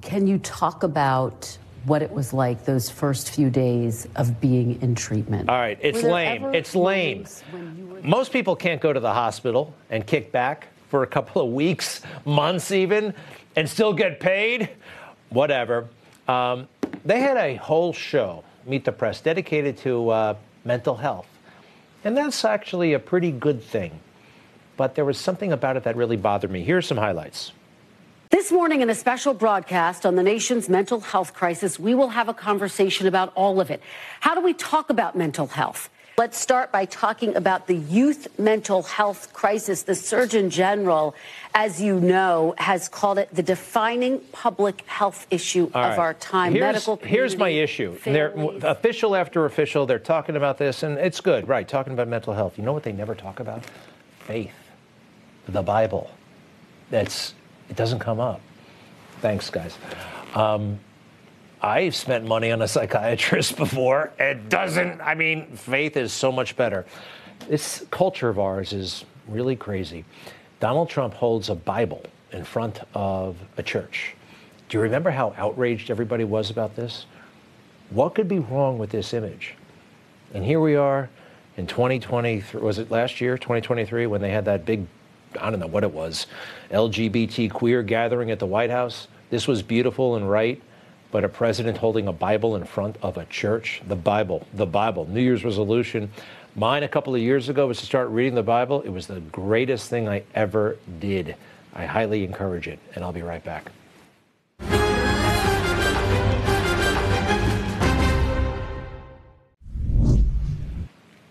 Can 0.00 0.26
you 0.26 0.38
talk 0.38 0.82
about 0.82 1.58
what 1.84 2.02
it 2.02 2.10
was 2.10 2.32
like 2.32 2.64
those 2.64 2.90
first 2.90 3.30
few 3.30 3.50
days 3.50 4.06
of 4.16 4.40
being 4.40 4.80
in 4.82 4.94
treatment. 4.94 5.48
All 5.48 5.58
right, 5.58 5.78
it's 5.80 6.02
lame. 6.02 6.54
It's 6.54 6.74
lame. 6.74 7.26
Most 8.02 8.32
people 8.32 8.56
can't 8.56 8.80
go 8.80 8.92
to 8.92 9.00
the 9.00 9.12
hospital 9.12 9.74
and 9.90 10.06
kick 10.06 10.32
back 10.32 10.68
for 10.88 11.02
a 11.02 11.06
couple 11.06 11.42
of 11.42 11.52
weeks, 11.52 12.02
months 12.24 12.70
even, 12.70 13.14
and 13.56 13.68
still 13.68 13.92
get 13.92 14.20
paid. 14.20 14.70
Whatever. 15.30 15.88
Um, 16.28 16.68
they 17.04 17.20
had 17.20 17.36
a 17.36 17.56
whole 17.56 17.92
show, 17.92 18.44
Meet 18.66 18.84
the 18.84 18.92
Press, 18.92 19.20
dedicated 19.20 19.78
to 19.78 20.10
uh, 20.10 20.34
mental 20.64 20.94
health. 20.94 21.26
And 22.04 22.16
that's 22.16 22.44
actually 22.44 22.92
a 22.92 22.98
pretty 22.98 23.32
good 23.32 23.62
thing. 23.62 23.98
But 24.76 24.94
there 24.94 25.04
was 25.04 25.18
something 25.18 25.52
about 25.52 25.76
it 25.76 25.84
that 25.84 25.96
really 25.96 26.16
bothered 26.16 26.50
me. 26.50 26.62
Here's 26.62 26.86
some 26.86 26.96
highlights. 26.96 27.52
This 28.32 28.50
morning, 28.50 28.80
in 28.80 28.88
a 28.88 28.94
special 28.94 29.34
broadcast 29.34 30.06
on 30.06 30.16
the 30.16 30.22
nation's 30.22 30.66
mental 30.66 31.00
health 31.00 31.34
crisis, 31.34 31.78
we 31.78 31.94
will 31.94 32.08
have 32.08 32.30
a 32.30 32.34
conversation 32.34 33.06
about 33.06 33.30
all 33.34 33.60
of 33.60 33.70
it. 33.70 33.82
How 34.20 34.34
do 34.34 34.40
we 34.40 34.54
talk 34.54 34.88
about 34.88 35.14
mental 35.14 35.46
health? 35.46 35.90
Let's 36.16 36.38
start 36.38 36.72
by 36.72 36.86
talking 36.86 37.36
about 37.36 37.66
the 37.66 37.76
youth 37.76 38.38
mental 38.38 38.84
health 38.84 39.34
crisis. 39.34 39.82
The 39.82 39.94
Surgeon 39.94 40.48
General, 40.48 41.14
as 41.54 41.82
you 41.82 42.00
know, 42.00 42.54
has 42.56 42.88
called 42.88 43.18
it 43.18 43.28
the 43.34 43.42
defining 43.42 44.20
public 44.32 44.80
health 44.86 45.26
issue 45.30 45.70
All 45.74 45.82
of 45.82 45.90
right. 45.90 45.98
our 45.98 46.14
time. 46.14 46.52
Here's, 46.52 46.62
Medical 46.62 46.96
here's 46.96 47.36
my 47.36 47.50
issue. 47.50 47.98
They're, 48.02 48.32
official 48.62 49.14
after 49.14 49.44
official, 49.44 49.84
they're 49.84 49.98
talking 49.98 50.36
about 50.36 50.56
this, 50.56 50.82
and 50.82 50.96
it's 50.96 51.20
good, 51.20 51.48
right? 51.48 51.68
Talking 51.68 51.92
about 51.92 52.08
mental 52.08 52.32
health. 52.32 52.56
You 52.56 52.64
know 52.64 52.72
what 52.72 52.82
they 52.82 52.92
never 52.92 53.14
talk 53.14 53.40
about? 53.40 53.62
Faith, 54.20 54.54
the 55.46 55.62
Bible. 55.62 56.10
That's 56.88 57.34
it 57.68 57.76
doesn't 57.76 58.00
come 58.00 58.20
up. 58.20 58.40
Thanks, 59.20 59.50
guys. 59.50 59.76
Um, 60.34 60.78
I've 61.60 61.94
spent 61.94 62.26
money 62.26 62.50
on 62.50 62.60
a 62.62 62.68
psychiatrist 62.68 63.56
before. 63.56 64.12
It 64.18 64.48
doesn't. 64.48 65.00
I 65.00 65.14
mean, 65.14 65.46
faith 65.56 65.96
is 65.96 66.12
so 66.12 66.32
much 66.32 66.56
better. 66.56 66.84
This 67.48 67.84
culture 67.90 68.28
of 68.28 68.38
ours 68.38 68.72
is 68.72 69.04
really 69.28 69.56
crazy. 69.56 70.04
Donald 70.60 70.88
Trump 70.88 71.14
holds 71.14 71.48
a 71.48 71.54
Bible 71.54 72.02
in 72.32 72.44
front 72.44 72.80
of 72.94 73.36
a 73.56 73.62
church. 73.62 74.14
Do 74.68 74.78
you 74.78 74.82
remember 74.82 75.10
how 75.10 75.34
outraged 75.36 75.90
everybody 75.90 76.24
was 76.24 76.50
about 76.50 76.76
this? 76.76 77.06
What 77.90 78.14
could 78.14 78.28
be 78.28 78.38
wrong 78.38 78.78
with 78.78 78.90
this 78.90 79.12
image? 79.12 79.54
And 80.32 80.44
here 80.44 80.60
we 80.60 80.76
are 80.76 81.10
in 81.56 81.66
2023. 81.66 82.60
Was 82.60 82.78
it 82.78 82.90
last 82.90 83.20
year, 83.20 83.36
2023, 83.36 84.06
when 84.06 84.22
they 84.22 84.30
had 84.30 84.46
that 84.46 84.64
big, 84.64 84.86
I 85.40 85.50
don't 85.50 85.60
know 85.60 85.66
what 85.66 85.84
it 85.84 85.92
was, 85.92 86.26
LGBT 86.70 87.50
queer 87.50 87.82
gathering 87.82 88.30
at 88.30 88.38
the 88.38 88.46
White 88.46 88.70
House? 88.70 89.08
This 89.30 89.48
was 89.48 89.62
beautiful 89.62 90.16
and 90.16 90.30
right, 90.30 90.60
but 91.10 91.24
a 91.24 91.28
president 91.28 91.78
holding 91.78 92.08
a 92.08 92.12
Bible 92.12 92.56
in 92.56 92.64
front 92.64 92.96
of 93.02 93.16
a 93.16 93.24
church? 93.26 93.82
The 93.86 93.96
Bible, 93.96 94.46
the 94.54 94.66
Bible. 94.66 95.06
New 95.08 95.20
Year's 95.20 95.44
resolution. 95.44 96.10
Mine 96.54 96.82
a 96.82 96.88
couple 96.88 97.14
of 97.14 97.20
years 97.20 97.48
ago 97.48 97.66
was 97.66 97.78
to 97.78 97.86
start 97.86 98.08
reading 98.10 98.34
the 98.34 98.42
Bible. 98.42 98.82
It 98.82 98.90
was 98.90 99.06
the 99.06 99.20
greatest 99.20 99.88
thing 99.88 100.08
I 100.08 100.22
ever 100.34 100.76
did. 101.00 101.36
I 101.74 101.86
highly 101.86 102.24
encourage 102.24 102.68
it, 102.68 102.78
and 102.94 103.02
I'll 103.02 103.12
be 103.12 103.22
right 103.22 103.42
back. 103.42 103.72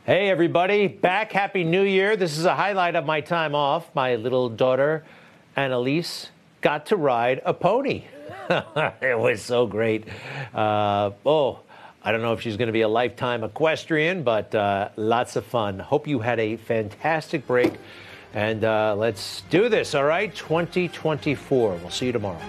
Hey, 0.04 0.30
everybody, 0.30 0.88
back. 0.88 1.32
Happy 1.32 1.64
New 1.64 1.84
Year. 1.84 2.16
This 2.16 2.36
is 2.36 2.46
a 2.46 2.56
highlight 2.56 2.96
of 2.96 3.06
my 3.06 3.22
time 3.22 3.54
off. 3.54 3.94
My 3.94 4.16
little 4.16 4.50
daughter, 4.50 5.06
Annalise, 5.56 6.30
got 6.62 6.88
to 6.88 6.96
ride 6.96 7.40
a 7.46 7.54
pony. 7.54 8.06
it 8.50 9.20
was 9.20 9.44
so 9.44 9.68
great. 9.68 10.08
Uh, 10.56 11.12
oh, 11.24 11.60
I 12.02 12.12
don't 12.12 12.24
know 12.24 12.34
if 12.34 12.42
she's 12.42 12.58
going 12.58 12.66
to 12.66 12.74
be 12.74 12.82
a 12.82 12.88
lifetime 12.88 13.44
equestrian, 13.44 14.24
but 14.24 14.56
uh, 14.56 14.90
lots 14.96 15.36
of 15.36 15.46
fun. 15.46 15.78
Hope 15.78 16.08
you 16.08 16.18
had 16.18 16.40
a 16.40 16.56
fantastic 16.58 17.46
break. 17.46 17.74
And 18.34 18.64
uh, 18.64 18.96
let's 18.98 19.42
do 19.52 19.70
this, 19.70 19.94
all 19.94 20.06
right? 20.06 20.34
2024. 20.34 21.76
We'll 21.76 21.92
see 21.92 22.08
you 22.08 22.12
tomorrow. 22.12 22.42